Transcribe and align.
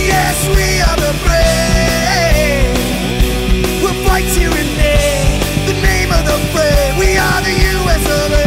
Yes, 0.00 0.48
we 0.48 0.80
are 0.82 0.96
the 0.96 1.12
prayer 1.24 2.74
We 3.82 3.90
fight 4.04 4.30
you 4.40 4.48
in 4.48 4.76
day 4.76 5.38
the 5.66 5.74
name 5.82 6.10
of 6.12 6.24
the 6.24 6.38
prayer 6.52 6.98
we 6.98 7.16
are 7.16 7.40
the 7.42 7.54
US 7.78 8.04
of 8.06 8.32
A. 8.32 8.43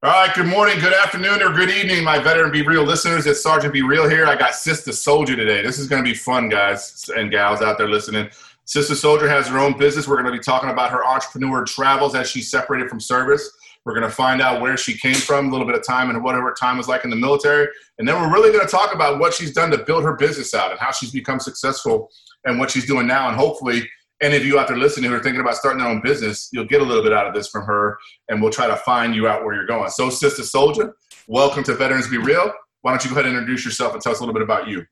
All 0.00 0.12
right, 0.12 0.32
good 0.32 0.46
morning, 0.46 0.78
good 0.78 0.92
afternoon, 0.92 1.42
or 1.42 1.52
good 1.52 1.70
evening, 1.70 2.04
my 2.04 2.20
veteran 2.20 2.52
Be 2.52 2.62
Real 2.62 2.84
listeners. 2.84 3.26
It's 3.26 3.42
Sergeant 3.42 3.72
Be 3.72 3.82
Real 3.82 4.08
here. 4.08 4.26
I 4.26 4.36
got 4.36 4.54
Sister 4.54 4.92
Soldier 4.92 5.34
today. 5.34 5.60
This 5.60 5.76
is 5.76 5.88
going 5.88 6.04
to 6.04 6.08
be 6.08 6.16
fun, 6.16 6.48
guys 6.48 7.10
and 7.16 7.32
gals 7.32 7.62
out 7.62 7.78
there 7.78 7.88
listening. 7.88 8.30
Sister 8.64 8.94
Soldier 8.94 9.28
has 9.28 9.48
her 9.48 9.58
own 9.58 9.76
business. 9.76 10.06
We're 10.06 10.22
going 10.22 10.32
to 10.32 10.38
be 10.38 10.38
talking 10.38 10.70
about 10.70 10.92
her 10.92 11.04
entrepreneur 11.04 11.64
travels 11.64 12.14
as 12.14 12.30
she 12.30 12.42
separated 12.42 12.88
from 12.88 13.00
service. 13.00 13.50
We're 13.84 13.92
going 13.92 14.08
to 14.08 14.14
find 14.14 14.40
out 14.40 14.62
where 14.62 14.76
she 14.76 14.96
came 14.96 15.16
from, 15.16 15.48
a 15.48 15.50
little 15.50 15.66
bit 15.66 15.74
of 15.74 15.84
time, 15.84 16.10
and 16.10 16.22
whatever 16.22 16.52
time 16.52 16.78
was 16.78 16.86
like 16.86 17.02
in 17.02 17.10
the 17.10 17.16
military. 17.16 17.66
And 17.98 18.06
then 18.06 18.22
we're 18.22 18.32
really 18.32 18.52
going 18.52 18.64
to 18.64 18.70
talk 18.70 18.94
about 18.94 19.18
what 19.18 19.34
she's 19.34 19.52
done 19.52 19.72
to 19.72 19.78
build 19.78 20.04
her 20.04 20.14
business 20.14 20.54
out 20.54 20.70
and 20.70 20.78
how 20.78 20.92
she's 20.92 21.10
become 21.10 21.40
successful 21.40 22.08
and 22.44 22.60
what 22.60 22.70
she's 22.70 22.86
doing 22.86 23.08
now. 23.08 23.26
And 23.26 23.36
hopefully, 23.36 23.82
any 24.20 24.36
of 24.36 24.44
you 24.44 24.58
out 24.58 24.68
there 24.68 24.76
listening 24.76 25.10
who 25.10 25.16
are 25.16 25.22
thinking 25.22 25.40
about 25.40 25.56
starting 25.56 25.80
their 25.80 25.88
own 25.88 26.00
business, 26.00 26.48
you'll 26.52 26.64
get 26.64 26.80
a 26.80 26.84
little 26.84 27.02
bit 27.02 27.12
out 27.12 27.26
of 27.26 27.34
this 27.34 27.48
from 27.48 27.64
her, 27.64 27.98
and 28.28 28.42
we'll 28.42 28.50
try 28.50 28.66
to 28.66 28.76
find 28.76 29.14
you 29.14 29.28
out 29.28 29.44
where 29.44 29.54
you're 29.54 29.66
going. 29.66 29.90
So, 29.90 30.10
Sister 30.10 30.42
Soldier, 30.42 30.96
welcome 31.26 31.62
to 31.64 31.74
Veterans 31.74 32.08
Be 32.08 32.18
Real. 32.18 32.52
Why 32.82 32.92
don't 32.92 33.04
you 33.04 33.10
go 33.10 33.16
ahead 33.16 33.26
and 33.26 33.36
introduce 33.36 33.64
yourself 33.64 33.92
and 33.94 34.02
tell 34.02 34.12
us 34.12 34.18
a 34.18 34.22
little 34.22 34.34
bit 34.34 34.42
about 34.42 34.68
you? 34.68 34.84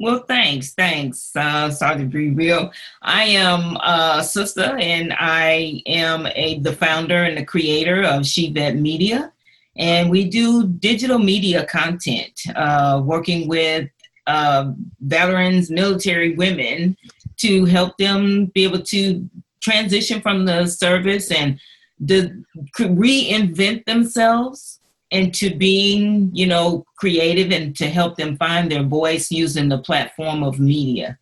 Well, 0.00 0.24
thanks, 0.26 0.74
thanks, 0.74 1.34
uh, 1.36 1.70
Sergeant 1.70 2.12
Be 2.12 2.30
Real. 2.30 2.72
I 3.02 3.24
am 3.24 3.76
a 3.76 4.22
sister, 4.22 4.76
and 4.78 5.14
I 5.16 5.82
am 5.86 6.26
a 6.34 6.58
the 6.58 6.72
founder 6.72 7.22
and 7.22 7.38
the 7.38 7.44
creator 7.44 8.02
of 8.02 8.26
She 8.26 8.52
Vet 8.52 8.76
Media, 8.76 9.32
and 9.76 10.10
we 10.10 10.28
do 10.28 10.66
digital 10.66 11.18
media 11.18 11.64
content, 11.66 12.32
uh, 12.56 13.00
working 13.04 13.48
with 13.48 13.88
uh, 14.26 14.72
veterans, 15.00 15.70
military 15.70 16.34
women, 16.34 16.96
to 17.38 17.64
help 17.64 17.96
them 17.98 18.46
be 18.46 18.64
able 18.64 18.82
to 18.82 19.28
transition 19.60 20.20
from 20.20 20.44
the 20.44 20.66
service 20.66 21.30
and 21.30 21.58
the, 21.98 22.44
reinvent 22.78 23.84
themselves 23.84 24.80
into 25.10 25.54
being, 25.56 26.30
you 26.34 26.46
know, 26.46 26.84
creative 26.98 27.52
and 27.52 27.76
to 27.76 27.88
help 27.88 28.16
them 28.16 28.36
find 28.36 28.70
their 28.70 28.82
voice 28.82 29.30
using 29.30 29.68
the 29.68 29.78
platform 29.78 30.42
of 30.42 30.58
media. 30.58 31.18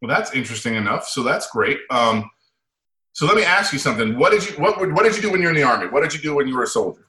Well, 0.00 0.08
that's 0.08 0.34
interesting 0.34 0.74
enough. 0.74 1.06
So 1.06 1.22
that's 1.22 1.50
great. 1.50 1.78
Um, 1.90 2.28
so 3.12 3.26
let 3.26 3.36
me 3.36 3.44
ask 3.44 3.72
you 3.72 3.78
something. 3.78 4.18
What 4.18 4.32
did 4.32 4.48
you 4.48 4.56
what, 4.56 4.78
what 4.92 5.04
did 5.04 5.14
you 5.14 5.22
do 5.22 5.30
when 5.30 5.40
you 5.40 5.46
were 5.46 5.52
in 5.52 5.56
the 5.56 5.62
army? 5.62 5.86
What 5.88 6.02
did 6.02 6.14
you 6.14 6.20
do 6.20 6.34
when 6.34 6.48
you 6.48 6.56
were 6.56 6.64
a 6.64 6.66
soldier? 6.66 7.06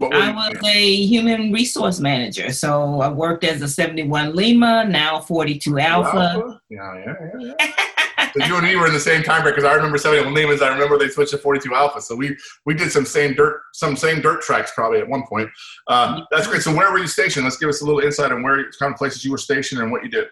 I 0.00 0.32
was 0.32 0.58
doing? 0.60 0.74
a 0.74 1.06
human 1.06 1.52
resource 1.52 2.00
manager. 2.00 2.52
So 2.52 3.00
I 3.00 3.08
worked 3.08 3.44
as 3.44 3.60
a 3.62 3.68
71 3.68 4.34
Lima, 4.34 4.84
now 4.84 5.20
42 5.20 5.78
Alpha. 5.78 6.60
Yeah, 6.70 7.04
yeah, 7.04 7.14
yeah. 7.38 7.54
yeah. 7.58 8.32
so 8.32 8.46
you 8.46 8.56
and 8.56 8.66
me 8.66 8.76
were 8.76 8.86
in 8.86 8.92
the 8.92 9.00
same 9.00 9.22
time 9.22 9.44
because 9.44 9.64
I 9.64 9.74
remember 9.74 9.98
71 9.98 10.32
Limas. 10.32 10.62
I 10.62 10.68
remember 10.68 10.98
they 10.98 11.08
switched 11.08 11.32
to 11.32 11.38
42 11.38 11.74
Alpha. 11.74 12.00
So 12.00 12.14
we 12.14 12.36
we 12.64 12.74
did 12.74 12.90
some 12.90 13.04
same 13.04 13.34
dirt 13.34 13.60
some 13.74 13.96
same 13.96 14.20
dirt 14.20 14.42
tracks 14.42 14.72
probably 14.74 15.00
at 15.00 15.08
one 15.08 15.26
point. 15.26 15.50
Uh, 15.86 16.22
that's 16.30 16.46
great. 16.46 16.62
So 16.62 16.74
where 16.74 16.90
were 16.90 16.98
you 16.98 17.06
stationed? 17.06 17.44
Let's 17.44 17.58
give 17.58 17.68
us 17.68 17.82
a 17.82 17.84
little 17.84 18.00
insight 18.00 18.32
on 18.32 18.42
where 18.42 18.70
kind 18.78 18.92
of 18.92 18.98
places 18.98 19.24
you 19.24 19.30
were 19.30 19.38
stationed 19.38 19.80
and 19.80 19.90
what 19.90 20.02
you 20.02 20.10
did. 20.10 20.28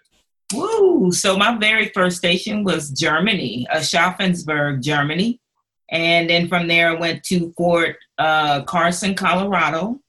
Woo! 0.54 1.12
So 1.12 1.36
my 1.36 1.56
very 1.58 1.90
first 1.90 2.16
station 2.16 2.64
was 2.64 2.90
Germany, 2.90 3.66
Aschaffenburg, 3.72 4.82
Germany. 4.82 5.40
And 5.90 6.28
then 6.28 6.48
from 6.48 6.68
there, 6.68 6.90
I 6.90 6.94
went 6.94 7.22
to 7.24 7.52
Fort 7.56 7.96
uh, 8.18 8.62
Carson, 8.62 9.14
Colorado. 9.14 10.00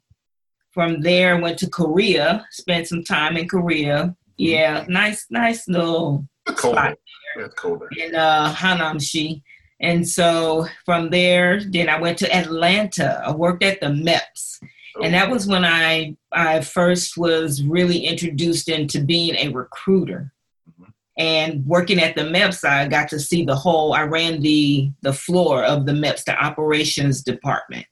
From 0.72 1.02
there, 1.02 1.38
went 1.42 1.58
to 1.60 1.70
Korea, 1.70 2.46
spent 2.52 2.88
some 2.88 3.04
time 3.04 3.36
in 3.38 3.48
Korea. 3.48 4.16
Yeah, 4.38 4.86
nice, 4.88 5.26
nice 5.30 5.68
little 5.68 6.28
It's 6.48 6.62
cold. 6.62 6.76
Spot. 6.76 6.98
Yeah, 7.38 7.46
it's 7.46 7.56
cold 7.56 7.82
there. 7.82 8.08
in 8.08 8.16
uh, 8.16 8.54
Hanamshi. 8.54 9.42
And 9.82 10.08
so 10.08 10.68
from 10.86 11.10
there, 11.10 11.62
then 11.64 11.90
I 11.90 12.00
went 12.00 12.18
to 12.20 12.34
Atlanta. 12.34 13.22
I 13.26 13.32
worked 13.32 13.64
at 13.64 13.82
the 13.82 13.88
MEPS. 13.88 14.60
And 15.02 15.14
that 15.14 15.30
was 15.30 15.48
when 15.48 15.64
I, 15.66 16.16
I 16.32 16.62
first 16.62 17.18
was 17.18 17.64
really 17.64 18.00
introduced 18.06 18.70
into 18.70 19.02
being 19.04 19.36
a 19.36 19.48
recruiter. 19.50 20.32
Mhm. 20.80 20.92
And 21.18 21.66
working 21.66 22.00
at 22.00 22.16
the 22.16 22.24
MEPS, 22.24 22.64
I 22.64 22.88
got 22.88 23.08
to 23.10 23.20
see 23.20 23.44
the 23.44 23.56
whole, 23.56 23.94
I 23.94 24.04
ran 24.04 24.42
the, 24.42 24.92
the 25.02 25.14
floor 25.14 25.64
of 25.64 25.86
the 25.86 25.94
MEPS, 25.94 26.26
the 26.26 26.38
operations 26.38 27.24
department. 27.24 27.86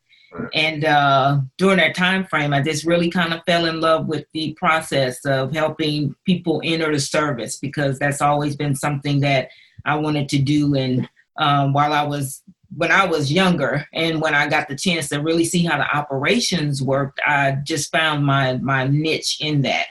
And 0.54 0.86
uh, 0.86 1.40
during 1.58 1.78
that 1.78 1.96
time 1.96 2.26
frame, 2.26 2.54
I 2.54 2.62
just 2.62 2.86
really 2.86 3.10
kind 3.10 3.34
of 3.34 3.42
fell 3.46 3.66
in 3.66 3.80
love 3.80 4.08
with 4.08 4.26
the 4.34 4.54
process 4.54 5.26
of 5.26 5.54
helping 5.54 6.16
people 6.26 6.62
enter 6.64 6.92
the 6.92 7.00
service 7.00 7.58
because 7.58 7.98
that's 8.00 8.22
always 8.22 8.56
been 8.56 8.76
something 8.76 9.22
that 9.22 9.50
I 9.86 9.96
wanted 9.96 10.30
to 10.30 10.40
do. 10.40 10.76
And 10.76 11.10
um, 11.38 11.74
while 11.74 11.94
I 11.94 12.04
was 12.04 12.44
when 12.76 12.92
I 12.92 13.06
was 13.06 13.32
younger, 13.32 13.88
and 13.94 14.22
when 14.22 14.36
I 14.36 14.48
got 14.48 14.68
the 14.68 14.76
chance 14.76 15.08
to 15.10 15.22
really 15.22 15.46
see 15.46 15.64
how 15.64 15.78
the 15.78 15.96
operations 15.96 16.82
worked, 16.84 17.20
I 17.26 17.58
just 17.64 17.92
found 17.92 18.26
my 18.26 18.58
my 18.58 18.88
niche 18.88 19.38
in 19.40 19.62
that. 19.62 19.88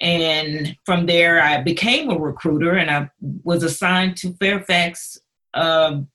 And 0.00 0.76
from 0.84 1.06
there, 1.06 1.40
I 1.40 1.62
became 1.62 2.10
a 2.10 2.18
recruiter, 2.18 2.74
and 2.74 2.90
I 2.90 3.08
was 3.44 3.62
assigned 3.62 4.16
to 4.18 4.34
Fairfax, 4.34 5.18
m- 5.54 6.08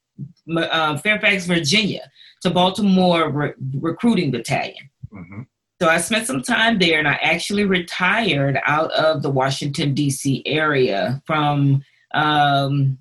uh, 0.47 0.97
Fairfax, 0.97 1.45
Virginia, 1.45 2.11
to 2.41 2.49
Baltimore 2.49 3.29
Re- 3.29 3.53
Recruiting 3.75 4.31
Battalion. 4.31 4.89
Mhm. 5.13 5.45
So 5.81 5.89
I 5.89 5.97
spent 5.97 6.27
some 6.27 6.43
time 6.43 6.77
there, 6.77 6.99
and 6.99 7.07
I 7.07 7.13
actually 7.23 7.65
retired 7.65 8.59
out 8.65 8.91
of 8.91 9.23
the 9.23 9.29
Washington 9.31 9.93
D.C. 9.95 10.43
area 10.45 11.21
from 11.25 11.83
um, 12.13 12.97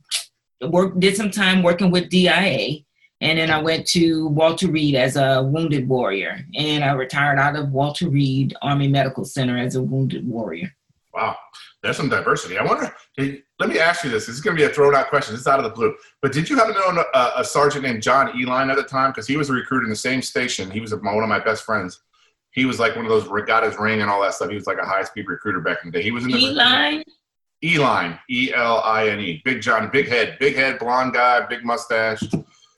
work. 0.62 0.98
Did 0.98 1.16
some 1.16 1.30
time 1.30 1.62
working 1.62 1.90
with 1.90 2.08
DIA, 2.08 2.78
and 3.20 3.38
then 3.38 3.50
I 3.50 3.60
went 3.60 3.86
to 3.88 4.28
Walter 4.28 4.68
Reed 4.68 4.94
as 4.94 5.16
a 5.16 5.42
wounded 5.42 5.88
warrior, 5.88 6.40
and 6.54 6.82
I 6.84 6.92
retired 6.92 7.38
out 7.38 7.56
of 7.56 7.70
Walter 7.70 8.08
Reed 8.08 8.54
Army 8.62 8.88
Medical 8.88 9.24
Center 9.24 9.58
as 9.58 9.74
a 9.74 9.82
wounded 9.82 10.26
warrior. 10.26 10.74
Wow, 11.12 11.36
there's 11.82 11.96
some 11.96 12.08
diversity. 12.08 12.56
I 12.56 12.64
wonder. 12.64 12.94
did- 13.16 13.42
let 13.60 13.69
me 13.69 13.78
ask 13.78 14.03
you 14.03 14.10
this. 14.10 14.26
This 14.26 14.37
is 14.37 14.41
going 14.41 14.56
to 14.56 14.60
be 14.60 14.69
a 14.69 14.72
thrown 14.72 14.94
out 14.94 15.10
question. 15.10 15.34
This 15.34 15.43
is 15.43 15.47
out 15.47 15.59
of 15.59 15.65
the 15.65 15.71
blue. 15.71 15.94
But 16.22 16.32
did 16.32 16.48
you 16.48 16.56
happen 16.56 16.72
to 16.72 16.81
know 16.81 17.04
a, 17.12 17.32
a 17.37 17.44
sergeant 17.44 17.84
named 17.84 18.03
John 18.03 18.32
Eline 18.41 18.71
at 18.71 18.76
the 18.76 18.82
time? 18.82 19.10
Because 19.10 19.26
he 19.26 19.37
was 19.37 19.50
a 19.50 19.53
recruit 19.53 19.84
in 19.84 19.91
the 19.91 19.97
same 19.97 20.22
station. 20.22 20.71
He 20.71 20.81
was 20.81 20.94
my, 21.03 21.12
one 21.12 21.22
of 21.22 21.28
my 21.28 21.38
best 21.38 21.65
friends. 21.65 22.00
He 22.53 22.65
was 22.65 22.81
like 22.81 22.97
one 22.97 23.04
of 23.04 23.10
those 23.10 23.28
regattas 23.28 23.78
ring 23.78 24.00
and 24.00 24.10
all 24.10 24.22
that 24.22 24.32
stuff. 24.32 24.48
He 24.48 24.54
was 24.54 24.66
like 24.66 24.78
a 24.78 24.87
high 24.87 25.04
speed 25.04 25.28
recruiter 25.28 25.60
back 25.60 25.78
in 25.84 25.91
the 25.91 25.98
day. 25.98 26.03
He 26.03 26.10
was 26.10 26.24
in 26.24 26.30
the 26.30 26.39
Eline, 26.39 27.04
Eline, 27.62 28.18
E 28.30 28.51
L 28.54 28.80
I 28.83 29.09
N 29.10 29.21
E. 29.21 29.42
Big 29.45 29.60
John, 29.60 29.91
big 29.92 30.09
head, 30.09 30.39
big 30.41 30.56
head, 30.56 30.78
blonde 30.78 31.13
guy, 31.13 31.45
big 31.47 31.63
mustache. 31.63 32.22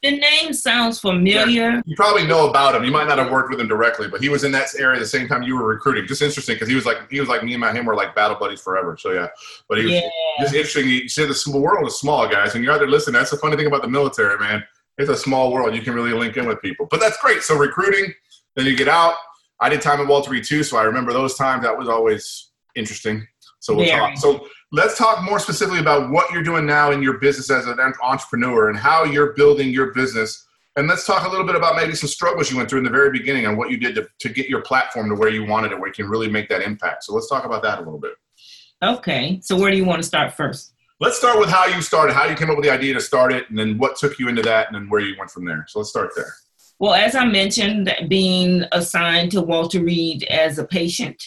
The 0.03 0.19
name 0.19 0.53
sounds 0.53 0.99
familiar. 0.99 1.81
You 1.87 1.95
probably 1.97 2.27
know 2.27 2.49
about 2.49 2.75
him. 2.75 2.85
You 2.85 2.91
might 2.91 3.07
not 3.07 3.19
have 3.19 3.31
worked 3.31 3.51
with 3.51 3.61
him 3.61 3.69
directly, 3.69 4.09
but 4.09 4.21
he 4.21 4.29
was 4.29 4.43
in 4.43 4.51
that 4.53 4.69
area 4.79 4.99
the 4.99 5.07
same 5.07 5.29
time 5.29 5.43
you 5.43 5.57
were 5.57 5.67
recruiting. 5.67 6.07
Just 6.07 6.23
interesting 6.23 6.57
because 6.57 6.69
he 6.69 6.75
was 6.75 6.85
like 6.85 7.09
he 7.11 7.21
was 7.21 7.29
like 7.29 7.45
me 7.45 7.53
and 7.55 7.61
my 7.61 7.73
him 7.73 7.87
were 7.87 7.95
like 7.95 8.15
battle 8.15 8.37
buddies 8.39 8.61
forever. 8.61 8.97
So 8.99 9.13
yeah, 9.13 9.29
but 9.69 9.79
he 9.79 9.85
was 9.85 9.93
Yeah. 9.95 10.01
just 10.41 10.55
interesting. 10.55 10.89
You 10.89 11.09
said 11.09 11.29
the 11.29 11.35
small 11.35 11.61
world 11.61 11.87
is 11.87 11.99
small, 11.99 12.29
guys, 12.29 12.55
and 12.55 12.65
you're 12.65 12.73
out 12.73 12.81
there 12.81 12.89
listening. 12.89 13.15
That's 13.15 13.31
the 13.31 13.37
funny 13.37 13.57
thing 13.57 13.67
about 13.67 13.83
the 13.83 13.89
military, 13.89 14.39
man. 14.39 14.65
It's 14.99 15.09
a 15.09 15.17
small 15.17 15.53
world. 15.53 15.75
You 15.75 15.83
can 15.83 15.95
really 15.95 16.13
link 16.13 16.37
in 16.37 16.47
with 16.47 16.61
people, 16.61 16.87
but 16.91 16.99
that's 17.01 17.17
great. 17.19 17.43
So 17.43 17.57
recruiting, 17.57 18.13
then 18.57 18.67
you 18.67 18.77
get 18.77 18.89
out. 18.89 19.15
I 19.61 19.69
did 19.69 19.81
time 19.81 20.01
at 20.01 20.09
Walter 20.09 20.31
Reed 20.33 20.45
too, 20.45 20.65
so 20.65 20.77
I 20.77 20.83
remember 20.83 21.13
those 21.13 21.37
times. 21.37 21.63
That 21.63 21.77
was 21.79 21.89
always 21.89 22.51
interesting. 22.75 23.27
So 23.61 23.75
we'll 23.75 23.87
Very. 23.87 23.99
talk. 24.01 24.17
So 24.19 24.49
let's 24.73 24.97
talk 24.97 25.23
more 25.23 25.39
specifically 25.39 25.81
about 25.81 26.11
what 26.11 26.33
you're 26.33 26.43
doing 26.43 26.65
now 26.65 26.91
in 26.91 27.03
your 27.03 27.19
business 27.19 27.51
as 27.51 27.67
an 27.67 27.79
entrepreneur 28.03 28.71
and 28.71 28.79
how 28.79 29.05
you're 29.05 29.35
building 29.35 29.69
your 29.69 29.93
business 29.93 30.47
And 30.77 30.89
let's 30.89 31.05
talk 31.05 31.27
a 31.27 31.29
little 31.29 31.45
bit 31.45 31.55
about 31.55 31.77
maybe 31.77 31.95
some 31.95 32.09
struggles 32.09 32.51
you 32.51 32.57
went 32.57 32.71
through 32.71 32.79
in 32.79 32.85
the 32.85 32.91
very 32.91 33.11
beginning 33.11 33.45
and 33.45 33.59
what 33.59 33.71
you 33.71 33.77
did 33.77 33.95
to, 33.97 34.09
to 34.21 34.29
get 34.31 34.49
your 34.49 34.63
platform 34.63 35.11
to 35.11 35.15
where 35.15 35.29
you 35.29 35.45
wanted 35.45 35.73
it, 35.73 35.79
where 35.79 35.89
you 35.89 35.93
can 35.93 36.09
really 36.09 36.31
make 36.31 36.49
that 36.49 36.63
impact. 36.63 37.05
So 37.05 37.15
let's 37.15 37.29
talk 37.29 37.45
about 37.45 37.63
that 37.63 37.79
a 37.79 37.83
little 37.83 37.99
bit. 37.99 38.15
Okay. 38.83 39.39
So 39.43 39.59
where 39.59 39.71
do 39.71 39.77
you 39.77 39.85
want 39.85 40.03
to 40.03 40.09
start 40.09 40.33
first? 40.33 40.73
Let's 40.99 41.19
start 41.19 41.39
with 41.39 41.51
how 41.51 41.67
you 41.67 41.83
started, 41.83 42.15
how 42.15 42.25
you 42.25 42.35
came 42.35 42.49
up 42.49 42.57
with 42.57 42.65
the 42.65 42.73
idea 42.73 42.95
to 42.95 43.01
start 43.01 43.33
it, 43.33 43.51
and 43.51 43.59
then 43.59 43.77
what 43.77 43.97
took 43.97 44.19
you 44.19 44.29
into 44.29 44.43
that, 44.43 44.69
and 44.69 44.77
then 44.77 44.89
where 44.89 45.01
you 45.01 45.15
went 45.19 45.31
from 45.31 45.45
there. 45.45 45.67
So 45.69 45.81
let's 45.81 45.91
start 45.91 46.13
there. 46.17 46.33
Well, 46.79 46.95
as 46.95 47.15
I 47.15 47.25
mentioned, 47.25 47.95
being 48.09 48.65
assigned 48.73 49.33
to 49.33 49.43
Walter 49.43 49.83
Reed 49.83 50.25
as 50.25 50.59
a 50.59 50.65
patient, 50.65 51.23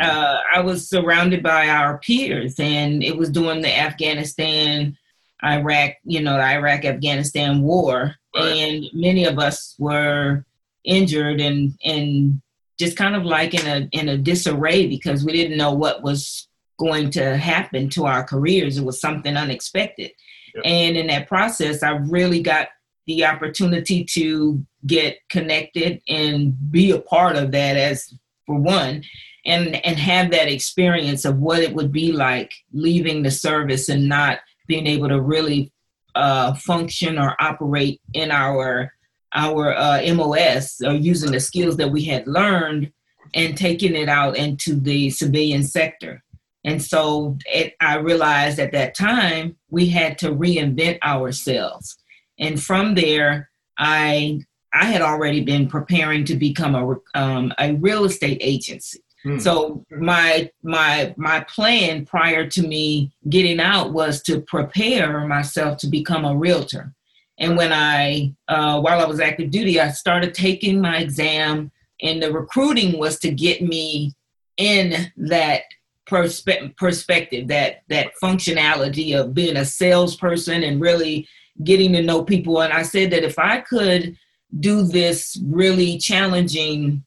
uh, 0.00 0.38
I 0.54 0.60
was 0.60 0.88
surrounded 0.88 1.42
by 1.42 1.68
our 1.68 1.98
peers, 1.98 2.58
and 2.58 3.02
it 3.02 3.16
was 3.16 3.30
during 3.30 3.60
the 3.62 3.76
Afghanistan, 3.78 4.96
Iraq, 5.44 5.92
you 6.04 6.20
know, 6.20 6.36
the 6.36 6.42
Iraq 6.44 6.84
Afghanistan 6.84 7.62
war, 7.62 8.14
Right. 8.34 8.46
and 8.56 8.84
many 8.94 9.24
of 9.24 9.38
us 9.38 9.74
were 9.78 10.44
injured 10.84 11.40
and 11.40 11.74
and 11.84 12.40
just 12.78 12.96
kind 12.96 13.14
of 13.14 13.24
like 13.24 13.52
in 13.54 13.66
a 13.66 13.88
in 13.92 14.08
a 14.08 14.16
disarray 14.18 14.86
because 14.86 15.24
we 15.24 15.32
didn't 15.32 15.58
know 15.58 15.72
what 15.74 16.02
was 16.02 16.48
going 16.78 17.10
to 17.10 17.36
happen 17.36 17.88
to 17.90 18.06
our 18.06 18.24
careers. 18.24 18.78
It 18.78 18.84
was 18.84 19.00
something 19.00 19.36
unexpected, 19.36 20.12
Yep. 20.54 20.62
and 20.64 20.96
in 20.96 21.06
that 21.08 21.28
process, 21.28 21.82
I 21.82 21.90
really 21.90 22.40
got 22.42 22.68
the 23.06 23.24
opportunity 23.24 24.04
to 24.04 24.64
get 24.86 25.18
connected 25.28 26.00
and 26.08 26.54
be 26.70 26.92
a 26.92 26.98
part 27.00 27.36
of 27.36 27.50
that 27.50 27.76
as 27.76 28.14
for 28.46 28.56
one 28.56 29.02
and 29.44 29.84
and 29.84 29.98
have 29.98 30.30
that 30.30 30.48
experience 30.48 31.24
of 31.24 31.38
what 31.38 31.60
it 31.60 31.74
would 31.74 31.92
be 31.92 32.12
like 32.12 32.52
leaving 32.72 33.22
the 33.22 33.30
service 33.30 33.88
and 33.88 34.08
not 34.08 34.38
being 34.66 34.86
able 34.86 35.08
to 35.08 35.20
really 35.20 35.72
uh, 36.14 36.54
function 36.54 37.18
or 37.18 37.34
operate 37.40 38.00
in 38.12 38.30
our 38.30 38.92
our 39.34 39.74
uh, 39.74 40.02
MOS 40.14 40.80
or 40.84 40.92
using 40.92 41.32
the 41.32 41.40
skills 41.40 41.76
that 41.78 41.90
we 41.90 42.04
had 42.04 42.26
learned 42.26 42.92
and 43.34 43.56
taking 43.56 43.96
it 43.96 44.08
out 44.08 44.36
into 44.36 44.78
the 44.78 45.08
civilian 45.10 45.62
sector. 45.62 46.22
And 46.64 46.82
so 46.82 47.38
it, 47.46 47.74
I 47.80 47.96
realized 47.96 48.58
at 48.58 48.72
that 48.72 48.94
time 48.94 49.56
we 49.70 49.88
had 49.88 50.18
to 50.18 50.30
reinvent 50.30 51.00
ourselves. 51.02 51.96
And 52.38 52.62
from 52.62 52.94
there, 52.94 53.50
I 53.78 54.42
I 54.74 54.86
had 54.86 55.02
already 55.02 55.42
been 55.42 55.68
preparing 55.68 56.24
to 56.26 56.34
become 56.34 56.74
a 56.74 57.18
um, 57.18 57.52
a 57.58 57.74
real 57.74 58.04
estate 58.04 58.38
agency. 58.40 59.00
Hmm. 59.22 59.38
So 59.38 59.84
my 59.90 60.50
my 60.62 61.14
my 61.16 61.40
plan 61.40 62.06
prior 62.06 62.48
to 62.48 62.62
me 62.62 63.12
getting 63.28 63.60
out 63.60 63.92
was 63.92 64.22
to 64.22 64.40
prepare 64.40 65.26
myself 65.26 65.78
to 65.78 65.86
become 65.86 66.24
a 66.24 66.36
realtor. 66.36 66.92
And 67.38 67.56
when 67.56 67.72
I 67.72 68.34
uh, 68.48 68.80
while 68.80 69.00
I 69.00 69.06
was 69.06 69.20
active 69.20 69.50
duty, 69.50 69.80
I 69.80 69.90
started 69.90 70.34
taking 70.34 70.80
my 70.80 70.98
exam, 70.98 71.70
and 72.00 72.22
the 72.22 72.32
recruiting 72.32 72.98
was 72.98 73.18
to 73.20 73.30
get 73.30 73.62
me 73.62 74.12
in 74.56 75.10
that 75.16 75.62
perspe- 76.08 76.76
perspective, 76.76 77.48
that 77.48 77.82
that 77.88 78.12
functionality 78.22 79.18
of 79.18 79.34
being 79.34 79.56
a 79.56 79.64
salesperson 79.64 80.62
and 80.62 80.80
really 80.80 81.28
getting 81.64 81.92
to 81.92 82.02
know 82.02 82.24
people. 82.24 82.62
And 82.62 82.72
I 82.72 82.82
said 82.82 83.10
that 83.12 83.24
if 83.24 83.38
I 83.38 83.60
could 83.60 84.16
do 84.60 84.82
this 84.82 85.40
really 85.44 85.98
challenging 85.98 87.04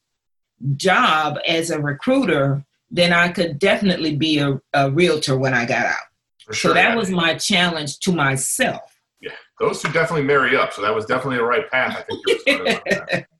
job 0.76 1.38
as 1.46 1.70
a 1.70 1.80
recruiter, 1.80 2.64
then 2.90 3.12
I 3.12 3.28
could 3.28 3.58
definitely 3.58 4.16
be 4.16 4.38
a, 4.38 4.60
a 4.72 4.90
realtor 4.90 5.36
when 5.36 5.54
I 5.54 5.66
got 5.66 5.86
out. 5.86 6.06
For 6.46 6.54
So 6.54 6.72
that 6.72 6.90
yeah. 6.90 6.96
was 6.96 7.10
my 7.10 7.34
challenge 7.34 7.98
to 8.00 8.12
myself. 8.12 8.98
Yeah, 9.20 9.32
those 9.58 9.82
two 9.82 9.90
definitely 9.90 10.24
marry 10.24 10.56
up. 10.56 10.72
So 10.72 10.82
that 10.82 10.94
was 10.94 11.06
definitely 11.06 11.38
the 11.38 11.44
right 11.44 11.68
path. 11.70 11.96
I 11.98 12.02
think 12.02 12.20
you 12.26 12.34
were 12.34 12.40
started 12.40 12.68
on 12.68 13.06
that. 13.10 13.26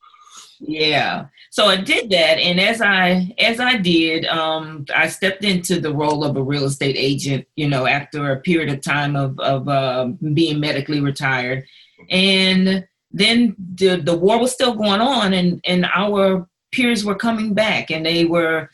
Yeah. 0.59 1.27
So 1.51 1.67
I 1.67 1.77
did 1.77 2.11
that, 2.11 2.39
and 2.39 2.59
as 2.61 2.81
I 2.81 3.35
as 3.39 3.61
I 3.61 3.77
did, 3.77 4.25
um, 4.27 4.87
I 4.95 5.09
stepped 5.09 5.45
into 5.45 5.81
the 5.81 5.93
role 5.93 6.25
of 6.25 6.37
a 6.37 6.43
real 6.43 6.65
estate 6.65 6.97
agent. 6.99 7.47
You 7.57 7.69
know, 7.69 7.87
after 7.87 8.33
a 8.33 8.41
period 8.41 8.71
of 8.71 8.81
time 8.81 9.17
of 9.17 9.39
of 9.39 9.69
uh, 9.69 10.07
being 10.33 10.61
medically 10.61 11.01
retired, 11.01 11.67
and 12.11 12.87
then 13.11 13.57
the 13.75 13.97
the 13.97 14.17
war 14.17 14.39
was 14.41 14.53
still 14.53 14.75
going 14.75 15.01
on, 15.01 15.33
and 15.33 15.61
and 15.67 15.87
our 15.95 16.49
peers 16.77 17.05
were 17.05 17.15
coming 17.27 17.51
back, 17.55 17.85
and 17.91 18.05
they 18.05 18.25
were 18.25 18.71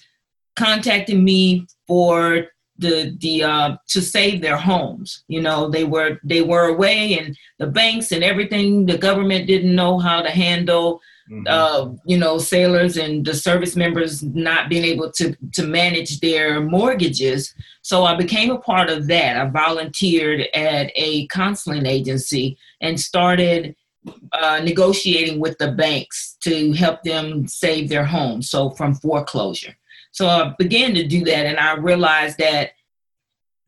contacting 0.57 1.23
me 1.25 1.67
for 1.87 2.47
the 2.79 3.17
the 3.25 3.35
uh, 3.45 3.77
to 3.93 4.01
save 4.01 4.41
their 4.41 4.57
homes. 4.57 5.25
You 5.29 5.41
know, 5.47 5.61
they 5.75 5.85
were 5.85 6.13
they 6.33 6.43
were 6.43 6.67
away, 6.75 7.19
and 7.19 7.37
the 7.59 7.67
banks 7.81 8.13
and 8.13 8.23
everything. 8.25 8.87
The 8.87 8.99
government 8.99 9.47
didn't 9.47 9.75
know 9.83 9.99
how 9.99 10.19
to 10.23 10.31
handle 10.31 11.01
Mhm. 11.31 11.45
uh, 11.49 11.83
you 12.05 12.19
know, 12.19 12.37
sailors 12.39 12.97
and 12.97 13.25
the 13.25 13.33
service 13.33 13.77
members 13.77 14.23
not 14.25 14.69
being 14.69 14.85
able 14.93 15.11
to 15.19 15.27
to 15.57 15.63
manage 15.81 16.13
their 16.21 16.61
mortgages. 16.61 17.55
So 17.83 17.97
I 18.11 18.15
became 18.17 18.51
a 18.51 18.59
part 18.59 18.89
of 18.91 19.07
that. 19.07 19.37
I 19.37 19.45
volunteered 19.67 20.41
at 20.53 20.91
a 20.97 21.27
counseling 21.29 21.87
agency 21.87 22.59
and 22.81 23.01
started 23.01 23.77
uh, 24.33 24.61
negotiating 24.63 25.39
with 25.39 25.57
the 25.59 25.73
banks 25.73 26.37
to 26.43 26.73
help 26.73 27.03
them 27.03 27.47
save 27.47 27.89
their 27.89 28.05
homes. 28.05 28.51
So 28.51 28.71
from 28.71 28.95
foreclosure. 28.95 29.77
So 30.11 30.29
I 30.29 30.55
began 30.59 30.95
to 30.95 31.07
do 31.07 31.25
that, 31.25 31.47
and 31.47 31.59
I 31.59 31.75
realized 31.75 32.39
that 32.39 32.73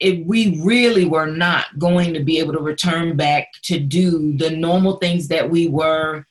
if 0.00 0.26
we 0.26 0.60
really 0.62 1.04
were 1.04 1.26
not 1.26 1.78
going 1.78 2.12
to 2.14 2.22
be 2.22 2.38
able 2.38 2.52
to 2.52 2.58
return 2.60 3.16
back 3.16 3.48
to 3.62 3.78
do 3.78 4.36
the 4.36 4.50
normal 4.50 4.96
things 4.96 5.28
that 5.28 5.48
we 5.48 5.68
were 5.68 6.26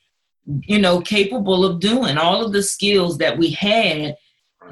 you 0.46 0.78
know 0.78 1.00
capable 1.00 1.64
of 1.64 1.80
doing 1.80 2.18
all 2.18 2.44
of 2.44 2.52
the 2.52 2.62
skills 2.62 3.18
that 3.18 3.36
we 3.38 3.50
had 3.50 4.14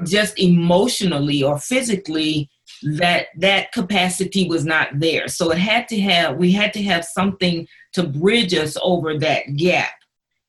just 0.03 0.37
emotionally 0.39 1.41
or 1.41 1.57
physically 1.57 2.49
that 2.83 3.27
that 3.35 3.71
capacity 3.71 4.47
was 4.47 4.65
not 4.65 4.87
there 4.99 5.27
so 5.27 5.51
it 5.51 5.57
had 5.57 5.87
to 5.87 5.99
have 5.99 6.37
we 6.37 6.51
had 6.51 6.71
to 6.73 6.83
have 6.83 7.03
something 7.03 7.67
to 7.93 8.03
bridge 8.03 8.53
us 8.53 8.77
over 8.81 9.17
that 9.17 9.55
gap 9.55 9.93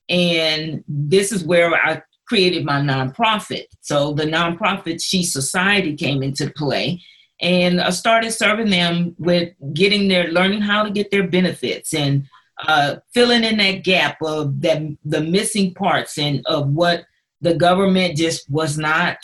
and 0.09 0.83
this 0.89 1.33
is 1.33 1.45
where 1.45 1.75
i 1.75 2.01
created 2.27 2.65
my 2.65 2.81
nonprofit 2.81 3.65
so 3.81 4.13
the 4.13 4.25
nonprofit 4.25 5.03
she 5.03 5.23
society 5.23 5.95
came 5.95 6.23
into 6.23 6.51
play 6.51 7.01
and 7.41 7.81
i 7.81 7.91
started 7.91 8.31
serving 8.31 8.71
them 8.71 9.15
with 9.19 9.53
getting 9.75 10.09
their 10.09 10.29
learning 10.29 10.61
how 10.61 10.83
to 10.83 10.91
get 10.91 11.11
their 11.11 11.27
benefits 11.29 11.95
and 11.95 12.25
uh, 12.69 12.97
filling 13.13 13.43
in 13.43 13.57
that 13.57 13.83
gap 13.83 14.17
of 14.23 14.61
that 14.61 14.81
the 15.05 15.21
missing 15.21 15.75
parts 15.75 16.19
and 16.19 16.45
of 16.47 16.69
what 16.69 17.05
the 17.41 17.55
government 17.55 18.17
just 18.17 18.49
was 18.49 18.79
not 18.79 19.19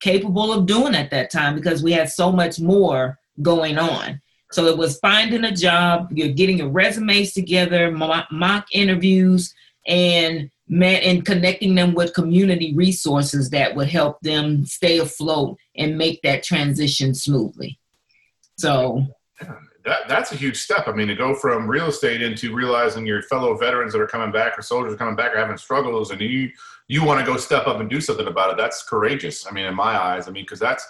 capable 0.00 0.52
of 0.52 0.66
doing 0.66 0.94
at 0.94 1.10
that 1.10 1.30
time 1.30 1.54
because 1.54 1.82
we 1.82 1.90
had 1.90 2.10
so 2.10 2.30
much 2.30 2.60
more 2.60 3.18
going 3.42 3.78
on. 3.78 4.20
So 4.54 4.66
it 4.66 4.78
was 4.78 5.00
finding 5.00 5.44
a 5.44 5.50
job, 5.50 6.10
you're 6.12 6.28
getting 6.28 6.58
your 6.58 6.68
resumes 6.68 7.32
together, 7.32 7.90
mock, 7.90 8.66
interviews, 8.72 9.52
and 9.88 10.48
met 10.68 11.02
and 11.02 11.26
connecting 11.26 11.74
them 11.74 11.92
with 11.92 12.14
community 12.14 12.72
resources 12.74 13.50
that 13.50 13.74
would 13.74 13.88
help 13.88 14.20
them 14.20 14.64
stay 14.64 14.98
afloat 14.98 15.58
and 15.76 15.98
make 15.98 16.22
that 16.22 16.44
transition 16.44 17.14
smoothly. 17.14 17.78
So 18.56 19.04
that, 19.84 20.08
that's 20.08 20.30
a 20.30 20.36
huge 20.36 20.56
step. 20.56 20.86
I 20.86 20.92
mean, 20.92 21.08
to 21.08 21.16
go 21.16 21.34
from 21.34 21.68
real 21.68 21.86
estate 21.86 22.22
into 22.22 22.54
realizing 22.54 23.04
your 23.04 23.22
fellow 23.22 23.56
veterans 23.56 23.92
that 23.92 24.00
are 24.00 24.06
coming 24.06 24.30
back 24.30 24.56
or 24.56 24.62
soldiers 24.62 24.96
coming 24.96 25.16
back 25.16 25.34
are 25.34 25.38
having 25.38 25.58
struggles, 25.58 26.12
and 26.12 26.20
you 26.20 26.50
you 26.86 27.04
want 27.04 27.18
to 27.18 27.26
go 27.26 27.36
step 27.36 27.66
up 27.66 27.80
and 27.80 27.90
do 27.90 28.00
something 28.00 28.28
about 28.28 28.52
it. 28.52 28.56
That's 28.56 28.84
courageous. 28.84 29.48
I 29.48 29.50
mean, 29.50 29.66
in 29.66 29.74
my 29.74 30.00
eyes, 30.00 30.28
I 30.28 30.30
mean, 30.30 30.44
because 30.44 30.60
that's 30.60 30.86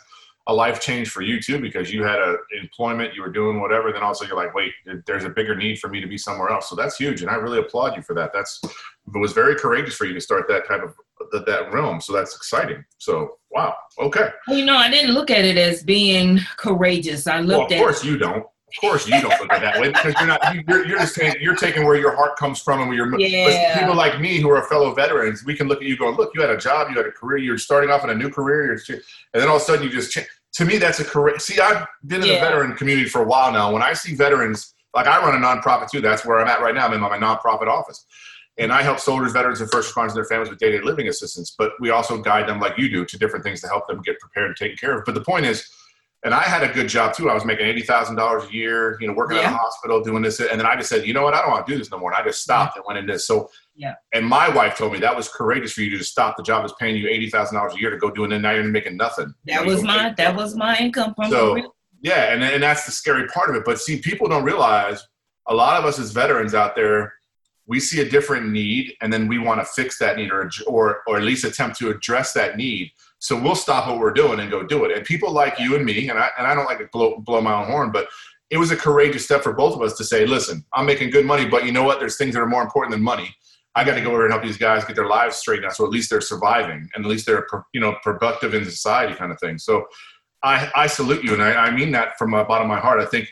a 0.47 0.53
life 0.53 0.81
change 0.81 1.09
for 1.09 1.23
you 1.23 1.41
too, 1.41 1.59
because 1.59 1.93
you 1.93 2.03
had 2.03 2.19
a 2.19 2.37
employment, 2.61 3.15
you 3.15 3.23
were 3.23 3.31
doing 3.31 3.61
whatever. 3.61 3.93
Then 3.93 4.03
also 4.03 4.27
you're 4.27 4.37
like, 4.37 4.55
wait, 4.55 4.73
there's 5.07 5.25
a 5.25 5.31
bigger 5.31 5.55
need 5.55 5.79
for 5.79 5.89
me 5.89 6.01
to 6.01 6.07
be 6.07 6.19
somewhere 6.19 6.51
else. 6.51 6.69
So 6.69 6.77
that's 6.77 6.97
huge, 6.97 7.23
and 7.23 7.31
I 7.31 7.35
really 7.35 7.59
applaud 7.59 7.97
you 7.97 8.03
for 8.03 8.15
that. 8.15 8.33
That's 8.33 8.61
it 8.63 9.19
was 9.19 9.33
very 9.33 9.55
courageous 9.57 9.95
for 9.95 10.05
you 10.05 10.15
to 10.15 10.21
start 10.21 10.47
that 10.49 10.67
type 10.67 10.83
of 10.83 10.95
that, 11.33 11.47
that 11.47 11.73
realm. 11.73 12.01
So 12.01 12.13
that's 12.13 12.37
exciting. 12.37 12.85
So 12.99 13.39
wow, 13.51 13.75
okay. 13.99 14.29
Well, 14.47 14.59
you 14.59 14.65
know, 14.65 14.77
I 14.77 14.91
didn't 14.91 15.15
look 15.15 15.31
at 15.31 15.45
it 15.45 15.57
as 15.57 15.83
being 15.83 16.41
courageous. 16.57 17.27
I 17.27 17.39
Well, 17.41 17.47
looked 17.47 17.73
of 17.73 17.77
at 17.77 17.83
course 17.83 18.05
you 18.05 18.19
don't. 18.19 18.45
Of 18.77 18.81
course 18.81 19.07
you 19.07 19.21
don't 19.21 19.41
look 19.41 19.53
at 19.53 19.59
it 19.59 19.61
that 19.61 19.81
way 19.81 19.89
because 19.89 20.15
you're 20.19 20.27
not. 20.27 20.43
You're, 20.69 20.87
you're 20.87 20.99
just 20.99 21.15
taking, 21.15 21.41
you're 21.41 21.55
taking 21.55 21.85
where 21.85 21.97
your 21.97 22.17
heart 22.17 22.37
comes 22.37 22.61
from 22.61 22.81
and 22.81 22.89
where 22.89 22.97
your. 22.97 23.21
Yeah. 23.21 23.79
People 23.79 23.95
like 23.95 24.21
me 24.21 24.41
who 24.41 24.51
are 24.51 24.63
fellow 24.69 24.93
veterans, 24.95 25.45
we 25.45 25.55
can 25.55 25.69
look 25.69 25.81
at 25.81 25.87
you 25.87 25.97
going, 25.97 26.17
look, 26.17 26.33
you 26.35 26.41
had 26.41 26.51
a 26.51 26.57
job, 26.57 26.91
you 26.91 26.97
had 26.97 27.07
a 27.07 27.13
career, 27.13 27.39
you're 27.39 27.57
starting 27.57 27.91
off 27.91 28.03
in 28.03 28.11
a 28.11 28.15
new 28.15 28.31
career, 28.31 28.67
you're, 28.67 28.97
and 28.97 29.43
then 29.43 29.49
all 29.49 29.57
of 29.57 29.63
a 29.63 29.65
sudden 29.65 29.85
you 29.85 29.91
just 29.91 30.11
change. 30.11 30.27
To 30.55 30.65
me, 30.65 30.79
that's 30.79 31.01
a 31.01 31.05
career. 31.05 31.39
See, 31.39 31.61
I've 31.61 31.87
been 32.07 32.23
in 32.23 32.29
the 32.29 32.35
veteran 32.35 32.77
community 32.77 33.09
for 33.09 33.23
a 33.23 33.25
while 33.25 33.53
now. 33.53 33.73
When 33.73 33.83
I 33.83 33.93
see 33.93 34.15
veterans, 34.15 34.75
like 34.95 35.07
I 35.07 35.19
run 35.19 35.35
a 35.35 35.45
nonprofit 35.45 35.91
too. 35.91 36.01
That's 36.01 36.25
where 36.25 36.41
I'm 36.41 36.47
at 36.47 36.61
right 36.61 36.75
now. 36.75 36.87
I'm 36.87 36.93
in 36.95 37.01
my 37.01 37.19
nonprofit 37.19 37.67
office. 37.67 38.07
And 38.57 38.73
I 38.73 38.83
help 38.83 39.01
soldiers, 39.01 39.33
veterans, 39.33 39.61
and 39.61 39.69
first 39.71 39.93
responders 39.93 40.11
and 40.11 40.17
their 40.19 40.25
families 40.27 40.51
with 40.51 40.61
day-to-day 40.61 40.85
living 40.85 41.09
assistance. 41.09 41.57
But 41.59 41.73
we 41.81 41.91
also 41.91 42.19
guide 42.19 42.49
them, 42.49 42.61
like 42.61 42.79
you 42.79 42.89
do, 42.89 43.05
to 43.05 43.19
different 43.19 43.45
things 43.45 43.61
to 43.63 43.67
help 43.67 43.89
them 43.89 44.01
get 44.03 44.21
prepared 44.21 44.47
and 44.47 44.57
taken 44.57 44.77
care 44.77 44.97
of. 44.97 45.05
But 45.05 45.15
the 45.15 45.23
point 45.23 45.45
is, 45.45 45.69
and 46.25 46.33
I 46.35 46.43
had 46.43 46.63
a 46.63 46.69
good 46.73 46.89
job 46.89 47.15
too. 47.15 47.29
I 47.31 47.35
was 47.35 47.45
making 47.45 47.67
eighty 47.67 47.83
thousand 47.83 48.17
dollars 48.17 48.45
a 48.49 48.53
year, 48.53 48.97
you 49.01 49.07
know, 49.07 49.13
working 49.13 49.37
at 49.37 49.43
Yeah. 49.43 49.51
a 49.55 49.57
hospital, 49.57 50.03
doing 50.03 50.23
this, 50.23 50.41
and 50.41 50.59
then 50.59 50.67
I 50.67 50.75
just 50.77 50.89
said, 50.89 51.07
you 51.07 51.13
know 51.15 51.23
what, 51.23 51.35
I 51.35 51.43
don't 51.43 51.51
want 51.51 51.67
to 51.67 51.73
do 51.73 51.79
this 51.79 51.91
no 51.91 51.99
more. 51.99 52.13
And 52.13 52.21
I 52.21 52.25
just 52.27 52.43
stopped 52.43 52.77
and 52.77 52.85
went 52.87 52.99
into 52.99 53.13
this. 53.13 53.27
So, 53.27 53.51
Yeah. 53.77 53.95
And 54.13 54.27
my 54.27 54.49
wife 54.49 54.77
told 54.77 54.93
me 54.93 54.99
that 55.01 55.15
was 55.17 55.29
courageous 55.29 55.73
for 55.73 55.83
you 55.83 55.91
to 55.91 55.99
just 55.99 56.11
stop 56.13 56.37
the 56.37 56.43
job 56.43 56.63
that's 56.63 56.75
paying 56.81 56.97
you 56.97 57.09
eighty 57.09 57.29
thousand 57.31 57.57
dollars 57.57 57.75
a 57.75 57.79
year 57.81 57.91
to 57.91 57.99
go 57.99 58.11
do 58.11 58.25
it, 58.25 58.33
and 58.33 58.43
now 58.43 58.53
you're 58.53 58.65
making 58.65 58.97
nothing. 58.97 59.35
You 59.45 59.55
That 59.55 59.65
know, 59.67 59.73
was 59.75 59.83
my 59.83 60.15
that 60.17 60.35
was 60.35 60.57
my 60.57 60.77
income 60.79 61.15
from 61.15 61.31
So- 61.31 61.73
yeah, 62.01 62.33
and 62.33 62.43
and 62.43 62.63
that's 62.63 62.85
the 62.87 62.93
scary 62.93 63.27
part 63.29 63.51
of 63.51 63.57
it. 63.57 63.65
But 63.65 63.79
see, 63.81 63.99
people 63.99 64.29
don't 64.29 64.45
realize 64.45 65.07
a 65.49 65.55
lot 65.55 65.79
of 65.79 65.85
us 65.85 65.99
as 65.99 66.11
veterans 66.13 66.55
out 66.55 66.75
there, 66.75 67.13
we 67.67 67.81
see 67.81 68.01
a 68.01 68.09
different 68.09 68.49
need, 68.51 68.95
and 69.03 69.13
then 69.13 69.27
we 69.29 69.39
want 69.39 69.61
to 69.61 69.67
fix 69.67 69.99
that 69.99 70.17
need 70.17 70.31
or 70.31 70.51
or 70.67 71.01
or 71.07 71.17
at 71.19 71.23
least 71.23 71.45
attempt 71.45 71.79
to 71.81 71.91
address 71.91 72.33
that 72.35 72.57
need. 72.57 72.91
So 73.25 73.41
we'll 73.41 73.55
stop 73.55 73.89
what 73.89 73.99
we're 73.99 74.13
doing 74.13 74.39
and 74.41 74.51
go 74.51 74.63
do 74.63 74.85
it. 74.85 74.95
And 74.95 75.03
people 75.03 75.33
like 75.33 75.59
you 75.59 75.77
and 75.77 75.85
me, 75.87 76.11
and 76.11 76.19
I 76.19 76.29
and 76.37 76.47
I 76.47 76.55
don't 76.55 76.67
like 76.67 76.77
to 76.77 76.89
blow 76.93 77.21
blow 77.21 77.41
my 77.41 77.55
own 77.55 77.67
horn, 77.67 77.91
but 77.91 78.07
it 78.51 78.59
was 78.59 78.71
a 78.71 78.77
courageous 78.77 79.25
step 79.25 79.43
for 79.43 79.55
both 79.55 79.75
of 79.75 79.81
us 79.81 79.97
to 79.97 80.05
say, 80.05 80.27
listen, 80.27 80.63
I'm 80.75 80.85
making 80.85 81.09
good 81.09 81.25
money, 81.25 81.47
but 81.49 81.65
you 81.65 81.73
know 81.73 81.85
what? 81.85 82.01
There's 82.01 82.19
things 82.19 82.35
that 82.35 82.43
are 82.43 82.47
more 82.47 82.63
important 82.63 82.93
than 82.93 83.03
money. 83.03 83.35
I 83.75 83.83
got 83.83 83.95
to 83.95 84.03
go 84.03 84.11
over 84.11 84.25
and 84.25 84.33
help 84.33 84.45
these 84.45 84.59
guys 84.59 84.85
get 84.85 84.95
their 84.95 85.07
lives 85.07 85.37
straightened 85.37 85.65
out, 85.65 85.75
so 85.75 85.87
at 85.87 85.91
least 85.91 86.11
they're 86.11 86.21
surviving, 86.21 86.87
and 86.95 87.03
at 87.03 87.11
least 87.11 87.25
they're 87.25 87.47
you 87.73 87.81
know 87.81 87.97
productive 88.03 88.53
in 88.53 88.67
society, 88.67 89.15
kind 89.15 89.33
of 89.33 89.41
thing. 89.41 89.57
So 89.57 89.87
I, 90.43 90.71
I 90.75 90.87
salute 90.87 91.25
you, 91.25 91.33
and 91.33 91.43
I, 91.43 91.55
I 91.55 91.71
mean 91.71 91.93
that 91.93 92.19
from 92.19 92.33
the 92.33 92.45
bottom 92.45 92.71
of 92.71 92.77
my 92.77 92.81
heart. 92.81 93.01
I 93.01 93.07
think 93.07 93.27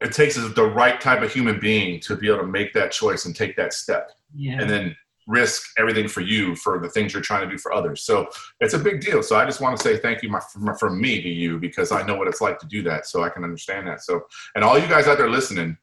it 0.00 0.10
takes 0.10 0.34
the 0.34 0.64
right 0.64 1.00
type 1.00 1.22
of 1.22 1.32
human 1.32 1.60
being 1.60 2.00
to 2.00 2.16
be 2.16 2.26
able 2.26 2.40
to 2.40 2.48
make 2.48 2.72
that 2.72 2.90
choice 2.90 3.26
and 3.26 3.36
take 3.36 3.54
that 3.58 3.74
step, 3.74 4.10
yeah. 4.34 4.60
and 4.60 4.68
then 4.68 4.96
risk 5.26 5.70
everything 5.78 6.08
for 6.08 6.20
you 6.20 6.56
for 6.56 6.78
the 6.78 6.88
things 6.88 7.12
you're 7.12 7.22
trying 7.22 7.48
to 7.48 7.50
do 7.50 7.58
for 7.58 7.72
others. 7.72 8.02
So 8.02 8.28
it's 8.60 8.74
a 8.74 8.78
big 8.78 9.00
deal. 9.00 9.22
So 9.22 9.36
I 9.36 9.44
just 9.44 9.60
want 9.60 9.76
to 9.76 9.82
say 9.82 9.96
thank 9.98 10.22
you 10.22 10.28
my, 10.28 10.40
from, 10.40 10.74
from 10.76 11.00
me 11.00 11.22
to 11.22 11.28
you 11.28 11.58
because 11.58 11.92
I 11.92 12.02
know 12.02 12.16
what 12.16 12.28
it's 12.28 12.40
like 12.40 12.58
to 12.60 12.66
do 12.66 12.82
that, 12.82 13.06
so 13.06 13.22
I 13.22 13.28
can 13.28 13.44
understand 13.44 13.86
that. 13.86 14.02
So 14.02 14.22
and 14.54 14.64
all 14.64 14.78
you 14.78 14.88
guys 14.88 15.06
out 15.06 15.18
there 15.18 15.30
listening, 15.30 15.76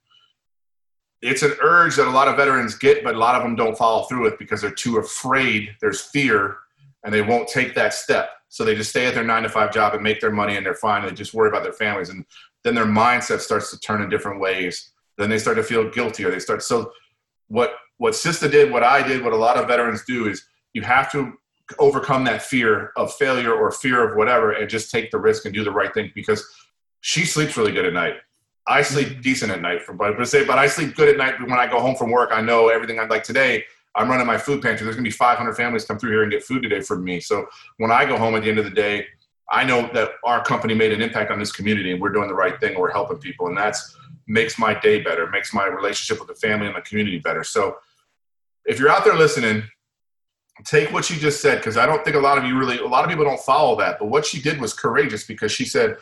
it's 1.22 1.43
an 1.43 1.53
urge 1.62 1.96
that 1.98 2.08
a 2.08 2.12
lot 2.12 2.27
of 2.27 2.38
veterans 2.38 2.75
get, 2.75 3.03
but 3.03 3.15
a 3.15 3.17
lot 3.17 3.36
of 3.36 3.43
them 3.43 3.55
don't 3.55 3.77
follow 3.77 4.03
through 4.05 4.24
with 4.24 4.38
because 4.38 4.62
they're 4.62 4.72
too 4.72 4.98
afraid. 4.98 5.75
There's 5.81 6.01
fear, 6.01 6.58
and 7.03 7.13
they 7.13 7.22
won't 7.22 7.48
take 7.48 7.75
that 7.75 7.93
step. 7.93 8.29
So 8.48 8.63
they 8.63 8.74
just 8.74 8.89
stay 8.89 9.05
at 9.05 9.13
their 9.13 9.24
nine 9.24 9.43
to 9.43 9.50
five 9.50 9.74
job 9.74 9.93
and 9.93 10.01
make 10.01 10.22
their 10.22 10.31
money, 10.31 10.55
and 10.58 10.65
they're 10.65 10.75
fine. 10.75 11.03
And 11.03 11.12
They 11.12 11.15
just 11.15 11.34
worry 11.34 11.50
about 11.50 11.63
their 11.63 11.74
families, 11.74 12.10
and 12.10 12.25
then 12.63 12.74
their 12.74 12.86
mindset 12.86 13.39
starts 13.39 13.69
to 13.72 13.79
turn 13.79 14.01
in 14.01 14.10
different 14.10 14.39
ways. 14.39 14.91
Then 15.17 15.29
they 15.29 15.39
start 15.39 15.58
to 15.58 15.63
feel 15.63 15.89
guilty, 15.89 16.24
or 16.24 16.31
they 16.31 16.39
start. 16.39 16.63
So 16.63 16.93
what 17.48 17.74
what 18.00 18.13
Sista 18.13 18.50
did, 18.50 18.72
what 18.72 18.82
I 18.82 19.06
did, 19.06 19.24
what 19.24 19.34
a 19.34 19.38
lot 19.38 19.58
of 19.58 19.68
veterans 19.68 20.03
do 20.06 20.27
is 20.27 20.46
you 20.74 20.82
have 20.82 21.12
to 21.12 21.34
overcome 21.77 22.24
that 22.24 22.41
fear 22.41 22.91
of 22.96 23.13
failure 23.13 23.53
or 23.53 23.72
fear 23.72 24.08
of 24.08 24.15
whatever, 24.18 24.53
and 24.53 24.70
just 24.70 24.89
take 24.89 25.12
the 25.12 25.20
risk 25.20 25.46
and 25.46 25.53
do 25.53 25.63
the 25.63 25.72
right 25.72 25.94
thing 25.94 26.12
because 26.15 26.44
she 27.01 27.25
sleeps 27.25 27.58
really 27.58 27.74
good 27.74 27.86
at 27.86 27.94
night. 27.94 28.15
I 28.68 28.82
sleep 28.82 29.10
mm-hmm. 29.10 29.22
decent 29.22 29.51
at 29.51 29.62
night, 29.62 29.84
from 29.84 29.98
but 29.98 30.18
but 30.18 30.27
say, 30.27 30.46
but 30.46 30.58
I 30.58 30.68
sleep 30.68 30.96
good 30.96 31.10
at 31.10 31.18
night 31.18 31.39
when 31.41 31.60
I 31.60 31.68
go 31.68 31.79
home 31.79 31.96
from 31.96 32.10
work. 32.10 32.29
I 32.32 32.41
know 32.41 32.70
everything 32.70 33.00
I'd 33.00 33.10
like 33.10 33.24
today. 33.24 33.65
I'm 33.96 34.10
running 34.10 34.25
my 34.25 34.38
food 34.38 34.62
pantry. 34.62 34.86
There's 34.86 34.96
gonna 34.96 35.03
be 35.03 35.12
500 35.12 35.53
families 35.56 35.84
come 35.84 36.00
through 36.00 36.12
here 36.12 36.24
and 36.24 36.32
get 36.32 36.44
food 36.44 36.63
today 36.63 36.79
from 36.79 37.03
me. 37.03 37.20
So 37.20 37.48
when 37.77 37.91
I 37.91 38.06
go 38.06 38.18
home 38.18 38.36
at 38.36 38.44
the 38.44 38.50
end 38.50 38.60
of 38.60 38.65
the 38.65 38.72
day, 38.72 39.06
I 39.51 39.65
know 39.65 39.89
that 39.94 40.12
our 40.24 40.44
company 40.44 40.74
made 40.74 40.94
an 40.94 41.01
impact 41.01 41.32
on 41.32 41.39
this 41.39 41.51
community 41.51 41.91
and 41.91 42.01
we're 42.01 42.13
doing 42.13 42.29
the 42.29 42.36
right 42.36 42.60
thing. 42.60 42.79
We're 42.79 42.91
helping 42.91 43.18
people, 43.18 43.48
and 43.48 43.58
that's 43.58 43.98
makes 44.27 44.58
my 44.58 44.79
day 44.79 45.01
better, 45.01 45.27
makes 45.27 45.53
my 45.53 45.65
relationship 45.65 46.20
with 46.20 46.29
the 46.29 46.48
family 46.48 46.68
and 46.68 46.75
the 46.75 46.82
community 46.82 47.20
better. 47.20 47.44
So 47.44 47.77
if 48.70 48.80
you're 48.80 48.90
out 48.90 49.04
there 49.04 49.16
listening, 49.16 49.64
take 50.64 50.94
what 50.94 51.04
she 51.04 51.18
just 51.18 51.42
said 51.42 51.58
because 51.58 51.76
I 51.76 51.86
don't 51.86 52.04
think 52.06 52.16
a 52.16 52.20
lot 52.20 52.38
of 52.38 52.46
you 52.46 52.58
really, 52.58 52.78
a 52.78 52.86
lot 52.86 53.04
of 53.04 53.10
people 53.10 53.26
don't 53.26 53.40
follow 53.42 53.76
that. 53.78 53.98
But 54.00 54.08
what 54.10 54.26
she 54.26 54.42
did 54.42 54.62
was 54.62 54.74
courageous 54.74 55.26
because 55.26 55.52
she 55.52 55.66
said, 55.66 55.98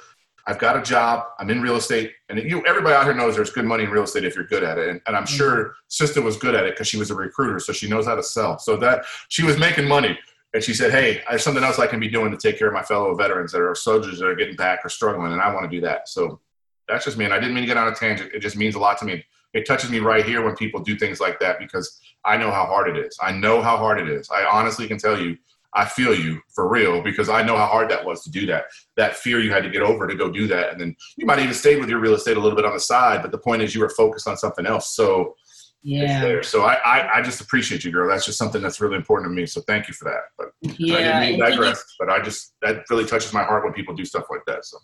I've 0.48 0.60
got 0.60 0.78
a 0.78 0.82
job. 0.82 1.26
I'm 1.40 1.50
in 1.50 1.62
real 1.62 1.76
estate, 1.76 2.14
and 2.30 2.40
you. 2.40 2.66
Everybody 2.66 2.96
out 2.96 3.04
here 3.04 3.14
knows 3.14 3.36
there's 3.36 3.50
good 3.50 3.66
money 3.66 3.84
in 3.84 3.90
real 3.90 4.04
estate 4.04 4.24
if 4.24 4.34
you're 4.34 4.46
good 4.46 4.64
at 4.64 4.78
it. 4.78 4.88
And, 4.88 5.02
and 5.06 5.18
I'm 5.18 5.26
mm-hmm. 5.26 5.36
sure 5.36 5.76
Sister 5.90 6.22
was 6.22 6.38
good 6.38 6.56
at 6.56 6.66
it 6.66 6.74
because 6.74 6.88
she 6.88 6.96
was 6.96 7.12
a 7.12 7.16
recruiter, 7.16 7.60
so 7.60 7.74
she 7.74 7.90
knows 7.90 8.06
how 8.06 8.16
to 8.16 8.24
sell. 8.24 8.58
So 8.58 8.78
that 8.78 9.04
she 9.28 9.44
was 9.44 9.60
making 9.60 9.90
money, 9.90 10.18
and 10.54 10.64
she 10.64 10.74
said, 10.74 10.92
"Hey, 10.92 11.22
there's 11.30 11.44
something 11.44 11.66
else 11.66 11.80
I 11.80 11.88
can 11.88 12.00
be 12.00 12.08
doing 12.08 12.32
to 12.32 12.38
take 12.38 12.58
care 12.58 12.70
of 12.70 12.74
my 12.74 12.82
fellow 12.82 13.14
veterans 13.14 13.52
that 13.52 13.62
are 13.62 13.76
soldiers 13.76 14.20
that 14.20 14.26
are 14.26 14.36
getting 14.36 14.56
back 14.56 14.86
or 14.86 14.90
struggling, 14.90 15.34
and 15.34 15.42
I 15.42 15.54
want 15.54 15.70
to 15.70 15.76
do 15.78 15.82
that." 15.82 16.08
So 16.08 16.40
that's 16.88 17.04
just 17.04 17.18
me, 17.18 17.26
and 17.26 17.34
I 17.34 17.40
didn't 17.40 17.54
mean 17.54 17.64
to 17.64 17.68
get 17.68 17.76
on 17.76 17.92
a 17.92 17.96
tangent. 17.96 18.32
It 18.34 18.40
just 18.40 18.56
means 18.56 18.76
a 18.76 18.80
lot 18.80 18.98
to 19.00 19.06
me. 19.06 19.26
It 19.54 19.66
touches 19.66 19.90
me 19.90 20.00
right 20.00 20.26
here 20.26 20.44
when 20.44 20.56
people 20.56 20.82
do 20.82 20.96
things 20.98 21.20
like 21.20 21.40
that 21.40 21.60
because 21.60 22.00
I 22.26 22.38
know 22.38 22.52
how 22.52 22.66
hard 22.66 22.96
it 22.96 22.98
is. 23.06 23.18
I 23.22 23.32
know 23.32 23.62
how 23.62 23.78
hard 23.78 24.00
it 24.00 24.10
is. 24.10 24.30
I 24.30 24.44
honestly 24.46 24.88
can 24.88 24.98
tell 24.98 25.20
you, 25.20 25.38
I 25.74 25.86
feel 25.86 26.14
you 26.14 26.42
for 26.56 26.68
real 26.68 27.02
because 27.02 27.30
I 27.30 27.44
know 27.44 27.56
how 27.58 27.68
hard 27.68 27.90
that 27.92 28.04
was 28.04 28.24
to 28.24 28.32
do 28.32 28.46
that. 28.48 28.66
That 28.96 29.16
fear 29.16 29.40
you 29.40 29.52
had 29.52 29.64
to 29.64 29.70
get 29.70 29.82
over 29.82 30.08
to 30.08 30.16
go 30.16 30.30
do 30.30 30.48
that. 30.48 30.72
And 30.72 30.82
then 30.82 30.96
you 31.18 31.26
might 31.26 31.40
even 31.40 31.54
stay 31.54 31.80
with 31.80 31.90
your 31.90 32.00
real 32.00 32.14
estate 32.16 32.38
a 32.38 32.40
little 32.40 32.56
bit 32.56 32.66
on 32.66 32.74
the 32.74 32.80
side, 32.80 33.22
but 33.22 33.32
the 33.32 33.38
point 33.38 33.62
is 33.62 33.76
you 33.76 33.82
were 33.82 33.90
focused 33.90 34.28
on 34.28 34.38
something 34.38 34.66
else. 34.66 34.96
So 34.96 35.36
yeah. 35.84 36.20
there. 36.22 36.44
So 36.44 36.64
I, 36.64 36.74
I, 36.84 37.18
I 37.18 37.22
just 37.22 37.40
appreciate 37.42 37.84
you, 37.86 37.92
girl. 37.92 38.10
That's 38.10 38.26
just 38.26 38.38
something 38.38 38.62
that's 38.62 38.82
really 38.82 38.96
important 38.96 39.30
to 39.30 39.36
me. 39.36 39.46
So 39.46 39.62
thank 39.62 39.88
you 39.88 39.94
for 39.94 40.06
that. 40.06 40.22
But 40.38 40.48
I 40.70 40.76
Yeah. 40.78 40.98
didn't 40.98 41.20
mean 41.22 41.40
to 41.40 41.46
and 41.46 41.54
can 41.54 41.54
you- 41.54 41.58
digress, 41.58 41.96
but 42.00 42.10
I 42.10 42.22
just, 42.22 42.56
that 42.62 42.90
really 42.90 43.06
touches 43.06 43.32
my 43.32 43.44
heart 43.44 43.64
when 43.64 43.74
people 43.74 43.94
do 43.94 44.04
stuff 44.04 44.26
like 44.30 44.42
that. 44.48 44.66
So 44.66 44.78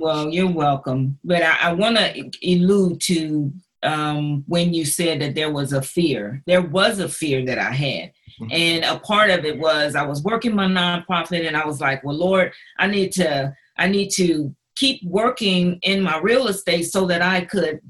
Well, 0.00 0.30
you're 0.30 0.50
welcome. 0.50 1.18
But 1.24 1.42
I, 1.42 1.56
I 1.62 1.72
want 1.72 1.96
to 1.96 2.30
allude 2.46 3.00
to 3.02 3.52
um, 3.86 4.44
when 4.46 4.74
you 4.74 4.84
said 4.84 5.20
that 5.20 5.34
there 5.34 5.50
was 5.50 5.72
a 5.72 5.80
fear. 5.80 6.42
There 6.46 6.62
was 6.62 6.98
a 6.98 7.08
fear 7.08 7.44
that 7.46 7.58
I 7.58 7.72
had. 7.72 8.12
Mhm. 8.40 8.52
And 8.52 8.84
a 8.84 8.98
part 8.98 9.30
of 9.30 9.44
it 9.44 9.58
was 9.58 9.94
I 9.94 10.02
was 10.02 10.22
working 10.22 10.54
my 10.54 10.66
nonprofit 10.66 11.46
and 11.46 11.56
I 11.56 11.64
was 11.64 11.80
like, 11.80 12.02
well, 12.04 12.16
Lord, 12.16 12.52
I 12.78 12.88
need 12.88 13.12
to, 13.12 13.54
I 13.78 13.88
need 13.88 14.10
to 14.16 14.54
keep 14.74 15.02
working 15.04 15.78
in 15.82 16.02
my 16.02 16.18
real 16.18 16.48
estate 16.48 16.84
so 16.84 17.06
that 17.06 17.22
I 17.22 17.42
could 17.42 17.80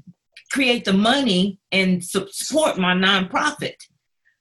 create 0.51 0.85
the 0.85 0.93
money 0.93 1.59
and 1.71 2.03
support 2.03 2.77
my 2.77 2.93
nonprofit, 2.93 3.75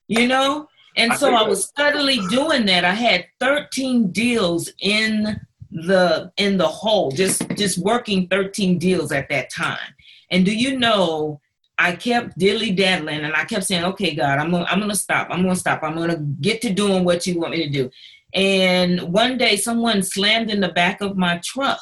you 0.07 0.29
know? 0.29 0.69
And 0.97 1.13
I 1.13 1.17
so 1.17 1.35
I 1.35 1.43
was 1.43 1.65
steadily 1.65 2.21
doing 2.29 2.67
that. 2.67 2.85
I 2.85 2.95
had 2.95 3.27
13 3.41 4.13
deals 4.13 4.71
in 4.81 5.41
the 5.71 6.33
in 6.37 6.57
the 6.57 6.69
hole, 6.69 7.11
just 7.11 7.49
just 7.57 7.79
working 7.79 8.29
13 8.29 8.79
deals 8.79 9.13
at 9.13 9.29
that 9.29 9.51
time. 9.51 9.95
And 10.31 10.45
do 10.45 10.55
you 10.55 10.79
know 10.79 11.41
I 11.78 11.92
kept 11.97 12.38
dilly 12.38 12.73
daddling 12.73 13.21
and 13.21 13.35
I 13.35 13.45
kept 13.45 13.64
saying, 13.64 13.85
okay, 13.85 14.14
God, 14.14 14.38
I'm 14.38 14.50
gonna, 14.50 14.64
I'm 14.64 14.80
gonna 14.80 14.95
stop. 14.95 15.28
I'm 15.30 15.42
gonna 15.42 15.56
stop. 15.56 15.83
I'm 15.83 15.95
gonna 15.97 16.16
get 16.18 16.62
to 16.62 16.73
doing 16.73 17.04
what 17.04 17.26
you 17.26 17.38
want 17.38 17.52
me 17.52 17.64
to 17.64 17.71
do. 17.71 17.90
And 18.35 19.00
one 19.12 19.37
day 19.38 19.56
someone 19.56 20.02
slammed 20.02 20.50
in 20.50 20.61
the 20.61 20.68
back 20.71 21.00
of 21.00 21.16
my 21.16 21.40
truck 21.45 21.80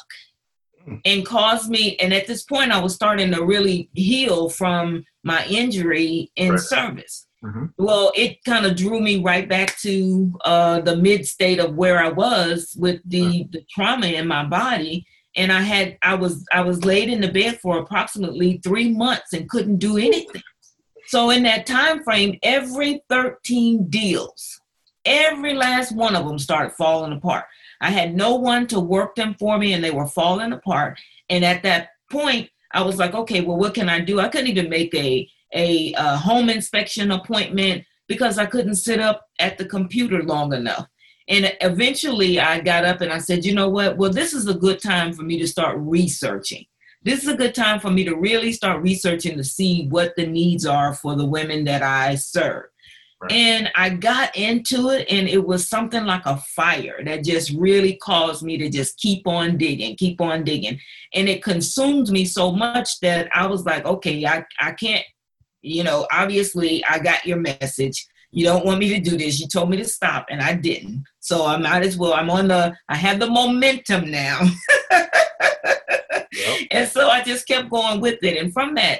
Hmm. 0.85 0.97
and 1.03 1.25
caused 1.25 1.67
me, 1.67 1.95
and 1.97 2.13
at 2.13 2.27
this 2.27 2.43
point 2.43 2.71
I 2.71 2.79
was 2.79 2.93
starting 2.93 3.31
to 3.31 3.43
really 3.43 3.89
heal 3.95 4.49
from 4.49 5.03
my 5.23 5.43
injury 5.47 6.31
in 6.35 6.51
Right. 6.51 6.59
service. 6.59 7.25
Mhm. 7.43 7.71
Well, 7.79 8.11
it 8.15 8.43
kind 8.43 8.67
of 8.67 8.75
drew 8.75 8.99
me 9.01 9.19
right 9.19 9.49
back 9.49 9.79
to 9.79 10.31
uh, 10.45 10.81
the 10.81 10.95
mid 10.95 11.25
state 11.25 11.57
of 11.59 11.73
where 11.73 11.97
I 12.03 12.09
was 12.09 12.75
with 12.77 13.01
the, 13.03 13.47
the 13.49 13.63
trauma 13.67 14.05
in 14.07 14.27
my 14.27 14.43
body 14.45 15.07
and 15.35 15.51
I 15.51 15.61
had 15.61 15.97
I 16.01 16.15
was 16.15 16.45
I 16.51 16.61
was 16.61 16.85
laid 16.85 17.09
in 17.09 17.21
the 17.21 17.31
bed 17.31 17.59
for 17.61 17.79
approximately 17.79 18.59
three 18.63 18.91
months 18.91 19.33
and 19.33 19.49
couldn't 19.49 19.77
do 19.77 19.97
anything. 19.97 20.41
So 21.07 21.29
in 21.29 21.43
that 21.43 21.65
time 21.65 22.03
frame, 22.03 22.39
every 22.41 23.01
13 23.09 23.89
deals, 23.89 24.59
every 25.05 25.53
last 25.53 25.91
one 25.91 26.15
of 26.15 26.25
them 26.25 26.39
started 26.39 26.73
falling 26.73 27.13
apart. 27.13 27.45
I 27.81 27.91
had 27.91 28.15
no 28.15 28.35
one 28.35 28.65
to 28.67 28.79
work 28.79 29.15
them 29.15 29.35
for 29.37 29.57
me 29.57 29.73
and 29.73 29.83
they 29.83 29.91
were 29.91 30.07
falling 30.07 30.51
apart. 30.51 30.99
And 31.29 31.45
at 31.45 31.61
that 31.63 31.89
point, 32.11 32.49
I 32.71 32.81
was 32.81 32.97
like, 32.97 33.13
okay, 33.13 33.41
well, 33.41 33.57
what 33.57 33.75
can 33.75 33.87
I 33.87 33.99
do? 33.99 34.19
I 34.19 34.29
couldn't 34.29 34.49
even 34.49 34.69
make 34.69 34.93
a 34.95 35.29
a, 35.53 35.93
uh 35.93 36.17
home 36.17 36.49
inspection 36.49 37.11
appointment 37.11 37.85
because 38.07 38.37
I 38.37 38.45
couldn't 38.45 38.75
sit 38.75 38.99
up 38.99 39.25
at 39.39 39.57
the 39.57 39.65
computer 39.65 40.23
long 40.23 40.53
enough. 40.53 40.87
And 41.27 41.55
eventually 41.61 42.39
I 42.39 42.59
got 42.59 42.85
up 42.85 43.01
and 43.01 43.11
I 43.11 43.17
said, 43.17 43.45
you 43.45 43.55
know 43.55 43.69
what? 43.69 43.97
Well, 43.97 44.11
this 44.11 44.33
is 44.33 44.47
a 44.47 44.53
good 44.53 44.81
time 44.81 45.11
for 45.13 45.23
me 45.23 45.39
to 45.39 45.47
start 45.47 45.77
researching. 45.79 46.65
This 47.01 47.23
is 47.23 47.29
a 47.29 47.37
good 47.37 47.53
time 47.53 47.79
for 47.79 47.91
me 47.91 48.03
to 48.05 48.15
really 48.15 48.51
start 48.51 48.81
researching 48.81 49.37
to 49.37 49.43
see 49.43 49.87
what 49.89 50.15
the 50.15 50.25
needs 50.25 50.65
are 50.65 50.93
for 50.93 51.15
the 51.15 51.25
women 51.25 51.63
that 51.65 51.83
I 51.83 52.15
serve. 52.15 52.65
Right. 53.21 53.31
And 53.31 53.71
I 53.75 53.89
got 53.89 54.35
into 54.35 54.89
it, 54.89 55.07
and 55.09 55.29
it 55.29 55.45
was 55.45 55.69
something 55.69 56.03
like 56.03 56.25
a 56.25 56.37
fire 56.55 57.01
that 57.05 57.23
just 57.23 57.51
really 57.51 57.95
caused 57.95 58.43
me 58.43 58.57
to 58.57 58.69
just 58.69 58.97
keep 58.97 59.25
on 59.25 59.57
digging, 59.57 59.95
keep 59.95 60.19
on 60.19 60.43
digging. 60.43 60.79
And 61.13 61.29
it 61.29 61.43
consumed 61.43 62.09
me 62.09 62.25
so 62.25 62.51
much 62.51 62.99
that 62.99 63.29
I 63.33 63.47
was 63.47 63.65
like, 63.65 63.85
okay, 63.85 64.25
I, 64.25 64.43
I 64.59 64.73
can't, 64.73 65.05
you 65.61 65.83
know, 65.83 66.07
obviously 66.11 66.83
I 66.85 66.99
got 66.99 67.25
your 67.25 67.37
message 67.37 68.05
you 68.35 68.43
don't 68.43 68.65
want 68.65 68.79
me 68.79 68.89
to 68.89 68.99
do 68.99 69.17
this. 69.17 69.39
You 69.39 69.47
told 69.47 69.69
me 69.69 69.77
to 69.77 69.85
stop, 69.85 70.25
and 70.29 70.41
I 70.41 70.53
didn't. 70.53 71.05
So 71.21 71.45
I 71.45 71.55
might 71.55 71.83
as 71.83 71.97
well. 71.97 72.13
I'm 72.13 72.29
on 72.29 72.49
the. 72.49 72.75
I 72.89 72.95
have 72.97 73.17
the 73.17 73.29
momentum 73.29 74.11
now, 74.11 74.41
Yep. 74.91 76.67
and 76.71 76.89
so 76.89 77.07
I 77.07 77.23
just 77.23 77.47
kept 77.47 77.69
going 77.69 78.01
with 78.01 78.21
it. 78.23 78.37
And 78.37 78.51
from 78.51 78.75
that 78.75 78.99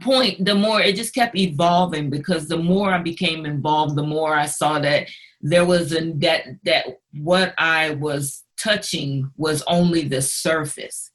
point, 0.00 0.44
the 0.44 0.54
more 0.54 0.80
it 0.80 0.94
just 0.94 1.12
kept 1.12 1.36
evolving 1.36 2.08
because 2.08 2.46
the 2.46 2.56
more 2.56 2.92
I 2.92 2.98
became 2.98 3.46
involved, 3.46 3.96
the 3.96 4.04
more 4.04 4.36
I 4.36 4.46
saw 4.46 4.78
that 4.78 5.08
there 5.40 5.64
was 5.64 5.92
a 5.92 6.12
that 6.20 6.44
that 6.62 6.86
what 7.12 7.52
I 7.58 7.90
was 7.94 8.44
touching 8.56 9.28
was 9.36 9.64
only 9.66 10.06
the 10.06 10.22
surface. 10.22 11.10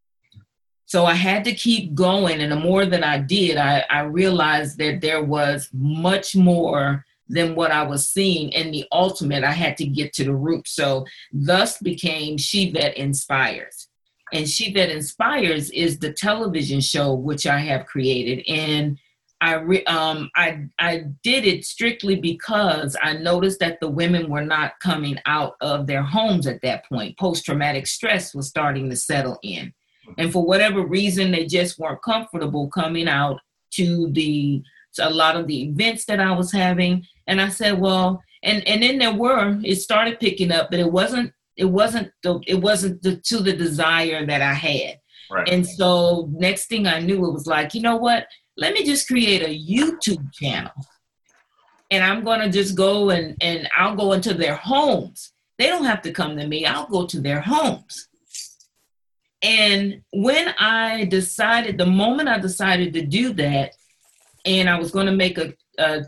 So 0.86 1.06
I 1.06 1.14
had 1.14 1.46
to 1.46 1.56
keep 1.56 1.96
going. 1.96 2.42
And 2.42 2.52
the 2.52 2.60
more 2.60 2.86
that 2.86 3.06
I 3.06 3.20
did, 3.20 3.56
I, 3.56 3.86
I 3.90 4.02
realized 4.02 4.78
that 4.80 5.00
there 5.00 5.24
was 5.24 5.70
much 5.72 6.36
more 6.36 7.05
than 7.28 7.56
what 7.56 7.72
I 7.72 7.84
was 7.84 8.10
seeing. 8.10 8.54
And 8.56 8.74
the 8.74 8.86
ultimate, 8.92 9.44
I 9.44 9.52
had 9.52 9.78
to 9.78 9.86
get 9.86 10.14
to 10.14 10.24
the 10.24 10.36
root. 10.36 10.68
So 10.68 11.06
thus 11.32 11.78
became 11.80 12.38
She 12.38 12.72
That 12.72 12.98
Inspires. 12.98 13.88
And 14.34 14.48
She 14.48 14.72
That 14.74 14.90
Inspires 14.90 15.70
is 15.72 16.00
the 16.00 16.14
television 16.14 16.82
show 16.82 17.14
which 17.14 17.48
I 17.48 17.60
have 17.60 17.86
created. 17.86 18.44
And 18.48 18.98
I 19.42 19.56
re, 19.56 19.84
um, 19.84 20.30
I 20.36 20.66
I 20.80 21.06
did 21.24 21.46
it 21.46 21.66
strictly 21.66 22.16
because 22.16 22.96
I 23.02 23.14
noticed 23.14 23.60
that 23.60 23.80
the 23.80 23.90
women 23.90 24.30
were 24.30 24.46
not 24.46 24.80
coming 24.82 25.18
out 25.26 25.56
of 25.62 25.88
their 25.88 26.04
homes 26.04 26.48
at 26.48 26.62
that 26.62 26.86
point. 26.86 27.18
Post 27.20 27.46
traumatic 27.46 27.86
stress 27.86 28.34
was 28.34 28.48
starting 28.48 28.90
to 28.90 28.96
settle 28.96 29.38
in, 29.44 29.74
and 30.18 30.32
for 30.32 30.46
whatever 30.46 30.86
reason, 30.86 31.32
they 31.32 31.46
just 31.46 31.78
weren't 31.78 32.02
comfortable 32.02 32.70
coming 32.70 33.10
out 33.10 33.40
to 33.72 34.10
the 34.14 34.64
a 35.00 35.10
lot 35.10 35.36
of 35.36 35.48
the 35.48 35.64
events 35.64 36.06
that 36.06 36.20
I 36.20 36.32
was 36.32 36.52
having. 36.52 37.06
And 37.28 37.42
I 37.42 37.50
said, 37.50 37.80
well, 37.80 38.22
and 38.44 38.68
and 38.68 38.84
then 38.84 38.98
there 39.00 39.14
were 39.14 39.60
it 39.64 39.78
started 39.78 40.20
picking 40.20 40.52
up, 40.52 40.70
but 40.70 40.80
it 40.80 40.92
wasn't 40.92 41.32
it 41.58 41.66
wasn't 41.66 42.12
the 42.24 42.40
it 42.48 42.62
wasn't 42.62 43.02
the 43.02 43.18
to 43.18 43.38
the 43.40 43.54
desire 43.54 44.26
that 44.26 44.42
I 44.42 44.54
had. 44.54 45.00
Right. 45.32 45.50
And 45.50 45.66
so 45.68 46.30
next 46.32 46.68
thing 46.68 46.86
I 46.86 47.00
knew, 47.00 47.26
it 47.26 47.34
was 47.34 47.48
like, 47.48 47.74
you 47.74 47.82
know 47.82 47.98
what? 47.98 48.28
let 48.58 48.74
me 48.74 48.84
just 48.84 49.08
create 49.08 49.42
a 49.42 49.48
YouTube 49.48 50.34
channel. 50.34 50.72
And 51.92 52.04
I'm 52.04 52.24
going 52.24 52.40
to 52.40 52.50
just 52.50 52.76
go 52.76 53.10
and, 53.10 53.36
and 53.42 53.70
I'll 53.78 53.96
go 53.96 54.14
into 54.14 54.34
their 54.34 54.56
homes. 54.56 55.34
They 55.58 55.68
don't 55.68 55.86
have 55.86 56.02
to 56.04 56.12
come 56.12 56.38
to 56.38 56.48
me, 56.48 56.66
I'll 56.66 56.88
go 56.88 57.06
to 57.08 57.22
their 57.22 57.42
homes. 57.42 58.08
And 59.42 60.02
when 60.12 60.50
I 60.60 61.06
decided, 61.06 61.78
the 61.78 61.86
moment 61.86 62.30
I 62.30 62.40
decided 62.40 62.94
to 62.94 63.06
do 63.06 63.34
that, 63.34 63.74
and 64.46 64.70
I 64.70 64.78
was 64.78 64.92
going 64.92 65.08
to 65.08 65.12
make 65.12 65.38
a, 65.38 65.54
a, 65.78 66.04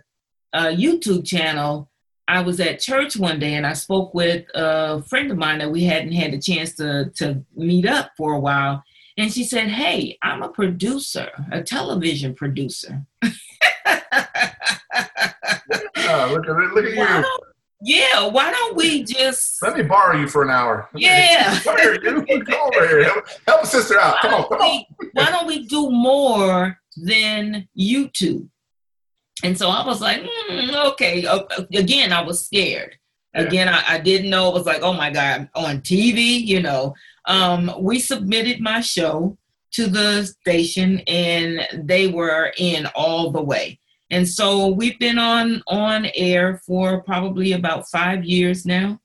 a 0.53 0.59
YouTube 0.75 1.25
channel, 1.25 1.89
I 2.27 2.41
was 2.41 2.59
at 2.59 2.79
church 2.79 3.15
one 3.15 3.39
day 3.39 3.53
and 3.53 3.65
I 3.65 3.73
spoke 3.73 4.13
with 4.13 4.45
a 4.53 5.01
friend 5.03 5.31
of 5.31 5.37
mine 5.37 5.59
that 5.59 5.71
we 5.71 5.85
hadn't 5.85 6.11
had 6.11 6.33
a 6.33 6.41
chance 6.41 6.75
to, 6.75 7.11
to 7.15 7.43
meet 7.55 7.87
up 7.87 8.11
for 8.17 8.33
a 8.33 8.39
while. 8.39 8.83
And 9.17 9.33
she 9.33 9.43
said, 9.43 9.69
Hey, 9.69 10.17
I'm 10.21 10.43
a 10.43 10.49
producer, 10.49 11.29
a 11.51 11.63
television 11.63 12.35
producer. 12.35 13.05
yeah, 13.23 13.31
look 15.95 16.47
at, 16.47 16.55
look 16.55 16.85
at 16.85 17.23
you. 17.23 17.25
Yeah, 17.81 18.25
why 18.27 18.51
don't 18.51 18.75
we 18.75 19.03
just 19.03 19.61
Let 19.61 19.77
me 19.77 19.83
borrow 19.83 20.17
you 20.19 20.27
for 20.27 20.43
an 20.43 20.49
hour. 20.49 20.89
Yeah. 20.95 21.59
Come 21.63 21.77
here, 21.77 21.99
you. 22.01 22.23
Come 22.43 22.71
over 22.73 22.87
here. 22.87 23.03
Help, 23.03 23.25
help 23.47 23.63
a 23.63 23.67
sister 23.67 23.99
out. 23.99 24.15
why 24.15 24.21
Come 24.21 24.33
on, 24.33 24.41
don't 24.41 24.49
come 24.49 24.61
on. 24.61 24.85
we, 24.99 25.09
why 25.13 25.29
don't 25.31 25.47
we 25.47 25.65
do 25.67 25.89
more 25.89 26.79
than 26.97 27.67
YouTube? 27.79 28.47
And 29.43 29.55
so 29.57 29.69
I 29.69 29.85
was 29.85 30.01
like, 30.01 30.23
"Hmm, 30.25 30.73
okay. 30.91 31.25
Uh, 31.25 31.43
Again, 31.75 32.11
I 32.11 32.21
was 32.21 32.45
scared. 32.45 32.95
Again, 33.35 33.69
I, 33.69 33.83
I 33.87 33.99
didn't 33.99 34.31
know. 34.31 34.47
It 34.49 34.53
was 34.55 34.65
like, 34.65 34.81
oh 34.81 34.93
my 34.93 35.11
God, 35.11 35.47
on 35.53 35.81
TV, 35.81 36.43
you 36.43 36.59
know. 36.59 36.95
Um, 37.25 37.71
we 37.79 37.99
submitted 37.99 38.59
my 38.61 38.81
show 38.81 39.37
to 39.73 39.85
the 39.85 40.23
station 40.25 41.01
and 41.07 41.67
they 41.87 42.07
were 42.07 42.51
in 42.57 42.87
all 42.95 43.29
the 43.31 43.43
way. 43.43 43.79
And 44.09 44.27
so 44.27 44.67
we've 44.67 44.97
been 44.99 45.17
on 45.19 45.61
on 45.67 46.07
air 46.15 46.61
for 46.65 47.01
probably 47.03 47.53
about 47.53 47.89
five 47.89 48.23
years 48.23 48.65
now. 48.65 48.99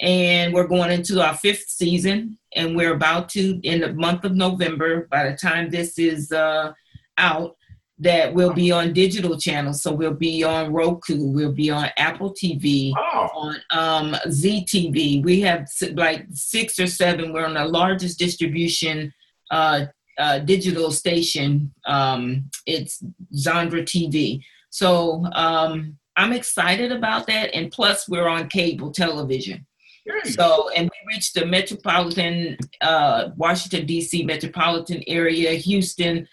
And 0.00 0.52
we're 0.52 0.66
going 0.66 0.90
into 0.90 1.22
our 1.24 1.34
fifth 1.36 1.68
season, 1.68 2.36
and 2.56 2.76
we're 2.76 2.94
about 2.94 3.28
to 3.30 3.60
in 3.62 3.80
the 3.80 3.92
month 3.92 4.24
of 4.24 4.34
November. 4.34 5.06
By 5.08 5.30
the 5.30 5.36
time 5.36 5.70
this 5.70 5.98
is 6.00 6.32
uh, 6.32 6.72
out, 7.16 7.56
that 7.98 8.34
we'll 8.34 8.52
be 8.52 8.72
on 8.72 8.92
digital 8.92 9.38
channels. 9.38 9.82
So 9.82 9.92
we'll 9.92 10.14
be 10.14 10.42
on 10.42 10.72
Roku, 10.72 11.30
we'll 11.30 11.52
be 11.52 11.70
on 11.70 11.90
Apple 11.96 12.34
TV, 12.34 12.92
Oh, 12.96 13.28
on 13.34 13.56
um, 13.70 14.12
ZTV. 14.26 15.22
We 15.22 15.40
have 15.42 15.68
like 15.92 16.26
six 16.32 16.78
or 16.78 16.88
seven. 16.88 17.32
We're 17.32 17.46
on 17.46 17.54
the 17.54 17.64
largest 17.64 18.18
distribution 18.18 19.12
uh, 19.50 19.86
uh, 20.18 20.38
digital 20.40 20.90
station. 20.90 21.72
Um, 21.86 22.50
it's 22.66 23.02
Zandra 23.34 23.82
TV. 23.82 24.42
So 24.70 25.24
um, 25.32 25.98
I'm 26.16 26.32
excited 26.32 26.92
about 26.92 27.26
that. 27.26 27.54
And 27.54 27.70
plus, 27.70 28.08
we're 28.08 28.28
on 28.28 28.48
cable 28.48 28.92
television. 28.92 29.66
So, 30.24 30.68
and 30.76 30.90
we 30.90 31.14
reached 31.14 31.34
the 31.34 31.46
metropolitan, 31.46 32.58
uh, 32.82 33.30
Washington 33.36 33.86
D.C. 33.86 34.24
metropolitan 34.24 35.02
area, 35.06 35.52
Houston, 35.52 36.28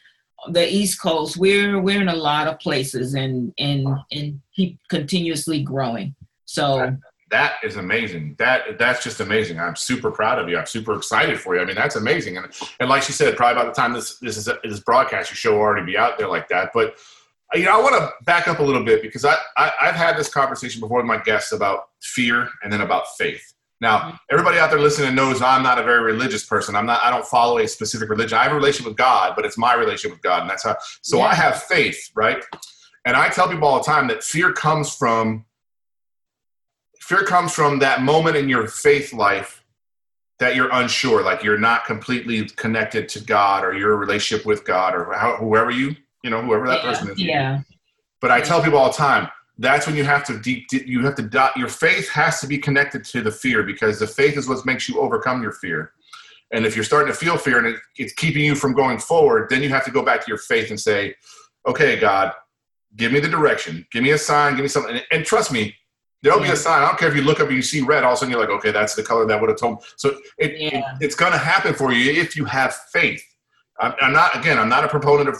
the 0.49 0.67
East 0.67 1.01
Coast. 1.01 1.37
We're 1.37 1.79
we're 1.79 2.01
in 2.01 2.09
a 2.09 2.15
lot 2.15 2.47
of 2.47 2.59
places 2.59 3.13
and 3.13 3.53
and 3.57 3.87
and 4.11 4.41
keep 4.53 4.79
continuously 4.89 5.61
growing. 5.63 6.15
So 6.45 6.97
that 7.31 7.55
is 7.63 7.77
amazing. 7.77 8.35
That 8.37 8.77
that's 8.77 9.03
just 9.03 9.19
amazing. 9.19 9.59
I'm 9.59 9.75
super 9.75 10.11
proud 10.11 10.37
of 10.37 10.47
you. 10.49 10.57
I'm 10.57 10.65
super 10.65 10.95
excited 10.95 11.39
for 11.39 11.55
you. 11.55 11.61
I 11.61 11.65
mean, 11.65 11.75
that's 11.75 11.95
amazing. 11.95 12.37
And 12.37 12.47
and 12.79 12.89
like 12.89 13.03
she 13.03 13.13
said, 13.13 13.35
probably 13.35 13.61
by 13.63 13.67
the 13.67 13.73
time 13.73 13.93
this 13.93 14.17
this 14.19 14.37
is 14.37 14.49
this 14.63 14.79
broadcast, 14.81 15.31
your 15.31 15.35
show 15.35 15.53
will 15.53 15.61
already 15.61 15.85
be 15.85 15.97
out 15.97 16.17
there 16.17 16.27
like 16.27 16.47
that. 16.49 16.71
But 16.73 16.97
you 17.53 17.65
know, 17.65 17.77
I 17.77 17.81
want 17.81 17.95
to 17.95 18.11
back 18.23 18.47
up 18.47 18.59
a 18.59 18.63
little 18.63 18.83
bit 18.83 19.01
because 19.01 19.25
I, 19.25 19.35
I 19.57 19.71
I've 19.81 19.95
had 19.95 20.17
this 20.17 20.29
conversation 20.29 20.79
before 20.79 20.97
with 20.97 21.05
my 21.05 21.17
guests 21.17 21.51
about 21.51 21.89
fear 22.01 22.49
and 22.63 22.71
then 22.71 22.81
about 22.81 23.05
faith. 23.17 23.53
Now, 23.79 23.97
mm-hmm. 23.99 24.15
everybody 24.29 24.59
out 24.59 24.69
there 24.69 24.79
listening 24.79 25.15
knows 25.15 25.41
I'm 25.41 25.63
not 25.63 25.79
a 25.79 25.83
very 25.83 26.03
religious 26.03 26.45
person. 26.45 26.75
I'm 26.75 26.85
not. 26.85 27.01
I 27.01 27.09
don't 27.09 27.25
follow 27.25 27.57
a 27.57 27.67
specific 27.67 28.09
religion. 28.09 28.37
I 28.37 28.43
have 28.43 28.51
a 28.51 28.55
relationship 28.55 28.89
with 28.91 28.97
God, 28.97 29.33
but 29.35 29.45
it's 29.45 29.57
my 29.57 29.73
relationship 29.73 30.11
with 30.11 30.21
God, 30.21 30.41
and 30.41 30.49
that's 30.49 30.63
how. 30.63 30.77
So 31.01 31.21
I 31.21 31.33
have 31.33 31.63
faith, 31.63 32.11
right? 32.15 32.43
And 33.05 33.17
I 33.17 33.29
tell 33.29 33.49
people 33.49 33.67
all 33.67 33.79
the 33.79 33.85
time 33.85 34.07
that 34.09 34.23
fear 34.23 34.53
comes 34.53 34.95
from 34.95 35.45
fear 37.11 37.25
comes 37.25 37.53
from 37.53 37.79
that 37.79 38.01
moment 38.01 38.37
in 38.37 38.47
your 38.47 38.67
faith 38.67 39.11
life 39.11 39.65
that 40.39 40.55
you're 40.55 40.69
unsure, 40.71 41.21
like 41.23 41.43
you're 41.43 41.57
not 41.57 41.83
completely 41.83 42.45
connected 42.55 43.09
to 43.09 43.19
God 43.19 43.65
or 43.65 43.73
your 43.73 43.97
relationship 43.97 44.45
with 44.45 44.63
God 44.63 44.95
or 44.95 45.13
how, 45.13 45.35
whoever 45.35 45.71
you, 45.71 45.93
you 46.23 46.29
know, 46.29 46.41
whoever 46.41 46.69
that 46.69 46.83
yeah, 46.83 46.89
person 46.89 47.09
is. 47.09 47.19
yeah, 47.19 47.61
But 48.21 48.31
I 48.31 48.39
tell 48.39 48.63
people 48.63 48.79
all 48.79 48.89
the 48.89 48.97
time, 48.97 49.27
that's 49.57 49.85
when 49.85 49.97
you 49.97 50.05
have 50.05 50.23
to 50.23 50.39
deep, 50.39 50.67
you 50.71 51.03
have 51.03 51.15
to 51.15 51.21
dot, 51.21 51.57
your 51.57 51.67
faith 51.67 52.09
has 52.09 52.39
to 52.39 52.47
be 52.47 52.57
connected 52.57 53.03
to 53.05 53.21
the 53.21 53.29
fear 53.29 53.61
because 53.61 53.99
the 53.99 54.07
faith 54.07 54.37
is 54.37 54.47
what 54.47 54.65
makes 54.65 54.87
you 54.87 54.99
overcome 55.01 55.43
your 55.43 55.51
fear. 55.51 55.91
And 56.53 56.65
if 56.65 56.75
you're 56.75 56.85
starting 56.85 57.11
to 57.11 57.19
feel 57.19 57.37
fear 57.37 57.57
and 57.57 57.67
it, 57.67 57.75
it's 57.97 58.13
keeping 58.13 58.45
you 58.45 58.55
from 58.55 58.73
going 58.73 58.99
forward, 58.99 59.49
then 59.49 59.61
you 59.61 59.67
have 59.69 59.83
to 59.83 59.91
go 59.91 60.01
back 60.01 60.21
to 60.21 60.29
your 60.29 60.37
faith 60.37 60.69
and 60.69 60.79
say, 60.79 61.13
okay, 61.67 61.99
God, 61.99 62.31
give 62.95 63.11
me 63.11 63.19
the 63.19 63.27
direction, 63.27 63.85
give 63.91 64.01
me 64.01 64.11
a 64.11 64.17
sign, 64.17 64.55
give 64.55 64.63
me 64.63 64.69
something. 64.69 64.95
And, 64.95 65.05
and 65.11 65.25
trust 65.25 65.51
me, 65.51 65.75
there'll 66.23 66.39
be 66.39 66.49
a 66.49 66.55
sign. 66.55 66.83
I 66.83 66.87
don't 66.87 66.99
care 66.99 67.09
if 67.09 67.15
you 67.15 67.23
look 67.23 67.39
up 67.39 67.47
and 67.47 67.55
you 67.55 67.61
see 67.61 67.81
red, 67.81 68.03
all 68.03 68.11
of 68.11 68.15
a 68.15 68.19
sudden 68.19 68.31
you're 68.31 68.39
like, 68.41 68.49
okay, 68.49 68.71
that's 68.71 68.95
the 68.95 69.03
color 69.03 69.25
that 69.27 69.39
would 69.39 69.49
have 69.49 69.59
told 69.59 69.79
me. 69.79 69.85
So 69.97 70.09
it, 70.37 70.51
it- 70.73 70.83
it's 71.01 71.15
going 71.15 71.31
to 71.31 71.37
happen 71.37 71.73
for 71.73 71.91
you 71.91 72.11
if 72.11 72.35
you 72.35 72.45
have 72.45 72.75
faith. 72.93 73.23
I'm, 73.79 73.93
I'm 74.01 74.13
not, 74.13 74.35
again, 74.37 74.59
I'm 74.59 74.69
not 74.69 74.83
a 74.83 74.87
proponent 74.87 75.29
of 75.29 75.37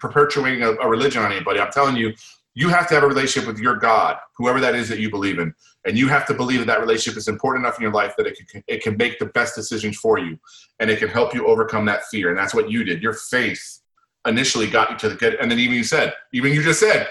perpetuating 0.00 0.62
a, 0.62 0.72
a 0.72 0.88
religion 0.88 1.22
on 1.22 1.32
anybody. 1.32 1.60
I'm 1.60 1.72
telling 1.72 1.96
you, 1.96 2.12
you 2.54 2.68
have 2.68 2.86
to 2.88 2.94
have 2.94 3.02
a 3.02 3.06
relationship 3.06 3.48
with 3.48 3.58
your 3.58 3.76
God, 3.76 4.18
whoever 4.36 4.60
that 4.60 4.74
is 4.74 4.88
that 4.90 4.98
you 4.98 5.10
believe 5.10 5.38
in. 5.38 5.54
And 5.86 5.98
you 5.98 6.06
have 6.08 6.26
to 6.26 6.34
believe 6.34 6.58
that 6.60 6.66
that 6.66 6.80
relationship 6.80 7.16
is 7.18 7.26
important 7.26 7.64
enough 7.64 7.78
in 7.78 7.82
your 7.82 7.92
life 7.92 8.14
that 8.18 8.26
it 8.26 8.38
can, 8.48 8.62
it 8.68 8.82
can 8.82 8.96
make 8.98 9.18
the 9.18 9.26
best 9.26 9.54
decisions 9.56 9.96
for 9.96 10.18
you 10.18 10.38
and 10.78 10.90
it 10.90 10.98
can 10.98 11.08
help 11.08 11.34
you 11.34 11.46
overcome 11.46 11.86
that 11.86 12.04
fear. 12.04 12.28
And 12.28 12.38
that's 12.38 12.54
what 12.54 12.70
you 12.70 12.84
did. 12.84 13.02
Your 13.02 13.14
faith 13.14 13.80
initially 14.26 14.68
got 14.68 14.90
you 14.90 14.96
to 14.98 15.08
the 15.08 15.14
good. 15.16 15.34
And 15.36 15.50
then 15.50 15.58
even 15.58 15.76
you 15.76 15.82
said, 15.82 16.12
even 16.32 16.52
you 16.52 16.62
just 16.62 16.78
said, 16.78 17.08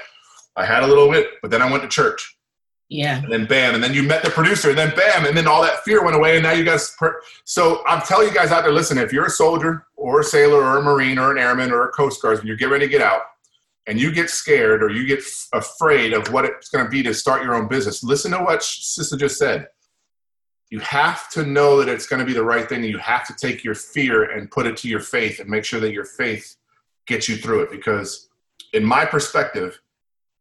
I 0.55 0.63
had 0.65 0.83
a 0.83 0.87
little 0.87 1.09
bit, 1.11 1.27
but 1.41 1.49
then 1.51 1.61
I 1.61 1.69
went 1.69 1.83
to 1.83 1.89
church 1.89 2.37
yeah, 2.91 3.23
and 3.23 3.31
then 3.31 3.45
bam, 3.45 3.73
and 3.73 3.81
then 3.81 3.93
you 3.93 4.03
met 4.03 4.21
the 4.21 4.29
producer, 4.29 4.67
and 4.67 4.77
then 4.77 4.93
bam, 4.97 5.25
and 5.25 5.35
then 5.35 5.47
all 5.47 5.61
that 5.61 5.81
fear 5.85 6.03
went 6.03 6.13
away, 6.13 6.35
and 6.35 6.43
now 6.43 6.51
you 6.51 6.65
guys. 6.65 6.93
Per- 6.99 7.21
so 7.45 7.81
I'm 7.87 8.01
telling 8.01 8.27
you 8.27 8.33
guys 8.33 8.51
out 8.51 8.63
there, 8.63 8.73
listen, 8.73 8.97
if 8.97 9.13
you're 9.13 9.27
a 9.27 9.29
soldier 9.29 9.87
or 9.95 10.19
a 10.19 10.23
sailor 10.25 10.61
or 10.61 10.77
a 10.77 10.81
marine 10.81 11.17
or 11.17 11.31
an 11.31 11.37
airman 11.37 11.71
or 11.71 11.87
a 11.87 11.91
coast 11.93 12.21
guard, 12.21 12.39
when 12.39 12.47
you 12.47 12.57
get 12.57 12.69
ready 12.69 12.85
to 12.85 12.91
get 12.91 13.01
out, 13.01 13.21
and 13.87 13.97
you 13.97 14.11
get 14.11 14.29
scared 14.29 14.83
or 14.83 14.89
you 14.89 15.07
get 15.07 15.19
f- 15.19 15.47
afraid 15.53 16.11
of 16.11 16.33
what 16.33 16.43
it's 16.43 16.67
going 16.67 16.83
to 16.83 16.91
be 16.91 17.01
to 17.01 17.13
start 17.13 17.43
your 17.43 17.55
own 17.55 17.69
business, 17.69 18.03
listen 18.03 18.31
to 18.31 18.39
what 18.39 18.61
Sister 18.61 19.15
just 19.15 19.37
said. 19.37 19.67
You 20.69 20.79
have 20.79 21.29
to 21.29 21.45
know 21.45 21.77
that 21.77 21.87
it's 21.87 22.07
going 22.07 22.19
to 22.19 22.25
be 22.25 22.33
the 22.33 22.43
right 22.43 22.67
thing, 22.67 22.81
and 22.81 22.89
you 22.89 22.97
have 22.97 23.25
to 23.27 23.33
take 23.33 23.63
your 23.63 23.75
fear 23.75 24.31
and 24.31 24.51
put 24.51 24.67
it 24.67 24.75
to 24.75 24.89
your 24.89 24.99
faith, 24.99 25.39
and 25.39 25.49
make 25.49 25.63
sure 25.63 25.79
that 25.79 25.93
your 25.93 26.03
faith 26.03 26.57
gets 27.07 27.29
you 27.29 27.37
through 27.37 27.61
it. 27.61 27.71
Because, 27.71 28.27
in 28.73 28.83
my 28.83 29.05
perspective, 29.05 29.79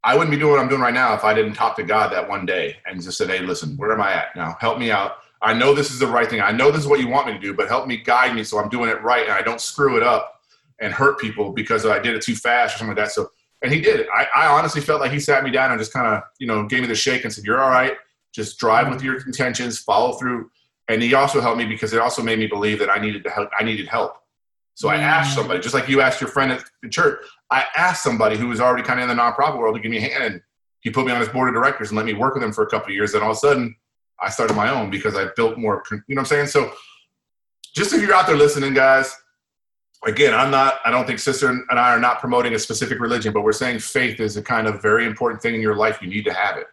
I 0.03 0.15
wouldn't 0.15 0.31
be 0.31 0.39
doing 0.39 0.53
what 0.53 0.61
I'm 0.61 0.69
doing 0.69 0.81
right 0.81 0.95
now 0.95 1.15
if 1.15 1.25
I 1.25 1.35
didn't 1.35 1.55
talk 1.55 1.77
to 1.77 1.83
God 1.83 2.13
that 2.13 2.29
one 2.29 2.47
day 2.47 2.77
and 2.87 3.03
just 3.03 3.19
said, 3.19 3.29
"Hey, 3.29 3.41
listen, 3.41 3.77
where 3.77 3.93
am 3.93 4.01
I 4.01 4.13
at 4.13 4.35
now? 4.35 4.57
Help 4.61 4.79
me 4.79 4.91
out. 4.91 5.19
I 5.43 5.55
know 5.55 5.75
this 5.75 5.91
is 5.91 5.99
the 5.99 6.07
right 6.07 6.29
thing. 6.29 6.41
I 6.41 6.53
know 6.53 6.71
this 6.71 6.83
is 6.83 6.87
what 6.87 7.01
you 7.01 7.09
want 7.09 7.27
me 7.27 7.33
to 7.33 7.39
do, 7.39 7.55
but 7.55 7.69
help 7.69 7.87
me 7.87 7.97
guide 7.97 8.35
me 8.35 8.45
so 8.45 8.59
I'm 8.59 8.69
doing 8.69 8.89
it 8.89 9.03
right 9.03 9.25
and 9.25 9.33
I 9.33 9.43
don't 9.43 9.61
screw 9.61 9.97
it 9.97 10.03
up 10.03 10.41
and 10.81 10.93
hurt 10.93 11.19
people 11.19 11.53
because 11.53 11.85
I 11.87 11.99
did 11.99 12.15
it 12.15 12.23
too 12.23 12.35
fast 12.35 12.75
or 12.75 12.79
something 12.79 12.97
like 12.97 13.05
that." 13.05 13.13
So, 13.13 13.31
and 13.63 13.73
he 13.73 13.81
did 13.81 14.01
it. 14.01 14.07
I, 14.15 14.27
I 14.35 14.47
honestly 14.47 14.81
felt 14.81 15.01
like 15.01 15.13
he 15.13 15.21
sat 15.21 15.45
me 15.45 15.51
down 15.51 15.71
and 15.71 15.79
just 15.79 15.93
kind 15.93 16.07
of, 16.07 16.23
you 16.39 16.47
know, 16.47 16.67
gave 16.67 16.81
me 16.81 16.87
the 16.87 16.95
shake 16.95 17.25
and 17.25 17.33
said, 17.33 17.45
"You're 17.45 17.61
all 17.61 17.71
right. 17.71 17.95
Just 18.33 18.59
drive 18.59 18.89
with 18.89 18.99
mm-hmm. 18.99 19.07
your 19.07 19.27
intentions, 19.27 19.79
follow 19.79 20.13
through." 20.13 20.51
and 20.91 21.01
he 21.01 21.15
also 21.15 21.41
helped 21.41 21.57
me 21.57 21.67
because 21.67 21.93
it 21.93 22.01
also 22.01 22.21
made 22.21 22.39
me 22.39 22.49
believe 22.49 22.81
that 22.81 22.91
I 22.91 22.99
needed 22.99 23.23
to 23.23 23.31
help. 23.31 23.49
I 23.57 23.63
needed 23.63 23.87
help. 23.87 24.17
So 24.75 24.89
I 24.89 24.97
asked 24.97 25.33
mm. 25.33 25.35
somebody, 25.37 25.61
just 25.61 25.75
like 25.75 25.89
you 25.89 26.01
asked 26.01 26.21
your 26.21 26.31
friend 26.31 26.51
at 26.51 26.65
the 26.83 26.89
church. 26.89 27.25
I 27.51 27.65
asked 27.77 28.03
somebody 28.03 28.37
who 28.37 28.49
was 28.49 28.61
already 28.61 28.83
kind 28.83 29.01
of 29.01 29.09
in 29.09 29.17
the 29.17 29.21
nonprofit 29.21 29.59
world 29.59 29.75
to 29.75 29.81
give 29.81 29.91
me 29.91 29.99
a 29.99 30.01
hand, 30.01 30.25
and 30.25 30.43
he 30.81 30.91
put 30.91 31.07
me 31.07 31.13
on 31.13 31.21
his 31.21 31.29
board 31.29 31.49
of 31.49 31.55
directors 31.55 31.91
and 31.91 31.97
let 31.97 32.07
me 32.07 32.15
work 32.15 32.35
with 32.35 32.43
him 32.43 32.53
for 32.53 32.63
a 32.63 32.69
couple 32.69 32.89
of 32.89 32.95
years. 32.95 33.13
Then 33.13 33.23
all 33.23 33.33
of 33.33 33.37
a 33.37 33.41
sudden, 33.41 33.77
I 34.19 34.31
started 34.31 34.55
my 34.55 34.71
own 34.71 34.91
because 34.91 35.17
I 35.17 35.27
built 35.37 35.59
more. 35.59 35.83
You 35.91 35.97
know 35.97 36.03
what 36.09 36.19
I'm 36.21 36.27
saying? 36.27 36.47
So, 36.47 36.73
just 37.75 37.93
if 37.93 38.03
you're 38.03 38.15
out 38.15 38.27
there 38.27 38.37
listening, 38.37 38.75
guys, 38.75 39.15
again, 40.07 40.35
I'm 40.35 40.51
not. 40.51 40.75
I 40.85 40.91
don't 40.91 41.07
think 41.07 41.19
sister 41.19 41.49
and 41.49 41.79
I 41.79 41.91
are 41.91 42.01
not 42.01 42.21
promoting 42.21 42.55
a 42.55 42.59
specific 42.59 43.01
religion, 43.01 43.33
but 43.33 43.43
we're 43.43 43.53
saying 43.53 43.81
faith 43.81 44.21
is 44.21 44.37
a 44.37 44.43
kind 44.43 44.67
of 44.67 44.83
very 44.83 45.07
important 45.07 45.43
thing 45.43 45.55
in 45.55 45.61
your 45.61 45.77
life. 45.77 46.01
You 46.01 46.09
need 46.09 46.25
to 46.25 46.33
have 46.33 46.57
it. 46.57 46.67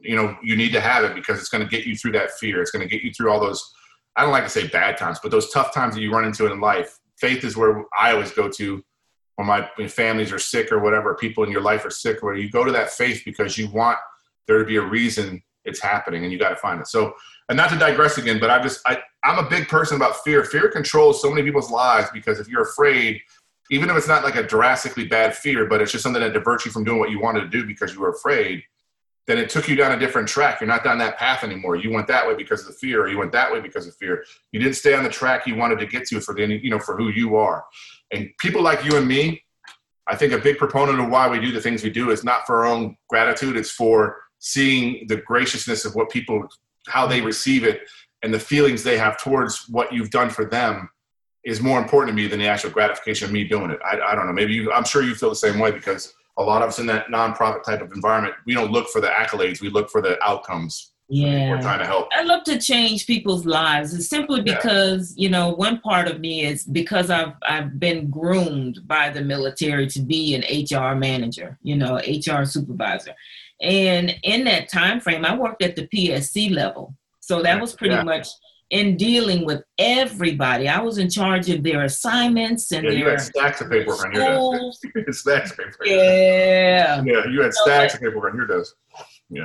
You 0.00 0.16
know, 0.16 0.36
you 0.42 0.56
need 0.56 0.72
to 0.72 0.80
have 0.80 1.04
it 1.04 1.14
because 1.14 1.40
it's 1.40 1.48
going 1.48 1.64
to 1.64 1.68
get 1.68 1.86
you 1.86 1.96
through 1.96 2.12
that 2.12 2.32
fear. 2.32 2.62
It's 2.62 2.70
going 2.70 2.86
to 2.86 2.92
get 2.92 3.02
you 3.02 3.12
through 3.12 3.32
all 3.32 3.40
those. 3.40 3.74
I 4.16 4.22
don't 4.22 4.30
like 4.30 4.44
to 4.44 4.50
say 4.50 4.68
bad 4.68 4.96
times, 4.96 5.18
but 5.20 5.30
those 5.30 5.50
tough 5.50 5.74
times 5.74 5.94
that 5.94 6.00
you 6.00 6.12
run 6.12 6.24
into 6.24 6.50
in 6.50 6.60
life. 6.60 6.98
Faith 7.16 7.42
is 7.42 7.56
where 7.56 7.84
I 7.98 8.12
always 8.12 8.30
go 8.30 8.48
to 8.48 8.84
when 9.38 9.46
my 9.46 9.62
families 9.86 10.32
are 10.32 10.38
sick 10.38 10.72
or 10.72 10.80
whatever, 10.80 11.14
people 11.14 11.44
in 11.44 11.52
your 11.52 11.60
life 11.60 11.84
are 11.84 11.90
sick, 11.90 12.24
where 12.24 12.34
you 12.34 12.50
go 12.50 12.64
to 12.64 12.72
that 12.72 12.90
faith 12.90 13.22
because 13.24 13.56
you 13.56 13.70
want 13.70 13.96
there 14.48 14.58
to 14.58 14.64
be 14.64 14.76
a 14.76 14.82
reason 14.82 15.40
it's 15.64 15.80
happening 15.80 16.24
and 16.24 16.32
you 16.32 16.40
got 16.40 16.48
to 16.48 16.56
find 16.56 16.80
it. 16.80 16.88
So, 16.88 17.14
and 17.48 17.56
not 17.56 17.70
to 17.70 17.78
digress 17.78 18.18
again, 18.18 18.40
but 18.40 18.50
I'm 18.50 18.64
just, 18.64 18.80
I, 18.84 18.98
I'm 19.22 19.38
a 19.38 19.48
big 19.48 19.68
person 19.68 19.96
about 19.96 20.24
fear. 20.24 20.42
Fear 20.42 20.70
controls 20.70 21.22
so 21.22 21.30
many 21.30 21.44
people's 21.44 21.70
lives 21.70 22.08
because 22.12 22.40
if 22.40 22.48
you're 22.48 22.62
afraid, 22.62 23.20
even 23.70 23.88
if 23.88 23.96
it's 23.96 24.08
not 24.08 24.24
like 24.24 24.34
a 24.34 24.42
drastically 24.42 25.06
bad 25.06 25.36
fear, 25.36 25.66
but 25.66 25.80
it's 25.80 25.92
just 25.92 26.02
something 26.02 26.20
that 26.20 26.32
diverts 26.32 26.66
you 26.66 26.72
from 26.72 26.82
doing 26.82 26.98
what 26.98 27.10
you 27.10 27.20
wanted 27.20 27.42
to 27.42 27.48
do 27.48 27.64
because 27.64 27.94
you 27.94 28.00
were 28.00 28.10
afraid, 28.10 28.64
then 29.28 29.36
it 29.36 29.50
took 29.50 29.68
you 29.68 29.76
down 29.76 29.92
a 29.92 29.98
different 29.98 30.26
track. 30.26 30.58
You're 30.58 30.68
not 30.68 30.82
down 30.82 30.96
that 30.98 31.18
path 31.18 31.44
anymore. 31.44 31.76
You 31.76 31.92
went 31.92 32.06
that 32.06 32.26
way 32.26 32.34
because 32.34 32.62
of 32.62 32.68
the 32.68 32.72
fear, 32.72 33.02
or 33.02 33.08
you 33.08 33.18
went 33.18 33.30
that 33.32 33.52
way 33.52 33.60
because 33.60 33.86
of 33.86 33.94
fear. 33.96 34.24
You 34.52 34.58
didn't 34.58 34.76
stay 34.76 34.94
on 34.94 35.04
the 35.04 35.10
track 35.10 35.46
you 35.46 35.54
wanted 35.54 35.78
to 35.80 35.86
get 35.86 36.06
to 36.06 36.20
for 36.20 36.34
the, 36.34 36.46
you 36.46 36.70
know, 36.70 36.78
for 36.78 36.96
who 36.96 37.10
you 37.10 37.36
are. 37.36 37.62
And 38.10 38.30
people 38.40 38.62
like 38.62 38.86
you 38.86 38.96
and 38.96 39.06
me, 39.06 39.44
I 40.06 40.16
think 40.16 40.32
a 40.32 40.38
big 40.38 40.56
proponent 40.56 40.98
of 40.98 41.10
why 41.10 41.28
we 41.28 41.38
do 41.38 41.52
the 41.52 41.60
things 41.60 41.84
we 41.84 41.90
do 41.90 42.10
is 42.10 42.24
not 42.24 42.46
for 42.46 42.60
our 42.60 42.66
own 42.66 42.96
gratitude. 43.10 43.58
It's 43.58 43.70
for 43.70 44.16
seeing 44.38 45.06
the 45.08 45.16
graciousness 45.16 45.84
of 45.84 45.94
what 45.94 46.08
people, 46.08 46.48
how 46.86 47.06
they 47.06 47.20
receive 47.20 47.64
it, 47.64 47.82
and 48.22 48.32
the 48.32 48.40
feelings 48.40 48.82
they 48.82 48.96
have 48.96 49.18
towards 49.18 49.68
what 49.68 49.92
you've 49.92 50.10
done 50.10 50.30
for 50.30 50.46
them 50.46 50.88
is 51.44 51.60
more 51.60 51.78
important 51.78 52.16
to 52.16 52.22
me 52.22 52.28
than 52.28 52.38
the 52.38 52.46
actual 52.46 52.70
gratification 52.70 53.26
of 53.26 53.32
me 53.32 53.44
doing 53.44 53.70
it. 53.70 53.78
I, 53.84 54.00
I 54.00 54.14
don't 54.14 54.26
know. 54.26 54.32
Maybe 54.32 54.54
you, 54.54 54.72
I'm 54.72 54.84
sure 54.84 55.02
you 55.02 55.14
feel 55.14 55.28
the 55.28 55.36
same 55.36 55.58
way 55.58 55.70
because 55.70 56.14
a 56.38 56.42
lot 56.42 56.62
of 56.62 56.68
us 56.68 56.78
in 56.78 56.86
that 56.86 57.08
nonprofit 57.08 57.62
type 57.64 57.80
of 57.82 57.92
environment, 57.92 58.34
we 58.46 58.54
don't 58.54 58.70
look 58.70 58.88
for 58.88 59.00
the 59.00 59.08
accolades. 59.08 59.60
We 59.60 59.68
look 59.70 59.90
for 59.90 60.00
the 60.00 60.22
outcomes. 60.22 60.92
Yeah. 61.10 61.50
We're 61.50 61.62
trying 61.62 61.78
to 61.80 61.86
help. 61.86 62.08
I 62.12 62.22
love 62.22 62.44
to 62.44 62.60
change 62.60 63.06
people's 63.06 63.46
lives. 63.46 63.94
It's 63.94 64.08
simply 64.08 64.42
Yeah. 64.44 64.54
because, 64.56 65.14
you 65.16 65.30
know, 65.30 65.50
one 65.50 65.80
part 65.80 66.06
of 66.06 66.20
me 66.20 66.44
is 66.44 66.64
because 66.64 67.10
I've 67.10 67.32
I've 67.48 67.80
been 67.80 68.08
groomed 68.10 68.86
by 68.86 69.08
the 69.10 69.22
military 69.22 69.86
to 69.88 70.00
be 70.00 70.34
an 70.34 70.42
HR 70.42 70.94
manager, 70.94 71.58
you 71.62 71.76
know, 71.76 71.96
HR 71.96 72.44
supervisor. 72.44 73.14
And 73.60 74.14
in 74.22 74.44
that 74.44 74.68
time 74.70 75.00
frame, 75.00 75.24
I 75.24 75.34
worked 75.34 75.62
at 75.62 75.76
the 75.76 75.88
PSC 75.88 76.50
level. 76.54 76.94
So 77.20 77.42
that 77.42 77.60
was 77.60 77.72
pretty 77.74 77.94
Yeah. 77.94 78.02
much 78.02 78.28
in 78.70 78.96
dealing 78.96 79.46
with 79.46 79.62
everybody. 79.78 80.68
I 80.68 80.80
was 80.80 80.98
in 80.98 81.08
charge 81.08 81.48
of 81.48 81.62
their 81.62 81.84
assignments 81.84 82.70
and 82.72 82.84
Yeah, 82.84 82.90
you 82.90 83.04
their 83.04 83.10
had 83.12 83.20
stacks 83.22 83.60
of 83.62 83.70
paperwork 83.70 84.04
on 84.06 84.12
your 84.12 84.22
desk. 84.24 84.36
schools. 84.38 84.80
Stacks 85.20 85.50
of 85.52 85.56
paperwork. 85.56 85.86
Yeah. 85.86 87.02
Yeah, 87.04 87.26
you 87.30 87.40
had 87.42 87.54
So, 87.54 87.64
stacks 87.64 87.94
of 87.94 88.00
paperwork 88.00 88.32
on 88.32 88.38
your 88.38 88.46
desk. 88.46 88.74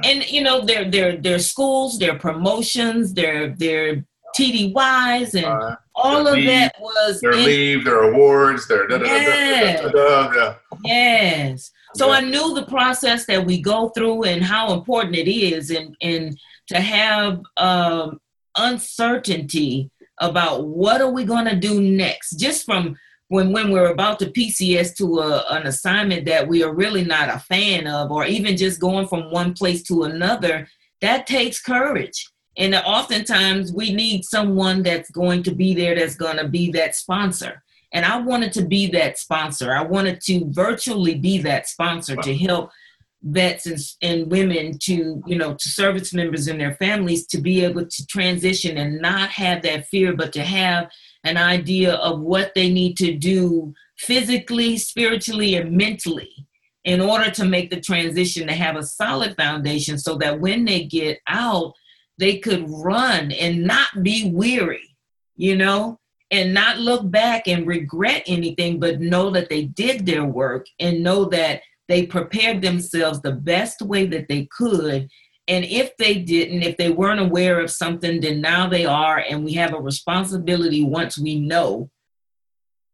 and 0.04 0.26
you 0.30 0.42
know 0.42 0.62
their 0.66 0.90
their 0.90 1.18
their 1.18 1.40
schools 1.40 2.00
their 2.00 2.18
promotions 2.18 3.14
their 3.14 3.50
their 3.64 4.04
tdys 4.38 5.36
and 5.36 5.46
Uh, 5.46 5.76
all 5.96 6.26
of 6.28 6.36
leave, 6.36 6.48
that 6.48 6.74
was 6.80 7.20
their 7.22 7.34
in- 7.34 7.46
leave, 7.46 7.84
their 7.86 8.04
awards, 8.12 8.68
their 8.68 8.88
da 8.88 8.98
da 8.98 9.06
da 9.06 9.90
da 9.90 10.34
da. 10.34 10.56
yes 10.86 11.70
so 11.96 12.08
Yeah. 12.08 12.14
i 12.18 12.22
knew 12.22 12.54
the 12.56 12.66
process 12.66 13.26
that 13.26 13.46
we 13.46 13.62
go 13.62 13.90
through 13.90 14.24
and 14.24 14.42
how 14.44 14.74
important 14.74 15.16
it 15.16 15.30
is 15.30 15.70
and 15.70 15.96
and 16.02 16.38
to 16.72 16.80
have 16.80 17.42
um 17.58 18.20
uncertainty 18.58 19.90
about 20.20 20.68
what 20.68 21.02
are 21.02 21.12
we 21.12 21.24
going 21.24 21.46
to 21.46 21.56
do 21.56 21.82
next 21.82 22.40
just 22.40 22.66
from 22.66 22.96
when 23.34 23.52
when 23.52 23.72
we're 23.72 23.92
about 23.92 24.20
to 24.20 24.28
PCS 24.28 24.96
to 24.96 25.20
a, 25.20 25.44
an 25.50 25.66
assignment 25.66 26.26
that 26.26 26.48
we 26.48 26.62
are 26.64 26.74
really 26.74 27.04
not 27.04 27.30
a 27.30 27.40
fan 27.40 27.88
of, 27.88 28.12
or 28.12 28.26
even 28.26 28.56
just 28.56 28.80
going 28.80 29.08
from 29.08 29.32
one 29.32 29.54
place 29.54 29.82
to 29.84 30.04
another, 30.04 30.68
that 31.02 31.26
takes 31.26 31.60
courage. 31.60 32.30
And 32.58 32.76
oftentimes 32.76 33.74
we 33.74 33.92
need 33.92 34.24
someone 34.24 34.84
that's 34.84 35.10
going 35.10 35.42
to 35.44 35.52
be 35.52 35.74
there 35.74 35.96
that's 35.96 36.16
going 36.16 36.38
to 36.38 36.48
be 36.48 36.72
that 36.74 36.96
sponsor. 36.96 37.64
And 37.92 38.06
I 38.06 38.20
wanted 38.20 38.54
to 38.54 38.66
be 38.66 38.88
that 38.92 39.18
sponsor. 39.18 39.74
I 39.74 39.82
wanted 39.82 40.22
to 40.22 40.46
virtually 40.52 41.16
be 41.16 41.40
that 41.40 41.68
sponsor 41.68 42.16
to 42.18 42.38
help 42.38 42.70
vets 43.24 43.66
and, 43.66 43.80
and 44.02 44.32
women 44.32 44.78
to, 44.78 45.24
you 45.26 45.38
know, 45.38 45.54
to 45.54 45.70
service 45.70 46.14
members 46.14 46.48
and 46.48 46.60
their 46.60 46.76
families 46.76 47.26
to 47.28 47.40
be 47.40 47.64
able 47.64 47.86
to 47.86 48.06
transition 48.08 48.78
and 48.78 49.02
not 49.02 49.30
have 49.30 49.62
that 49.64 49.88
fear, 49.88 50.14
but 50.14 50.34
to 50.34 50.44
have 50.44 50.90
an 51.24 51.38
idea 51.38 51.94
of 51.96 52.20
what 52.20 52.54
they 52.54 52.70
need 52.70 52.98
to 52.98 53.14
do 53.14 53.74
physically, 53.98 54.78
spiritually, 54.78 55.56
and 55.56 55.72
mentally 55.72 56.46
in 56.84 57.00
order 57.00 57.32
to 57.32 57.46
make 57.46 57.70
the 57.70 57.80
transition 57.80 58.48
to 58.48 58.54
have 58.54 58.76
a 58.76 58.84
solid 58.84 59.36
foundation 59.38 59.98
so 59.98 60.18
that 60.18 60.40
when 60.40 60.66
they 60.66 60.84
get 60.84 61.20
out, 61.28 61.74
they 62.18 62.38
could 62.38 62.66
run 62.68 63.32
and 63.32 63.64
not 63.64 64.04
be 64.04 64.30
weary, 64.34 64.96
you 65.36 65.56
know, 65.56 65.98
and 66.30 66.54
not 66.54 66.78
look 66.80 67.10
back 67.10 67.48
and 67.48 67.66
regret 67.66 68.24
anything, 68.28 68.80
but 68.80 69.00
know 69.00 69.30
that 69.30 69.50
they 69.50 69.66
did 69.66 70.06
their 70.06 70.26
work 70.26 70.66
and 70.80 71.04
know 71.04 71.26
that 71.26 71.62
they 71.88 72.06
prepared 72.06 72.62
themselves 72.62 73.22
the 73.22 73.32
best 73.32 73.82
way 73.82 74.06
that 74.08 74.28
they 74.28 74.48
could 74.58 75.10
and 75.48 75.66
if 75.66 75.96
they 75.98 76.20
didn't, 76.20 76.64
if 76.64 76.78
they 76.78 76.90
weren't 76.90 77.20
aware 77.20 77.60
of 77.60 77.70
something, 77.70 78.22
then 78.22 78.40
now 78.40 78.70
they 78.70 78.86
are. 78.86 79.18
And 79.18 79.44
we 79.44 79.54
have 79.54 79.74
a 79.74 79.80
responsibility 79.80 80.84
once 80.84 81.18
we 81.18 81.40
know 81.40 81.90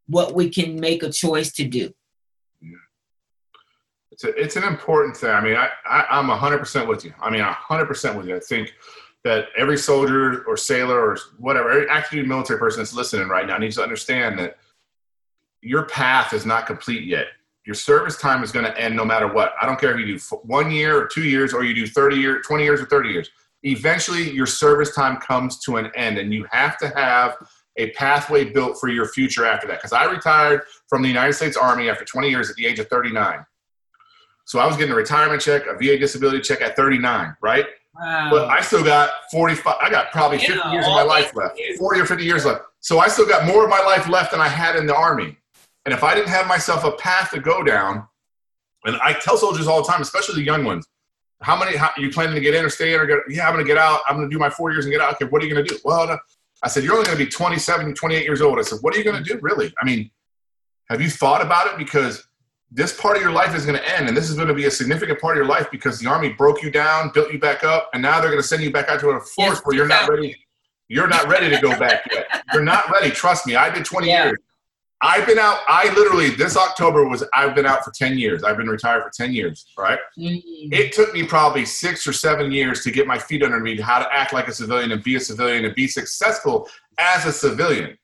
what 0.08 0.34
we 0.34 0.50
can 0.50 0.80
make 0.80 1.04
a 1.04 1.12
choice 1.12 1.52
to 1.54 1.66
do. 1.66 1.92
It's, 4.12 4.24
a, 4.24 4.30
it's 4.30 4.56
an 4.56 4.64
important 4.64 5.16
thing. 5.16 5.30
I 5.30 5.42
mean, 5.42 5.56
I, 5.56 5.70
I, 5.86 6.06
I'm 6.10 6.28
100% 6.28 6.88
with 6.88 7.06
you. 7.06 7.14
I 7.22 7.30
mean, 7.30 7.42
100% 7.42 8.18
with 8.18 8.28
you. 8.28 8.36
I 8.36 8.40
think 8.40 8.74
that 9.24 9.50
every 9.56 9.78
soldier 9.78 10.44
or 10.46 10.58
sailor 10.58 11.00
or 11.00 11.18
whatever, 11.38 11.70
every 11.70 11.90
active 11.90 12.26
military 12.26 12.58
person 12.58 12.80
that's 12.80 12.94
listening 12.94 13.28
right 13.28 13.46
now 13.46 13.58
needs 13.58 13.76
to 13.76 13.84
understand 13.84 14.40
that 14.40 14.58
your 15.62 15.84
path 15.86 16.34
is 16.34 16.46
not 16.46 16.66
complete 16.66 17.04
yet. 17.04 17.28
Your 17.66 17.76
service 17.76 18.18
time 18.18 18.44
is 18.44 18.52
going 18.52 18.66
to 18.66 18.78
end 18.80 18.96
no 18.96 19.06
matter 19.06 19.28
what. 19.32 19.54
I 19.62 19.66
don't 19.66 19.80
care 19.80 19.94
if 19.94 20.00
you 20.00 20.06
do 20.06 20.16
f- 20.16 20.40
one 20.44 20.72
year 20.72 20.98
or 21.00 21.08
two 21.08 21.24
years 21.24 21.54
or 21.54 21.64
you 21.64 21.74
do 21.76 21.86
30 21.86 22.16
years, 22.16 22.46
20 22.46 22.64
years 22.64 22.82
or 22.82 22.86
30 22.86 23.10
years. 23.10 23.30
Eventually, 23.64 24.32
your 24.32 24.46
service 24.46 24.96
time 24.96 25.18
comes 25.18 25.60
to 25.66 25.76
an 25.78 25.92
end, 25.96 26.18
and 26.18 26.34
you 26.34 26.46
have 26.50 26.78
to 26.78 26.88
have 26.90 27.36
a 27.78 27.92
pathway 27.92 28.46
built 28.46 28.80
for 28.80 28.88
your 28.88 29.08
future 29.08 29.46
after 29.46 29.68
that. 29.68 29.80
Because 29.80 29.92
I 29.92 30.06
retired 30.06 30.62
from 30.88 31.02
the 31.02 31.10
United 31.10 31.34
States 31.34 31.58
Army 31.58 31.90
after 31.90 32.06
20 32.06 32.30
years 32.30 32.50
at 32.50 32.56
the 32.56 32.66
age 32.66 32.80
of 32.80 32.88
39. 32.88 33.46
So 34.46 34.60
I 34.60 34.66
was 34.66 34.78
getting 34.78 34.94
a 34.94 34.96
retirement 34.96 35.42
check, 35.42 35.64
a 35.68 35.74
VA 35.74 35.98
disability 36.00 36.40
check 36.42 36.62
at 36.62 36.76
39, 36.76 37.36
right? 37.42 37.66
Wow. 38.00 38.30
But 38.32 38.50
I 38.50 38.62
still 38.62 38.84
got 38.84 39.12
45, 39.32 39.76
I 39.82 39.90
got 39.90 40.12
probably 40.12 40.38
50 40.40 40.54
Yeah, 40.54 40.72
years 40.72 40.86
of 40.88 40.94
my 40.94 41.04
life 41.04 41.36
left, 41.36 41.60
40 41.78 42.00
or 42.00 42.06
50 42.06 42.24
years 42.24 42.46
left. 42.46 42.62
So 42.80 43.00
I 43.00 43.10
still 43.10 43.28
got 43.28 43.46
more 43.46 43.64
of 43.66 43.70
my 43.70 43.82
life 43.82 44.08
left 44.08 44.32
than 44.32 44.40
I 44.42 44.48
had 44.48 44.76
in 44.76 44.86
the 44.88 44.96
Army. 44.96 45.38
And 45.86 45.94
if 45.94 46.04
I 46.04 46.14
didn't 46.16 46.30
have 46.30 46.48
myself 46.48 46.84
a 46.84 46.92
path 46.92 47.32
to 47.32 47.40
go 47.40 47.64
down, 47.64 48.08
and 48.86 48.98
I 49.02 49.14
tell 49.14 49.38
soldiers 49.38 49.68
all 49.68 49.82
the 49.82 49.88
time, 49.88 50.02
especially 50.02 50.36
the 50.36 50.44
young 50.46 50.64
ones, 50.64 50.88
how 51.42 51.58
many, 51.58 51.78
how, 51.78 51.90
you 51.98 52.10
planning 52.12 52.36
to 52.36 52.42
get 52.42 52.54
in 52.54 52.66
or 52.66 52.70
stay 52.70 52.94
in 52.94 53.00
or 53.00 53.06
get, 53.06 53.20
yeah, 53.30 53.48
I'm 53.48 53.54
going 53.54 53.66
to 53.66 53.68
get 53.68 53.78
out. 53.78 54.02
I'm 54.08 54.18
going 54.18 54.30
to 54.30 54.34
do 54.34 54.40
my 54.40 54.50
four 54.50 54.72
years 54.72 54.86
and 54.86 54.92
get 54.92 55.02
out. 55.02 55.14
Okay, 55.14 55.26
what 55.26 55.42
are 55.42 55.46
you 55.46 55.54
going 55.54 55.66
to 55.66 55.74
do? 55.74 55.80
Well, 55.86 56.08
no. 56.08 56.18
I 56.62 56.68
said, 56.68 56.84
you're 56.84 56.94
only 56.94 57.06
going 57.06 57.18
to 57.18 57.24
be 57.24 57.30
27, 57.32 57.94
28 57.94 58.24
years 58.24 58.42
old. 58.42 58.60
I 58.60 58.64
said, 58.64 58.80
what 58.82 58.94
are 58.94 58.98
you 58.98 59.06
going 59.06 59.24
to 59.24 59.24
do 59.24 59.40
really? 59.42 59.74
I 59.82 59.86
mean, 59.86 60.12
have 60.90 61.02
you 61.02 61.10
thought 61.10 61.42
about 61.42 61.68
it? 61.68 61.78
Because 61.78 62.28
this 62.72 63.00
part 63.00 63.16
of 63.16 63.22
your 63.24 63.32
life 63.32 63.56
is 63.56 63.66
going 63.66 63.78
to 63.78 63.98
end, 63.98 64.08
and 64.08 64.18
this 64.18 64.30
is 64.30 64.36
going 64.36 64.50
to 64.50 64.54
be 64.54 64.66
a 64.66 64.72
significant 64.72 65.20
part 65.20 65.38
of 65.38 65.44
your 65.44 65.50
life 65.50 65.72
because 65.72 66.00
the 66.00 66.10
army 66.10 66.34
broke 66.34 66.62
you 66.62 66.70
down, 66.70 67.12
built 67.14 67.32
you 67.32 67.40
back 67.40 67.64
up, 67.64 67.90
and 67.94 68.02
now 68.02 68.20
they're 68.20 68.30
going 68.30 68.42
to 68.42 68.48
send 68.48 68.62
you 68.62 68.72
back 68.72 68.90
out 68.90 69.00
to 69.00 69.10
a 69.10 69.20
force 69.20 69.30
Yes, 69.38 69.62
where 69.64 69.76
you're 69.76 69.88
not 69.88 70.10
ready. 70.10 70.36
You're 70.90 71.08
not 71.08 71.28
ready 71.28 71.50
to 71.50 71.62
go 71.62 71.78
back 71.80 72.02
yet. 72.12 72.44
You're 72.54 72.64
not 72.64 72.92
ready. 72.92 73.12
Trust 73.12 73.48
me. 73.48 73.56
I 73.56 73.70
did 73.70 73.86
20 73.86 74.08
Yeah. 74.08 74.26
years. 74.26 74.40
I've 75.02 75.26
been 75.26 75.40
out. 75.40 75.60
I 75.68 75.94
literally 75.94 76.32
this 76.32 76.58
October 76.58 77.08
was. 77.08 77.24
I've 77.34 77.56
been 77.56 77.66
out 77.66 77.86
for 77.86 77.92
10 77.92 78.18
years. 78.18 78.44
I've 78.44 78.58
been 78.58 78.68
retired 78.70 79.02
for 79.04 79.10
10 79.10 79.34
years. 79.34 79.66
Right. 79.78 80.00
Mm. 80.18 80.42
It 80.74 80.92
took 80.92 81.14
me 81.14 81.24
probably 81.26 81.66
six 81.66 82.06
or 82.06 82.12
seven 82.14 82.52
years 82.52 82.84
to 82.84 82.92
get 82.92 83.08
my 83.08 83.18
feet 83.18 83.42
under 83.44 83.60
me, 83.62 83.80
how 83.80 84.00
to 84.00 84.14
act 84.14 84.34
like 84.34 84.48
a 84.50 84.54
civilian 84.54 84.92
and 84.92 85.02
be 85.04 85.16
a 85.16 85.20
civilian 85.20 85.64
and 85.66 85.74
be 85.74 85.88
successful 85.88 86.68
as 86.98 87.26
a 87.26 87.32
civilian. 87.32 87.98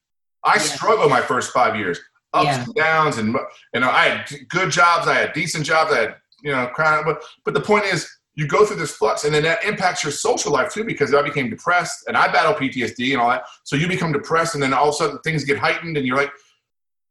I 0.46 0.54
Yeah. 0.56 0.60
struggled 0.62 1.10
my 1.10 1.22
first 1.22 1.52
five 1.52 1.76
years, 1.76 2.00
ups 2.34 2.46
Yeah. 2.46 2.64
and 2.64 2.76
downs, 2.76 3.18
and 3.18 3.36
you 3.74 3.80
know 3.82 3.90
I 3.90 4.06
had 4.06 4.50
good 4.50 4.72
jobs, 4.72 5.08
I 5.08 5.16
had 5.16 5.34
decent 5.34 5.66
jobs, 5.66 5.92
I 5.92 6.00
had 6.00 6.16
you 6.44 6.52
know, 6.52 6.68
crying, 6.68 7.04
but 7.04 7.24
but 7.44 7.54
the 7.56 7.62
point 7.62 7.86
is, 7.86 8.08
you 8.36 8.46
go 8.48 8.66
through 8.66 8.76
this 8.76 8.92
flux 8.96 9.24
and 9.24 9.34
then 9.34 9.44
that 9.44 9.64
impacts 9.64 10.04
your 10.04 10.12
social 10.12 10.52
life 10.52 10.72
too 10.72 10.84
because 10.84 11.14
I 11.14 11.22
became 11.22 11.50
depressed 11.50 12.04
and 12.08 12.16
I 12.18 12.28
battle 12.32 12.54
PTSD 12.54 13.14
and 13.14 13.22
all 13.22 13.30
that. 13.30 13.46
So 13.64 13.76
you 13.78 13.88
become 13.88 14.12
depressed 14.12 14.54
and 14.56 14.62
then 14.62 14.74
all 14.74 14.90
of 14.90 14.96
a 14.96 14.98
sudden 14.98 15.20
things 15.24 15.46
get 15.46 15.58
heightened 15.58 15.96
and 15.98 16.06
you're 16.06 16.18
like, 16.18 16.32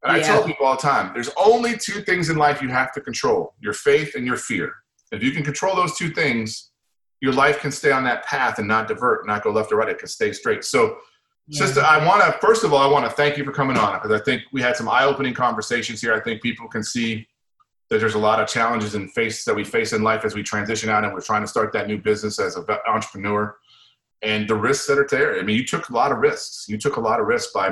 and 0.04 0.12
I 0.12 0.20
tell 0.20 0.44
people 0.44 0.66
all 0.66 0.76
the 0.76 0.82
time, 0.82 1.12
there's 1.14 1.30
only 1.36 1.76
two 1.76 2.02
things 2.02 2.28
in 2.30 2.36
life 2.36 2.60
you 2.60 2.68
have 2.68 2.92
to 2.92 3.00
control 3.00 3.54
your 3.60 3.72
faith 3.72 4.14
and 4.14 4.26
your 4.26 4.36
fear. 4.36 4.72
If 5.12 5.22
you 5.22 5.32
can 5.32 5.42
control 5.42 5.74
those 5.76 5.96
two 5.96 6.10
things, 6.10 6.70
your 7.20 7.32
life 7.32 7.60
can 7.60 7.72
stay 7.72 7.90
on 7.90 8.04
that 8.04 8.24
path 8.24 8.58
and 8.58 8.68
not 8.68 8.86
divert, 8.88 9.26
not 9.26 9.42
go 9.42 9.50
left 9.50 9.72
or 9.72 9.76
right. 9.76 9.88
It 9.88 9.98
can 9.98 10.08
stay 10.08 10.32
straight. 10.32 10.64
So, 10.64 10.98
Yeah. 11.46 11.66
sister, 11.66 11.82
I 11.82 12.04
want 12.06 12.22
to, 12.22 12.38
first 12.46 12.64
of 12.64 12.72
all, 12.72 12.80
I 12.80 12.86
want 12.86 13.04
to 13.04 13.10
thank 13.10 13.36
you 13.38 13.44
for 13.44 13.52
coming 13.52 13.76
on 13.76 13.94
because 13.94 14.10
I 14.18 14.22
think 14.22 14.42
we 14.52 14.60
had 14.60 14.76
some 14.76 14.88
eye 14.88 15.04
opening 15.04 15.34
conversations 15.34 16.00
here. 16.00 16.12
I 16.14 16.20
think 16.20 16.42
people 16.42 16.68
can 16.68 16.82
see 16.82 17.26
that 17.90 17.98
there's 18.00 18.14
a 18.14 18.18
lot 18.18 18.40
of 18.40 18.48
challenges 18.48 18.94
and 18.94 19.12
face 19.12 19.44
that 19.44 19.54
we 19.54 19.62
face 19.62 19.92
in 19.92 20.02
life 20.02 20.24
as 20.24 20.34
we 20.34 20.42
transition 20.42 20.88
out 20.90 21.04
and 21.04 21.12
we're 21.12 21.20
trying 21.20 21.42
to 21.42 21.46
start 21.46 21.72
that 21.74 21.86
new 21.86 21.98
business 21.98 22.38
as 22.40 22.56
an 22.56 22.64
entrepreneur 22.86 23.56
and 24.22 24.48
the 24.48 24.54
risks 24.54 24.86
that 24.86 24.98
are 24.98 25.06
there. 25.10 25.38
I 25.38 25.42
mean, 25.42 25.56
you 25.56 25.66
took 25.66 25.90
a 25.90 25.92
lot 25.92 26.12
of 26.12 26.18
risks. 26.18 26.64
You 26.66 26.78
took 26.78 26.96
a 26.96 27.00
lot 27.00 27.20
of 27.20 27.26
risks 27.26 27.52
by 27.52 27.68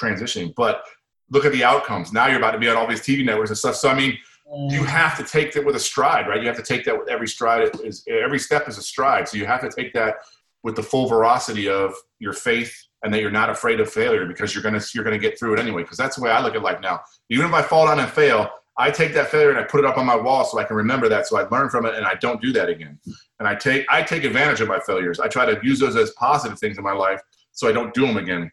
transitioning, 0.00 0.54
but 0.54 0.84
look 1.30 1.44
at 1.44 1.52
the 1.52 1.64
outcomes. 1.64 2.12
Now 2.12 2.26
you're 2.26 2.38
about 2.38 2.52
to 2.52 2.58
be 2.58 2.68
on 2.68 2.76
all 2.76 2.86
these 2.86 3.00
TV 3.00 3.24
networks 3.24 3.50
and 3.50 3.58
stuff. 3.58 3.76
So, 3.76 3.88
I 3.88 3.94
mean, 3.94 4.18
mm. 4.52 4.70
you 4.70 4.84
have 4.84 5.16
to 5.16 5.24
take 5.24 5.52
that 5.52 5.64
with 5.64 5.76
a 5.76 5.80
stride, 5.80 6.28
right? 6.28 6.40
You 6.40 6.48
have 6.48 6.56
to 6.56 6.62
take 6.62 6.84
that 6.84 6.98
with 6.98 7.08
every 7.08 7.28
stride. 7.28 7.70
Is 7.84 8.04
every 8.08 8.38
step 8.38 8.68
is 8.68 8.78
a 8.78 8.82
stride, 8.82 9.28
so 9.28 9.36
you 9.36 9.46
have 9.46 9.60
to 9.60 9.70
take 9.70 9.92
that 9.94 10.16
with 10.62 10.76
the 10.76 10.82
full 10.82 11.08
veracity 11.08 11.68
of 11.68 11.94
your 12.18 12.34
faith 12.34 12.74
and 13.02 13.14
that 13.14 13.20
you're 13.20 13.30
not 13.30 13.48
afraid 13.48 13.80
of 13.80 13.90
failure 13.90 14.26
because 14.26 14.54
you're 14.54 14.62
gonna 14.62 14.82
you're 14.94 15.04
gonna 15.04 15.18
get 15.18 15.38
through 15.38 15.54
it 15.54 15.60
anyway. 15.60 15.82
Because 15.82 15.96
that's 15.96 16.16
the 16.16 16.22
way 16.22 16.30
I 16.30 16.42
look 16.42 16.54
at 16.54 16.62
life 16.62 16.80
now. 16.80 17.00
Even 17.30 17.46
if 17.46 17.52
I 17.52 17.62
fall 17.62 17.86
down 17.86 18.00
and 18.00 18.10
fail, 18.10 18.50
I 18.76 18.90
take 18.90 19.12
that 19.14 19.30
failure 19.30 19.50
and 19.50 19.58
I 19.58 19.64
put 19.64 19.80
it 19.80 19.86
up 19.86 19.98
on 19.98 20.06
my 20.06 20.16
wall 20.16 20.44
so 20.44 20.58
I 20.58 20.64
can 20.64 20.76
remember 20.76 21.08
that, 21.08 21.26
so 21.26 21.38
I 21.38 21.46
learn 21.48 21.68
from 21.68 21.86
it 21.86 21.94
and 21.94 22.06
I 22.06 22.14
don't 22.14 22.40
do 22.40 22.52
that 22.52 22.68
again. 22.68 22.98
And 23.38 23.48
I 23.48 23.54
take 23.54 23.86
I 23.88 24.02
take 24.02 24.24
advantage 24.24 24.60
of 24.60 24.68
my 24.68 24.80
failures. 24.80 25.20
I 25.20 25.28
try 25.28 25.46
to 25.46 25.58
use 25.62 25.78
those 25.78 25.96
as 25.96 26.10
positive 26.12 26.58
things 26.58 26.78
in 26.78 26.84
my 26.84 26.92
life 26.92 27.20
so 27.52 27.68
I 27.68 27.72
don't 27.72 27.92
do 27.94 28.06
them 28.06 28.16
again. 28.16 28.50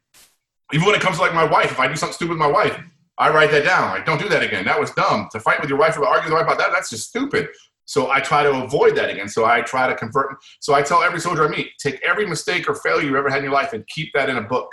Even 0.73 0.85
when 0.85 0.95
it 0.95 1.01
comes 1.01 1.17
to 1.17 1.21
like 1.21 1.33
my 1.33 1.45
wife, 1.45 1.71
if 1.71 1.79
I 1.79 1.87
do 1.87 1.95
something 1.95 2.13
stupid 2.13 2.31
with 2.31 2.39
my 2.39 2.47
wife, 2.47 2.77
I 3.17 3.29
write 3.29 3.51
that 3.51 3.63
down. 3.63 3.89
Like, 3.91 4.05
don't 4.05 4.21
do 4.21 4.29
that 4.29 4.43
again. 4.43 4.65
That 4.65 4.79
was 4.79 4.91
dumb. 4.91 5.27
To 5.31 5.39
fight 5.39 5.59
with 5.59 5.69
your 5.69 5.79
wife 5.79 5.97
or 5.97 6.05
argue 6.05 6.23
with 6.23 6.29
your 6.29 6.37
wife 6.37 6.47
about 6.47 6.59
that, 6.59 6.71
that's 6.71 6.89
just 6.89 7.07
stupid. 7.07 7.49
So 7.85 8.11
I 8.11 8.19
try 8.19 8.43
to 8.43 8.63
avoid 8.63 8.95
that 8.97 9.09
again. 9.09 9.29
So 9.29 9.45
I 9.45 9.61
try 9.61 9.87
to 9.87 9.95
convert. 9.95 10.37
So 10.59 10.73
I 10.73 10.81
tell 10.81 11.01
every 11.01 11.21
soldier 11.21 11.45
I 11.45 11.49
meet, 11.49 11.71
take 11.79 12.01
every 12.03 12.27
mistake 12.27 12.69
or 12.69 12.75
failure 12.75 13.05
you've 13.05 13.15
ever 13.15 13.29
had 13.29 13.39
in 13.39 13.45
your 13.45 13.53
life 13.53 13.73
and 13.73 13.87
keep 13.87 14.11
that 14.13 14.29
in 14.29 14.37
a 14.37 14.41
book. 14.41 14.69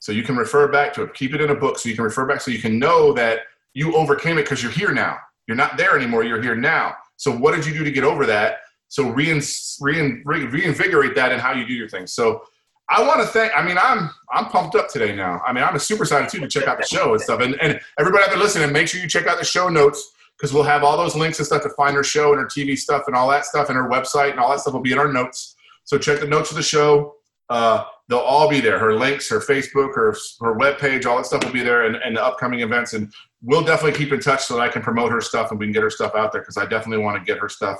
So 0.00 0.12
you 0.12 0.24
can 0.24 0.36
refer 0.36 0.68
back 0.68 0.92
to 0.94 1.04
it. 1.04 1.14
Keep 1.14 1.34
it 1.34 1.40
in 1.40 1.50
a 1.50 1.54
book 1.54 1.78
so 1.78 1.88
you 1.88 1.94
can 1.94 2.04
refer 2.04 2.26
back 2.26 2.40
so 2.40 2.50
you 2.50 2.58
can 2.58 2.78
know 2.78 3.12
that 3.12 3.40
you 3.74 3.94
overcame 3.96 4.38
it 4.38 4.42
because 4.42 4.62
you're 4.62 4.72
here 4.72 4.92
now. 4.92 5.18
You're 5.46 5.56
not 5.56 5.76
there 5.76 5.96
anymore. 5.96 6.24
You're 6.24 6.42
here 6.42 6.56
now. 6.56 6.94
So 7.16 7.30
what 7.30 7.54
did 7.54 7.64
you 7.64 7.72
do 7.72 7.84
to 7.84 7.90
get 7.90 8.04
over 8.04 8.26
that? 8.26 8.58
So 8.88 9.08
rein, 9.10 9.40
rein, 9.80 10.22
reinvigorate 10.24 11.14
that 11.14 11.32
in 11.32 11.38
how 11.38 11.52
you 11.52 11.66
do 11.66 11.74
your 11.74 11.88
things. 11.88 12.12
So 12.12 12.42
I 12.88 13.02
want 13.02 13.20
to 13.20 13.26
thank. 13.26 13.52
I 13.56 13.64
mean, 13.64 13.76
I'm 13.78 14.10
I'm 14.30 14.46
pumped 14.46 14.76
up 14.76 14.88
today 14.88 15.14
now. 15.14 15.40
I 15.46 15.52
mean, 15.52 15.64
I'm 15.64 15.78
super 15.78 16.04
excited 16.04 16.28
too 16.28 16.40
to 16.40 16.48
check 16.48 16.68
out 16.68 16.78
the 16.78 16.86
show 16.86 17.12
and 17.12 17.20
stuff. 17.20 17.40
And 17.40 17.60
and 17.60 17.80
everybody 17.98 18.24
out 18.24 18.30
there 18.30 18.38
listening, 18.38 18.72
make 18.72 18.88
sure 18.88 19.00
you 19.00 19.08
check 19.08 19.26
out 19.26 19.38
the 19.38 19.44
show 19.44 19.68
notes 19.68 20.12
because 20.36 20.52
we'll 20.52 20.62
have 20.62 20.84
all 20.84 20.96
those 20.96 21.16
links 21.16 21.38
and 21.38 21.46
stuff 21.46 21.62
to 21.62 21.70
find 21.70 21.96
her 21.96 22.04
show 22.04 22.32
and 22.32 22.40
her 22.40 22.46
TV 22.46 22.76
stuff 22.76 23.04
and 23.06 23.16
all 23.16 23.28
that 23.30 23.44
stuff 23.44 23.70
and 23.70 23.76
her 23.76 23.88
website 23.88 24.30
and 24.30 24.38
all 24.38 24.50
that 24.50 24.60
stuff 24.60 24.74
will 24.74 24.80
be 24.80 24.92
in 24.92 24.98
our 24.98 25.12
notes. 25.12 25.56
So 25.84 25.98
check 25.98 26.20
the 26.20 26.26
notes 26.26 26.50
of 26.50 26.56
the 26.56 26.62
show. 26.62 27.14
Uh, 27.48 27.84
they'll 28.08 28.18
all 28.18 28.48
be 28.48 28.60
there. 28.60 28.78
Her 28.78 28.94
links, 28.94 29.28
her 29.30 29.40
Facebook, 29.40 29.94
her 29.94 30.14
her 30.40 30.54
webpage, 30.56 31.06
all 31.06 31.16
that 31.16 31.26
stuff 31.26 31.44
will 31.44 31.52
be 31.52 31.62
there, 31.62 31.86
and, 31.86 31.96
and 31.96 32.16
the 32.16 32.24
upcoming 32.24 32.60
events. 32.60 32.92
And 32.92 33.12
we'll 33.42 33.64
definitely 33.64 33.98
keep 33.98 34.12
in 34.12 34.20
touch 34.20 34.44
so 34.44 34.54
that 34.56 34.62
I 34.62 34.68
can 34.68 34.82
promote 34.82 35.10
her 35.10 35.20
stuff 35.20 35.50
and 35.50 35.58
we 35.58 35.66
can 35.66 35.72
get 35.72 35.82
her 35.82 35.90
stuff 35.90 36.14
out 36.14 36.32
there 36.32 36.42
because 36.42 36.56
I 36.56 36.66
definitely 36.66 37.04
want 37.04 37.18
to 37.18 37.24
get 37.24 37.40
her 37.40 37.48
stuff 37.48 37.78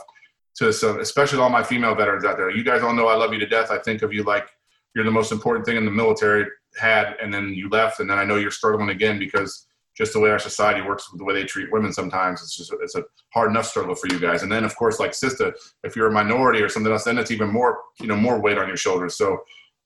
to 0.57 0.73
some, 0.73 1.01
especially 1.01 1.38
all 1.38 1.51
my 1.51 1.62
female 1.62 1.95
veterans 1.95 2.25
out 2.25 2.37
there. 2.37 2.51
You 2.51 2.64
guys 2.64 2.83
all 2.83 2.92
know 2.92 3.09
I 3.09 3.14
love 3.14 3.33
you 3.33 3.38
to 3.38 3.47
death. 3.47 3.71
I 3.71 3.79
think 3.79 4.03
of 4.03 4.12
you 4.12 4.23
like 4.23 4.49
you're 4.96 5.04
the 5.04 5.11
most 5.11 5.30
important 5.30 5.66
thing 5.66 5.76
in 5.76 5.85
the 5.85 5.90
military 5.90 6.46
had, 6.78 7.16
and 7.22 7.32
then 7.32 7.50
you 7.50 7.68
left, 7.68 8.00
and 8.00 8.09
then 8.09 8.18
I 8.18 8.24
know 8.24 8.37
you're 8.37 8.50
struggling 8.50 8.88
again 8.88 9.18
because 9.18 9.66
just 9.94 10.14
the 10.14 10.20
way 10.20 10.30
our 10.30 10.38
society 10.38 10.80
works 10.80 11.12
with 11.12 11.18
the 11.18 11.24
way 11.24 11.32
they 11.32 11.44
treat 11.44 11.72
women 11.72 11.90
sometimes 11.90 12.42
it's 12.42 12.54
just 12.54 12.70
it's 12.82 12.96
a 12.96 13.04
hard 13.32 13.50
enough 13.50 13.64
struggle 13.64 13.94
for 13.94 14.09
you 14.12 14.20
guys 14.20 14.42
and 14.42 14.52
then 14.52 14.62
of 14.62 14.76
course 14.76 15.00
like 15.00 15.14
sister 15.14 15.54
if 15.85 15.96
you're 15.96 16.09
a 16.09 16.12
minority 16.12 16.61
or 16.61 16.68
something 16.68 16.92
else 16.92 17.04
then 17.04 17.16
it's 17.16 17.30
even 17.30 17.48
more 17.48 17.80
you 17.98 18.06
know 18.06 18.14
more 18.14 18.38
weight 18.38 18.59
on 18.59 18.68
your 18.68 18.76
shoulders 18.76 19.16
so 19.16 19.38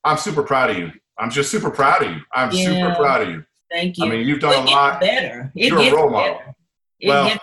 i'm 0.02 0.16
super 0.16 0.42
proud 0.42 0.68
of 0.68 0.76
you 0.76 0.90
i'm 1.18 1.30
just 1.30 1.48
super 1.48 1.70
proud 1.70 2.02
of 2.02 2.10
you 2.10 2.20
i'm 2.34 2.50
super 2.50 2.92
proud 2.96 3.22
of 3.22 3.28
you 3.28 3.44
Thank 3.70 3.98
you. 3.98 4.04
i 4.04 4.08
mean 4.08 4.26
you've 4.26 4.40
done 4.40 4.66
it 4.66 4.68
a 4.68 4.74
lot 4.74 5.00
better. 5.00 5.52
It 5.54 5.68
You're 5.68 5.80
a 5.80 5.94
role 5.94 6.10
model. 6.10 6.38
better. 6.38 6.54
It 6.98 7.08
Well, 7.08 7.38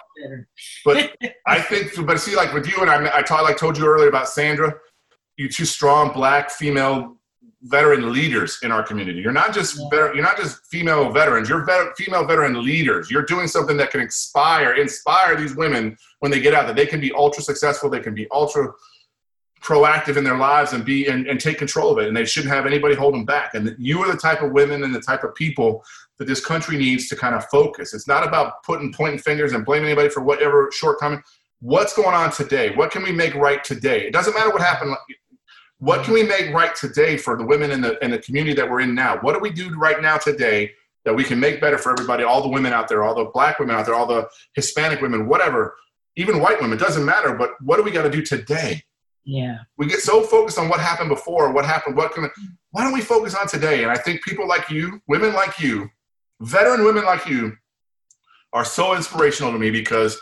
but 0.86 1.15
I 1.47 1.62
think, 1.62 2.06
but 2.06 2.19
see, 2.19 2.36
like 2.36 2.53
with 2.53 2.67
you 2.67 2.77
and 2.82 2.89
I, 2.89 3.41
like 3.41 3.58
told 3.58 3.77
you 3.77 3.86
earlier 3.86 4.10
about 4.10 4.30
Sandra, 4.30 4.75
you 5.38 5.49
two 5.49 5.65
strong 5.65 6.12
black 6.13 6.51
female 6.51 7.16
veteran 7.63 8.13
leaders 8.13 8.60
in 8.63 8.72
our 8.72 8.84
community. 8.84 9.20
You're 9.20 9.32
not 9.32 9.54
just 9.54 9.78
Yeah. 9.78 9.86
veter- 9.91 10.13
you're 10.13 10.24
not 10.24 10.38
just 10.38 10.65
female 10.67 11.10
veterans. 11.12 11.50
You're 11.50 11.65
vet- 11.65 11.98
female 11.98 12.26
veteran 12.26 12.63
leaders. 12.63 13.10
You're 13.10 13.24
doing 13.24 13.48
something 13.48 13.78
that 13.78 13.89
can 13.91 14.00
inspire 14.02 14.74
inspire 14.74 15.36
these 15.36 15.56
women 15.56 15.98
when 16.20 16.32
they 16.32 16.39
get 16.39 16.54
out 16.54 16.67
that 16.67 16.76
they 16.76 16.86
can 16.86 17.00
be 17.00 17.12
ultra 17.13 17.41
successful. 17.41 17.89
They 17.89 18.00
can 18.00 18.13
be 18.13 18.28
ultra 18.32 18.74
proactive 19.62 20.17
in 20.17 20.24
their 20.24 20.38
lives 20.38 20.74
and 20.74 20.86
be 20.86 21.08
and, 21.08 21.26
and 21.28 21.39
take 21.39 21.58
control 21.58 21.91
of 21.91 21.98
it. 21.98 22.08
And 22.08 22.15
they 22.15 22.26
shouldn't 22.26 22.54
have 22.54 22.67
anybody 22.67 22.93
hold 22.93 23.15
them 23.15 23.26
back. 23.26 23.56
And 23.56 23.76
you 23.80 24.00
are 24.04 24.12
the 24.12 24.17
type 24.17 24.43
of 24.43 24.52
women 24.52 24.84
and 24.84 24.93
the 24.93 25.02
type 25.02 25.24
of 25.24 25.34
people 25.34 25.84
that 26.20 26.26
this 26.26 26.43
country 26.46 26.78
needs 26.78 27.10
to 27.10 27.15
kind 27.15 27.34
of 27.36 27.43
focus. 27.46 27.93
It's 27.93 28.08
not 28.08 28.26
about 28.26 28.63
putting 28.63 28.93
pointing 28.93 29.20
fingers 29.20 29.54
and 29.54 29.65
blaming 29.65 29.88
anybody 29.88 30.10
for 30.10 30.22
whatever 30.22 30.70
shortcoming. 30.72 31.24
What's 31.60 31.96
going 31.96 32.13
on 32.13 32.32
today? 32.32 32.76
What 32.76 32.91
can 32.91 33.02
we 33.02 33.12
make 33.12 33.34
right 33.34 33.63
today? 33.63 34.06
It 34.06 34.13
doesn't 34.13 34.36
matter 34.36 34.52
what 34.52 34.62
happened. 34.62 34.96
What 35.80 36.04
can 36.04 36.13
we 36.13 36.24
make 36.24 36.54
right 36.54 36.76
today 36.76 37.18
for 37.18 37.38
the 37.38 37.46
women 37.46 37.72
in 37.72 37.82
the 37.82 38.04
in 38.04 38.12
the 38.12 38.20
community 38.20 38.56
that 38.56 38.70
we're 38.70 38.82
in 38.82 38.96
now? 38.96 39.18
What 39.20 39.34
do 39.34 39.40
we 39.40 39.52
do 39.52 39.78
right 39.78 40.02
now 40.02 40.18
today 40.18 40.72
that 41.06 41.16
we 41.16 41.24
can 41.24 41.40
make 41.40 41.62
better 41.62 41.78
for 41.78 41.92
everybody? 41.92 42.24
All 42.24 42.42
the 42.42 42.50
women 42.50 42.74
out 42.74 42.88
there, 42.88 43.04
all 43.04 43.13
the 43.13 43.26
black 43.26 43.60
women 43.60 43.76
out 43.76 43.86
there, 43.86 43.96
all 43.96 44.08
the 44.08 44.28
Hispanic 44.56 45.02
women, 45.02 45.28
whatever, 45.28 45.76
even 46.16 46.42
white 46.42 46.60
women. 46.60 46.78
Doesn't 46.78 47.06
matter. 47.06 47.36
But 47.36 47.52
what 47.62 47.78
do 47.78 47.84
we 47.84 47.92
got 47.92 48.04
to 48.04 48.10
do 48.10 48.24
today? 48.24 48.84
Yeah. 49.24 49.58
we 49.78 49.88
get 49.88 50.00
so 50.00 50.22
focused 50.22 50.58
on 50.58 50.70
what 50.70 50.80
happened 50.80 51.10
before, 51.10 51.52
what 51.52 51.66
happened, 51.66 51.98
what 51.98 52.13
can. 52.13 52.30
Why 52.72 52.84
don't 52.84 52.94
we 52.94 53.02
focus 53.02 53.36
on 53.36 53.48
today? 53.48 53.84
And 53.84 53.92
I 53.92 53.98
think 53.98 54.24
people 54.24 54.48
like 54.48 54.70
you, 54.70 55.02
women 55.08 55.34
like 55.34 55.60
you, 55.60 55.90
veteran 56.40 56.86
women 56.86 57.04
like 57.04 57.28
you, 57.28 57.58
are 58.54 58.63
so 58.63 58.96
inspirational 58.96 59.52
to 59.52 59.60
me 59.60 59.70
because 59.70 60.18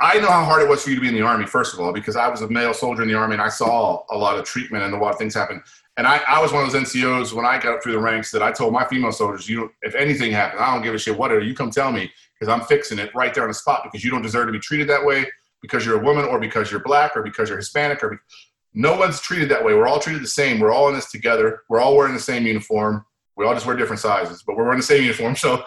I 0.00 0.18
know 0.20 0.30
how 0.30 0.44
hard 0.44 0.62
it 0.62 0.68
was 0.68 0.84
for 0.84 0.90
you 0.90 0.96
to 0.96 1.02
be 1.02 1.08
in 1.08 1.14
the 1.14 1.22
army. 1.22 1.44
First 1.44 1.74
of 1.74 1.80
all, 1.80 1.92
because 1.92 2.14
I 2.14 2.28
was 2.28 2.42
a 2.42 2.48
male 2.48 2.72
soldier 2.72 3.02
in 3.02 3.08
the 3.08 3.14
army 3.14 3.34
and 3.34 3.42
I 3.42 3.48
saw 3.48 4.04
a 4.10 4.16
lot 4.16 4.38
of 4.38 4.44
treatment 4.44 4.84
and 4.84 4.94
a 4.94 4.96
lot 4.96 5.12
of 5.12 5.18
things 5.18 5.34
happen. 5.34 5.60
And 5.96 6.06
I, 6.06 6.20
I 6.28 6.40
was 6.40 6.52
one 6.52 6.64
of 6.64 6.70
those 6.70 6.80
NCOs 6.80 7.32
when 7.32 7.44
I 7.44 7.58
got 7.58 7.74
up 7.74 7.82
through 7.82 7.92
the 7.92 7.98
ranks 7.98 8.30
that 8.30 8.40
I 8.40 8.52
told 8.52 8.72
my 8.72 8.86
female 8.86 9.10
soldiers, 9.10 9.48
you, 9.48 9.72
if 9.82 9.96
anything 9.96 10.30
happens, 10.30 10.62
I 10.62 10.72
don't 10.72 10.84
give 10.84 10.94
a 10.94 10.98
shit 10.98 11.18
what 11.18 11.32
it 11.32 11.42
is. 11.42 11.48
You 11.48 11.54
come 11.54 11.72
tell 11.72 11.90
me 11.90 12.12
because 12.38 12.48
I'm 12.48 12.64
fixing 12.66 13.00
it 13.00 13.12
right 13.12 13.34
there 13.34 13.42
on 13.42 13.50
the 13.50 13.54
spot 13.54 13.82
because 13.82 14.04
you 14.04 14.10
don't 14.12 14.22
deserve 14.22 14.46
to 14.46 14.52
be 14.52 14.60
treated 14.60 14.88
that 14.88 15.04
way 15.04 15.26
because 15.60 15.84
you're 15.84 16.00
a 16.00 16.04
woman 16.04 16.24
or 16.24 16.38
because 16.38 16.70
you're 16.70 16.80
black 16.80 17.16
or 17.16 17.22
because 17.22 17.48
you're 17.48 17.58
Hispanic 17.58 18.04
or 18.04 18.22
no 18.74 18.96
one's 18.96 19.20
treated 19.20 19.48
that 19.48 19.64
way. 19.64 19.74
We're 19.74 19.88
all 19.88 19.98
treated 19.98 20.22
the 20.22 20.28
same. 20.28 20.60
We're 20.60 20.72
all 20.72 20.88
in 20.88 20.94
this 20.94 21.10
together. 21.10 21.62
We're 21.68 21.80
all 21.80 21.96
wearing 21.96 22.14
the 22.14 22.20
same 22.20 22.46
uniform. 22.46 23.04
We 23.36 23.44
all 23.44 23.54
just 23.54 23.66
wear 23.66 23.76
different 23.76 24.00
sizes, 24.00 24.44
but 24.46 24.56
we're 24.56 24.64
wearing 24.64 24.78
the 24.78 24.86
same 24.86 25.02
uniform. 25.02 25.34
So 25.36 25.64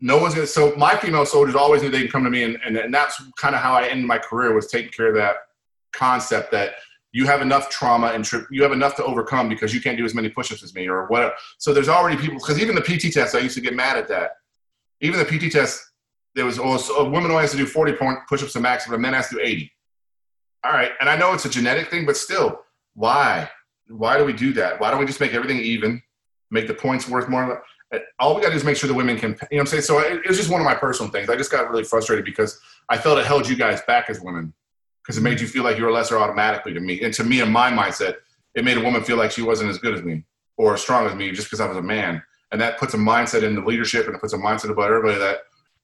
no 0.00 0.18
one's 0.18 0.34
gonna. 0.34 0.46
So 0.46 0.74
my 0.76 0.96
female 0.96 1.26
soldiers 1.26 1.54
always 1.54 1.82
knew 1.82 1.90
they 1.90 2.00
can 2.00 2.10
come 2.10 2.24
to 2.24 2.30
me, 2.30 2.44
and, 2.44 2.58
and, 2.64 2.76
and 2.76 2.94
that's 2.94 3.22
kind 3.36 3.54
of 3.54 3.60
how 3.60 3.74
I 3.74 3.86
ended 3.88 4.06
my 4.06 4.18
career 4.18 4.54
was 4.54 4.68
taking 4.68 4.90
care 4.90 5.08
of 5.08 5.14
that 5.16 5.36
concept 5.92 6.52
that 6.52 6.74
you 7.12 7.26
have 7.26 7.40
enough 7.40 7.70
trauma 7.70 8.08
and 8.08 8.24
tri- 8.24 8.44
you 8.50 8.62
have 8.62 8.72
enough 8.72 8.94
to 8.96 9.04
overcome 9.04 9.48
because 9.48 9.74
you 9.74 9.80
can't 9.80 9.96
do 9.96 10.04
as 10.04 10.14
many 10.14 10.28
push-ups 10.28 10.62
as 10.62 10.74
me 10.74 10.88
or 10.88 11.06
whatever. 11.06 11.32
So 11.56 11.72
there's 11.72 11.88
already 11.88 12.16
people 12.16 12.38
because 12.38 12.60
even 12.60 12.74
the 12.74 12.82
PT 12.82 13.12
test, 13.12 13.34
I 13.34 13.40
used 13.40 13.54
to 13.56 13.60
get 13.60 13.74
mad 13.74 13.96
at 13.96 14.08
that. 14.08 14.32
Even 15.00 15.18
the 15.18 15.24
PT 15.24 15.50
test, 15.50 15.82
there 16.34 16.44
was 16.44 16.58
also 16.58 16.94
a 16.94 17.04
woman 17.04 17.30
only 17.30 17.42
has 17.42 17.52
to 17.52 17.56
do 17.56 17.66
40 17.66 17.92
point 17.94 18.18
push-ups 18.28 18.52
to 18.52 18.60
max, 18.60 18.86
but 18.86 18.94
a 18.94 18.98
man 18.98 19.14
has 19.14 19.28
to 19.30 19.36
do 19.36 19.40
80. 19.42 19.72
All 20.64 20.72
right, 20.72 20.92
and 21.00 21.08
I 21.08 21.16
know 21.16 21.32
it's 21.32 21.44
a 21.44 21.50
genetic 21.50 21.88
thing, 21.88 22.04
but 22.04 22.16
still, 22.16 22.60
why? 22.94 23.48
Why 23.88 24.18
do 24.18 24.24
we 24.24 24.32
do 24.32 24.52
that? 24.54 24.80
Why 24.80 24.90
don't 24.90 25.00
we 25.00 25.06
just 25.06 25.20
make 25.20 25.32
everything 25.32 25.58
even, 25.58 26.02
make 26.50 26.66
the 26.66 26.74
points 26.74 27.08
worth 27.08 27.28
more? 27.28 27.62
All 28.18 28.34
we 28.34 28.42
got 28.42 28.48
to 28.48 28.52
do 28.52 28.58
is 28.58 28.64
make 28.64 28.76
sure 28.76 28.88
the 28.88 28.94
women 28.94 29.18
can, 29.18 29.30
you 29.30 29.34
know 29.34 29.46
what 29.50 29.60
I'm 29.60 29.66
saying? 29.66 29.82
So 29.82 29.98
it, 30.00 30.20
it 30.24 30.28
was 30.28 30.36
just 30.36 30.50
one 30.50 30.60
of 30.60 30.64
my 30.64 30.74
personal 30.74 31.10
things. 31.10 31.30
I 31.30 31.36
just 31.36 31.50
got 31.50 31.70
really 31.70 31.84
frustrated 31.84 32.24
because 32.24 32.60
I 32.88 32.98
felt 32.98 33.18
it 33.18 33.26
held 33.26 33.48
you 33.48 33.56
guys 33.56 33.80
back 33.86 34.10
as 34.10 34.20
women 34.20 34.52
because 35.02 35.16
it 35.16 35.22
made 35.22 35.40
you 35.40 35.46
feel 35.46 35.64
like 35.64 35.78
you 35.78 35.84
were 35.84 35.90
lesser 35.90 36.18
automatically 36.18 36.74
to 36.74 36.80
me. 36.80 37.00
And 37.02 37.14
to 37.14 37.24
me, 37.24 37.40
in 37.40 37.50
my 37.50 37.70
mindset, 37.70 38.16
it 38.54 38.64
made 38.64 38.76
a 38.76 38.80
woman 38.80 39.02
feel 39.02 39.16
like 39.16 39.30
she 39.30 39.42
wasn't 39.42 39.70
as 39.70 39.78
good 39.78 39.94
as 39.94 40.02
me 40.02 40.24
or 40.58 40.74
as 40.74 40.82
strong 40.82 41.06
as 41.06 41.14
me 41.14 41.30
just 41.30 41.46
because 41.46 41.60
I 41.60 41.66
was 41.66 41.78
a 41.78 41.82
man. 41.82 42.22
And 42.52 42.60
that 42.60 42.78
puts 42.78 42.94
a 42.94 42.98
mindset 42.98 43.42
in 43.42 43.54
the 43.54 43.62
leadership 43.62 44.06
and 44.06 44.14
it 44.14 44.20
puts 44.20 44.34
a 44.34 44.38
mindset 44.38 44.70
about 44.70 44.90
everybody 44.90 45.18
that 45.18 45.38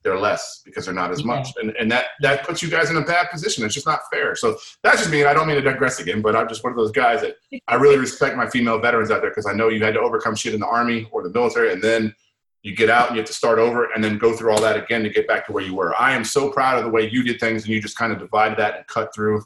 they're 0.05 0.17
less 0.19 0.61
because 0.63 0.85
they're 0.85 0.93
not 0.93 1.11
as 1.11 1.19
Yeah. 1.21 1.25
much. 1.25 1.49
And, 1.59 1.71
and 1.77 1.91
that, 1.91 2.05
that 2.21 2.45
puts 2.47 2.61
you 2.61 2.69
guys 2.69 2.89
in 2.91 2.95
a 2.95 3.01
bad 3.01 3.29
position. 3.31 3.65
It's 3.65 3.73
just 3.73 3.87
not 3.87 3.99
fair. 4.13 4.35
So 4.35 4.55
that's 4.83 4.99
just 4.99 5.09
me. 5.11 5.19
And 5.21 5.27
I 5.29 5.33
don't 5.33 5.47
mean 5.47 5.55
to 5.57 5.61
digress 5.61 5.99
again, 5.99 6.21
but 6.21 6.35
I'm 6.35 6.47
just 6.47 6.63
one 6.63 6.71
of 6.71 6.77
those 6.77 6.91
guys 6.91 7.21
that 7.21 7.35
I 7.67 7.75
really 7.75 7.97
respect 7.97 8.37
my 8.37 8.47
female 8.47 8.79
veterans 8.79 9.09
out 9.11 9.21
there 9.21 9.31
because 9.31 9.47
I 9.47 9.53
know 9.53 9.67
you 9.69 9.83
had 9.83 9.95
to 9.95 9.99
overcome 9.99 10.35
shit 10.35 10.53
in 10.53 10.59
the 10.59 10.67
army 10.67 11.09
or 11.11 11.23
the 11.23 11.31
military. 11.31 11.73
And 11.73 11.81
then 11.81 12.13
you 12.61 12.75
get 12.75 12.89
out 12.89 13.07
and 13.07 13.15
you 13.15 13.19
have 13.21 13.27
to 13.27 13.33
start 13.33 13.57
over 13.59 13.85
and 13.93 14.03
then 14.03 14.17
go 14.19 14.33
through 14.35 14.51
all 14.51 14.61
that 14.61 14.77
again 14.77 15.03
to 15.03 15.09
get 15.09 15.27
back 15.27 15.45
to 15.47 15.51
where 15.51 15.63
you 15.63 15.75
were. 15.75 15.99
I 15.99 16.13
am 16.13 16.23
so 16.23 16.51
proud 16.51 16.77
of 16.77 16.83
the 16.83 16.89
way 16.91 17.09
you 17.09 17.23
did 17.23 17.39
things 17.39 17.63
and 17.63 17.73
you 17.73 17.81
just 17.81 17.97
kind 17.97 18.13
of 18.13 18.19
divided 18.19 18.57
that 18.59 18.77
and 18.77 18.87
cut 18.87 19.13
through. 19.13 19.43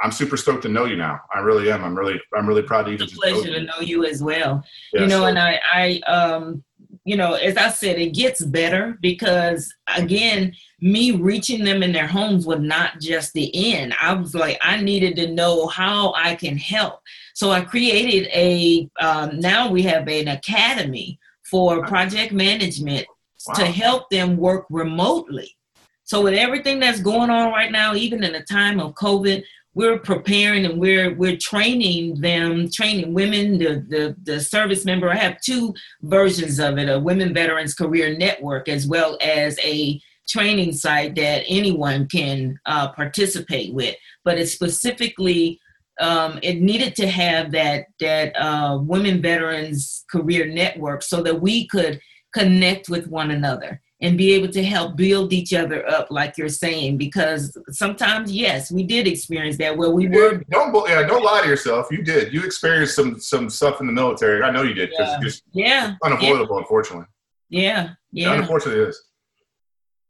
I'm 0.00 0.12
super 0.12 0.36
stoked 0.36 0.62
to 0.62 0.68
know 0.68 0.84
you 0.84 0.94
now. 0.96 1.20
I 1.34 1.40
really 1.40 1.72
am. 1.72 1.82
I'm 1.82 1.98
really, 1.98 2.20
I'm 2.36 2.46
really 2.48 2.62
proud 2.62 2.84
to 2.84 2.92
even 2.92 3.02
It's 3.02 3.12
a 3.14 3.16
just 3.16 3.26
know 3.26 3.32
pleasure 3.42 3.54
to 3.58 3.64
know 3.64 3.80
you 3.80 4.04
as 4.04 4.22
well. 4.22 4.62
Yeah, 4.92 5.00
you 5.02 5.06
know, 5.08 5.20
so- 5.22 5.26
and 5.26 5.38
I, 5.40 5.60
I, 5.74 6.00
um, 6.08 6.62
you 7.08 7.16
know, 7.16 7.32
as 7.32 7.56
I 7.56 7.70
said, 7.70 7.98
it 7.98 8.12
gets 8.12 8.44
better 8.44 8.98
because 9.00 9.74
again, 9.96 10.54
me 10.82 11.12
reaching 11.12 11.64
them 11.64 11.82
in 11.82 11.90
their 11.90 12.06
homes 12.06 12.46
was 12.46 12.60
not 12.60 13.00
just 13.00 13.32
the 13.32 13.50
end. 13.72 13.94
I 13.98 14.12
was 14.12 14.34
like, 14.34 14.58
I 14.60 14.82
needed 14.82 15.16
to 15.16 15.32
know 15.32 15.68
how 15.68 16.12
I 16.14 16.34
can 16.34 16.58
help. 16.58 17.00
So 17.32 17.50
I 17.50 17.62
created 17.62 18.28
a. 18.34 18.90
Um, 19.00 19.40
now 19.40 19.70
we 19.70 19.80
have 19.84 20.06
an 20.06 20.28
academy 20.28 21.18
for 21.50 21.86
project 21.86 22.34
management 22.34 23.06
to 23.54 23.64
help 23.64 24.10
them 24.10 24.36
work 24.36 24.66
remotely. 24.68 25.56
So 26.04 26.20
with 26.20 26.34
everything 26.34 26.78
that's 26.78 27.00
going 27.00 27.30
on 27.30 27.52
right 27.52 27.72
now, 27.72 27.94
even 27.94 28.22
in 28.22 28.34
the 28.34 28.42
time 28.42 28.80
of 28.80 28.92
COVID, 28.96 29.42
we're 29.78 30.00
preparing 30.00 30.66
and 30.66 30.80
we're 30.80 31.14
we're 31.14 31.36
training 31.36 32.20
them, 32.20 32.68
training 32.68 33.14
women, 33.14 33.58
the 33.58 33.86
the, 33.88 34.16
the 34.24 34.40
service 34.40 34.84
member. 34.84 35.08
I 35.08 35.14
have 35.14 35.40
two 35.40 35.72
versions 36.02 36.58
of 36.58 36.78
it: 36.78 36.88
a 36.88 36.98
Women 36.98 37.32
Veterans 37.32 37.74
Career 37.74 38.18
Network, 38.18 38.68
as 38.68 38.88
well 38.88 39.16
as 39.22 39.56
a 39.62 40.00
training 40.28 40.72
site 40.72 41.14
that 41.14 41.44
anyone 41.48 42.08
can 42.08 42.58
uh, 42.66 42.88
participate 42.90 43.72
with. 43.72 43.94
But 44.24 44.36
it's 44.38 44.52
specifically 44.52 45.60
um, 46.00 46.40
it 46.42 46.60
needed 46.60 46.96
to 46.96 47.06
have 47.06 47.52
that 47.52 47.84
that 48.00 48.34
uh, 48.34 48.78
Women 48.82 49.22
Veterans 49.22 50.04
Career 50.10 50.46
Network 50.46 51.02
so 51.04 51.22
that 51.22 51.40
we 51.40 51.68
could 51.68 52.00
connect 52.34 52.88
with 52.88 53.06
one 53.06 53.30
another 53.30 53.80
and 54.00 54.16
be 54.16 54.32
able 54.32 54.48
to 54.48 54.62
help 54.64 54.94
build 54.96 55.32
each 55.32 55.52
other 55.52 55.88
up, 55.88 56.06
like 56.10 56.38
you're 56.38 56.48
saying. 56.48 56.96
Because 56.98 57.56
sometimes, 57.70 58.30
yes, 58.30 58.70
we 58.70 58.84
did 58.84 59.06
experience 59.08 59.56
that 59.58 59.76
where 59.76 59.90
we 59.90 60.08
were. 60.08 60.42
Don't 60.50 60.88
yeah, 60.88 61.02
don't 61.02 61.24
lie 61.24 61.42
to 61.42 61.48
yourself. 61.48 61.88
You 61.90 62.02
did. 62.02 62.32
You 62.32 62.44
experienced 62.44 62.94
some 62.94 63.18
some 63.20 63.50
stuff 63.50 63.80
in 63.80 63.86
the 63.86 63.92
military. 63.92 64.42
I 64.42 64.50
know 64.50 64.62
you 64.62 64.74
did 64.74 64.90
Yeah. 64.98 65.16
it's 65.16 65.24
just 65.24 65.42
Yeah, 65.52 65.94
unavoidable, 66.04 66.58
unfortunately. 66.58 67.06
yeah, 67.48 67.90
Yeah. 68.12 68.32
yeah. 68.32 68.40
Unfortunately, 68.40 68.82
it 68.82 68.88
is. 68.90 69.02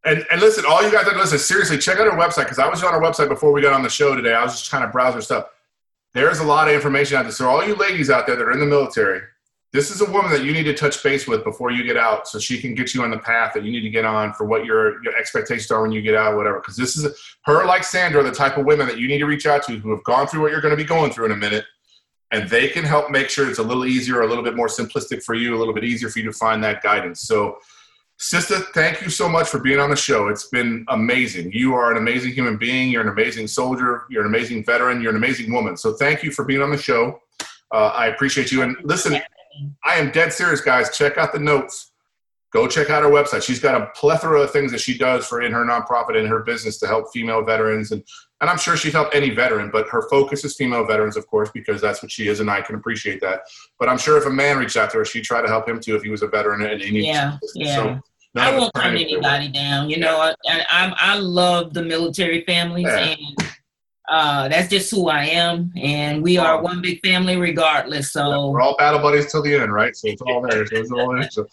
And 0.04 0.24
and 0.30 0.40
listen, 0.40 0.64
all 0.68 0.82
you 0.82 0.92
guys 0.92 1.06
that 1.06 1.16
listen, 1.16 1.38
seriously, 1.38 1.78
check 1.78 1.98
out 1.98 2.06
our 2.06 2.16
website 2.18 2.44
because 2.44 2.58
I 2.58 2.68
was 2.68 2.82
on 2.84 2.94
our 2.94 3.00
website 3.00 3.28
before 3.28 3.52
we 3.52 3.62
got 3.62 3.72
on 3.72 3.82
the 3.82 3.88
show 3.90 4.14
today. 4.14 4.34
I 4.34 4.42
was 4.44 4.52
just 4.52 4.70
trying 4.70 4.82
to 4.82 4.88
browse 4.88 5.14
our 5.14 5.20
stuff. 5.20 5.46
There's 6.14 6.38
a 6.40 6.44
lot 6.44 6.68
of 6.68 6.74
information 6.74 7.16
out 7.16 7.22
there. 7.24 7.32
So 7.32 7.48
all 7.48 7.66
you 7.66 7.74
ladies 7.74 8.08
out 8.10 8.26
there 8.26 8.36
that 8.36 8.42
are 8.42 8.52
in 8.52 8.60
the 8.60 8.66
military, 8.66 9.22
this 9.72 9.90
is 9.90 10.00
a 10.00 10.10
woman 10.10 10.30
that 10.30 10.44
you 10.44 10.52
need 10.52 10.64
to 10.64 10.72
touch 10.72 11.02
base 11.02 11.28
with 11.28 11.44
before 11.44 11.70
you 11.70 11.84
get 11.84 11.96
out, 11.96 12.26
so 12.26 12.38
she 12.38 12.58
can 12.58 12.74
get 12.74 12.94
you 12.94 13.02
on 13.02 13.10
the 13.10 13.18
path 13.18 13.52
that 13.54 13.64
you 13.64 13.70
need 13.70 13.82
to 13.82 13.90
get 13.90 14.04
on 14.04 14.32
for 14.32 14.44
what 14.44 14.64
your 14.64 15.02
your 15.04 15.14
expectations 15.16 15.70
are 15.70 15.82
when 15.82 15.92
you 15.92 16.00
get 16.00 16.14
out, 16.14 16.36
whatever. 16.36 16.60
Because 16.60 16.76
this 16.76 16.96
is 16.96 17.36
her, 17.44 17.66
like 17.66 17.84
Sandra, 17.84 18.22
the 18.22 18.32
type 18.32 18.56
of 18.56 18.64
women 18.64 18.86
that 18.86 18.98
you 18.98 19.08
need 19.08 19.18
to 19.18 19.26
reach 19.26 19.46
out 19.46 19.62
to 19.64 19.76
who 19.76 19.90
have 19.90 20.02
gone 20.04 20.26
through 20.26 20.40
what 20.42 20.52
you're 20.52 20.62
going 20.62 20.72
to 20.72 20.76
be 20.76 20.84
going 20.84 21.12
through 21.12 21.26
in 21.26 21.32
a 21.32 21.36
minute, 21.36 21.64
and 22.30 22.48
they 22.48 22.68
can 22.68 22.82
help 22.82 23.10
make 23.10 23.28
sure 23.28 23.48
it's 23.48 23.58
a 23.58 23.62
little 23.62 23.84
easier, 23.84 24.22
a 24.22 24.26
little 24.26 24.44
bit 24.44 24.56
more 24.56 24.68
simplistic 24.68 25.22
for 25.22 25.34
you, 25.34 25.54
a 25.54 25.58
little 25.58 25.74
bit 25.74 25.84
easier 25.84 26.08
for 26.08 26.18
you 26.18 26.24
to 26.26 26.32
find 26.32 26.62
that 26.64 26.82
guidance. 26.82 27.22
So. 27.22 27.58
Sister, 28.20 28.58
thank 28.74 29.00
you 29.00 29.10
so 29.10 29.28
much 29.28 29.48
for 29.48 29.60
being 29.60 29.78
on 29.78 29.90
the 29.90 29.96
show. 29.96 30.26
It's 30.26 30.48
been 30.48 30.84
amazing. 30.88 31.52
You 31.52 31.74
are 31.74 31.92
an 31.92 31.98
amazing 31.98 32.32
human 32.32 32.56
being. 32.56 32.90
You're 32.90 33.02
an 33.02 33.08
amazing 33.10 33.46
soldier. 33.46 34.06
You're 34.10 34.22
an 34.22 34.26
amazing 34.26 34.64
veteran. 34.64 35.00
You're 35.00 35.12
an 35.12 35.16
amazing 35.16 35.52
woman. 35.52 35.76
So 35.76 35.92
thank 35.92 36.24
you 36.24 36.32
for 36.32 36.44
being 36.44 36.60
on 36.60 36.72
the 36.72 36.76
show. 36.76 37.20
Uh, 37.70 37.92
I 37.94 38.08
appreciate 38.08 38.50
you. 38.50 38.62
And 38.62 38.76
listen, 38.82 39.20
I 39.84 39.94
am 39.96 40.10
dead 40.10 40.32
serious, 40.32 40.60
guys. 40.60 40.96
Check 40.96 41.18
out 41.18 41.32
the 41.32 41.38
notes. 41.38 41.92
Go 42.50 42.66
check 42.66 42.88
out 42.88 43.02
her 43.02 43.10
website. 43.10 43.42
She's 43.42 43.60
got 43.60 43.78
a 43.80 43.86
plethora 43.94 44.40
of 44.40 44.50
things 44.50 44.72
that 44.72 44.80
she 44.80 44.96
does 44.96 45.26
for 45.26 45.42
in 45.42 45.52
her 45.52 45.64
nonprofit 45.66 46.16
and 46.18 46.26
her 46.28 46.40
business 46.40 46.78
to 46.78 46.86
help 46.86 47.12
female 47.12 47.44
veterans, 47.44 47.92
and 47.92 48.02
and 48.40 48.48
I'm 48.48 48.56
sure 48.56 48.76
she'd 48.76 48.92
help 48.92 49.08
any 49.12 49.30
veteran, 49.30 49.68
but 49.70 49.88
her 49.88 50.08
focus 50.08 50.44
is 50.44 50.54
female 50.56 50.86
veterans, 50.86 51.16
of 51.16 51.26
course, 51.26 51.50
because 51.52 51.80
that's 51.80 52.02
what 52.02 52.10
she 52.10 52.28
is, 52.28 52.38
and 52.40 52.48
I 52.48 52.62
can 52.62 52.76
appreciate 52.76 53.20
that. 53.20 53.40
But 53.78 53.88
I'm 53.88 53.98
sure 53.98 54.16
if 54.16 54.26
a 54.26 54.30
man 54.30 54.58
reached 54.58 54.76
out 54.76 54.90
to 54.92 54.98
her, 54.98 55.04
she'd 55.04 55.24
try 55.24 55.42
to 55.42 55.48
help 55.48 55.68
him 55.68 55.80
too 55.80 55.96
if 55.96 56.02
he 56.02 56.08
was 56.08 56.22
a 56.22 56.28
veteran 56.28 56.62
and 56.62 56.80
he 56.80 56.90
needs 56.92 57.06
Yeah, 57.08 57.36
yeah. 57.54 57.74
So, 57.74 58.00
I 58.36 58.56
won't 58.56 58.72
turn 58.76 58.96
anybody 58.96 59.48
down. 59.48 59.90
You 59.90 59.98
know, 59.98 60.32
and 60.48 60.62
I, 60.70 60.94
I 60.96 61.18
love 61.18 61.74
the 61.74 61.82
military 61.82 62.44
families, 62.44 62.86
Yeah. 62.86 63.14
and 63.16 63.50
uh, 64.08 64.48
that's 64.48 64.68
just 64.68 64.90
who 64.90 65.08
I 65.08 65.24
am. 65.24 65.72
And 65.76 66.22
we 66.22 66.38
are 66.38 66.62
one 66.62 66.80
big 66.80 67.04
family, 67.04 67.36
regardless. 67.36 68.12
So 68.12 68.50
We're 68.50 68.62
all 68.62 68.76
battle 68.76 69.00
buddies 69.00 69.30
till 69.30 69.42
the 69.42 69.54
end, 69.54 69.70
right? 69.72 69.94
So 69.94 70.08
it's 70.08 70.22
all 70.22 70.40
there. 70.40 70.66
So 70.66 70.76
it's 70.76 70.90
all 70.90 71.14
there. 71.14 71.30
So, 71.30 71.46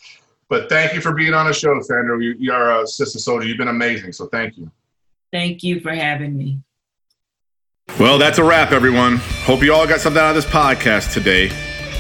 but 0.48 0.70
thank 0.70 0.94
you 0.94 1.02
for 1.02 1.12
being 1.14 1.34
on 1.34 1.48
the 1.48 1.54
show, 1.54 1.78
Sandra. 1.82 2.24
You, 2.24 2.36
you 2.38 2.54
are 2.54 2.82
a 2.82 2.88
sister 2.88 3.20
soldier. 3.20 3.46
You've 3.48 3.58
been 3.58 3.68
amazing. 3.68 4.14
So 4.14 4.28
thank 4.28 4.58
you. 4.58 4.72
thank 5.32 5.64
you 5.64 5.80
for 5.82 5.92
having 5.92 6.38
me. 6.38 6.60
Well, 8.00 8.18
that's 8.18 8.40
a 8.40 8.44
wrap, 8.44 8.72
everyone. 8.72 9.18
Hope 9.44 9.62
you 9.62 9.74
all 9.74 9.86
got 9.88 10.00
something 10.00 10.22
out 10.22 10.30
of 10.30 10.36
this 10.36 10.46
podcast 10.46 11.14
today. 11.14 11.50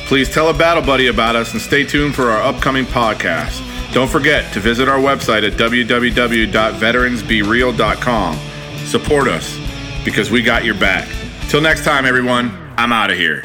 Please 0.07 0.33
tell 0.33 0.49
a 0.49 0.53
battle 0.53 0.83
buddy 0.83 1.07
about 1.07 1.35
us 1.35 1.51
and 1.53 1.61
stay 1.61 1.83
tuned 1.83 2.15
for 2.15 2.29
our 2.29 2.41
upcoming 2.41 2.85
podcast. 2.85 3.61
Don't 3.93 4.09
forget 4.09 4.53
to 4.53 4.59
visit 4.59 4.87
our 4.87 4.99
website 4.99 5.45
at 5.45 5.53
www.veteransbereal.com. 5.53 8.39
Support 8.85 9.27
us 9.27 9.64
because 10.05 10.31
we 10.31 10.41
got 10.41 10.63
your 10.63 10.75
back. 10.75 11.09
Till 11.49 11.61
next 11.61 11.83
time, 11.83 12.05
everyone, 12.05 12.55
I'm 12.77 12.93
out 12.93 13.09
of 13.09 13.17
here. 13.17 13.41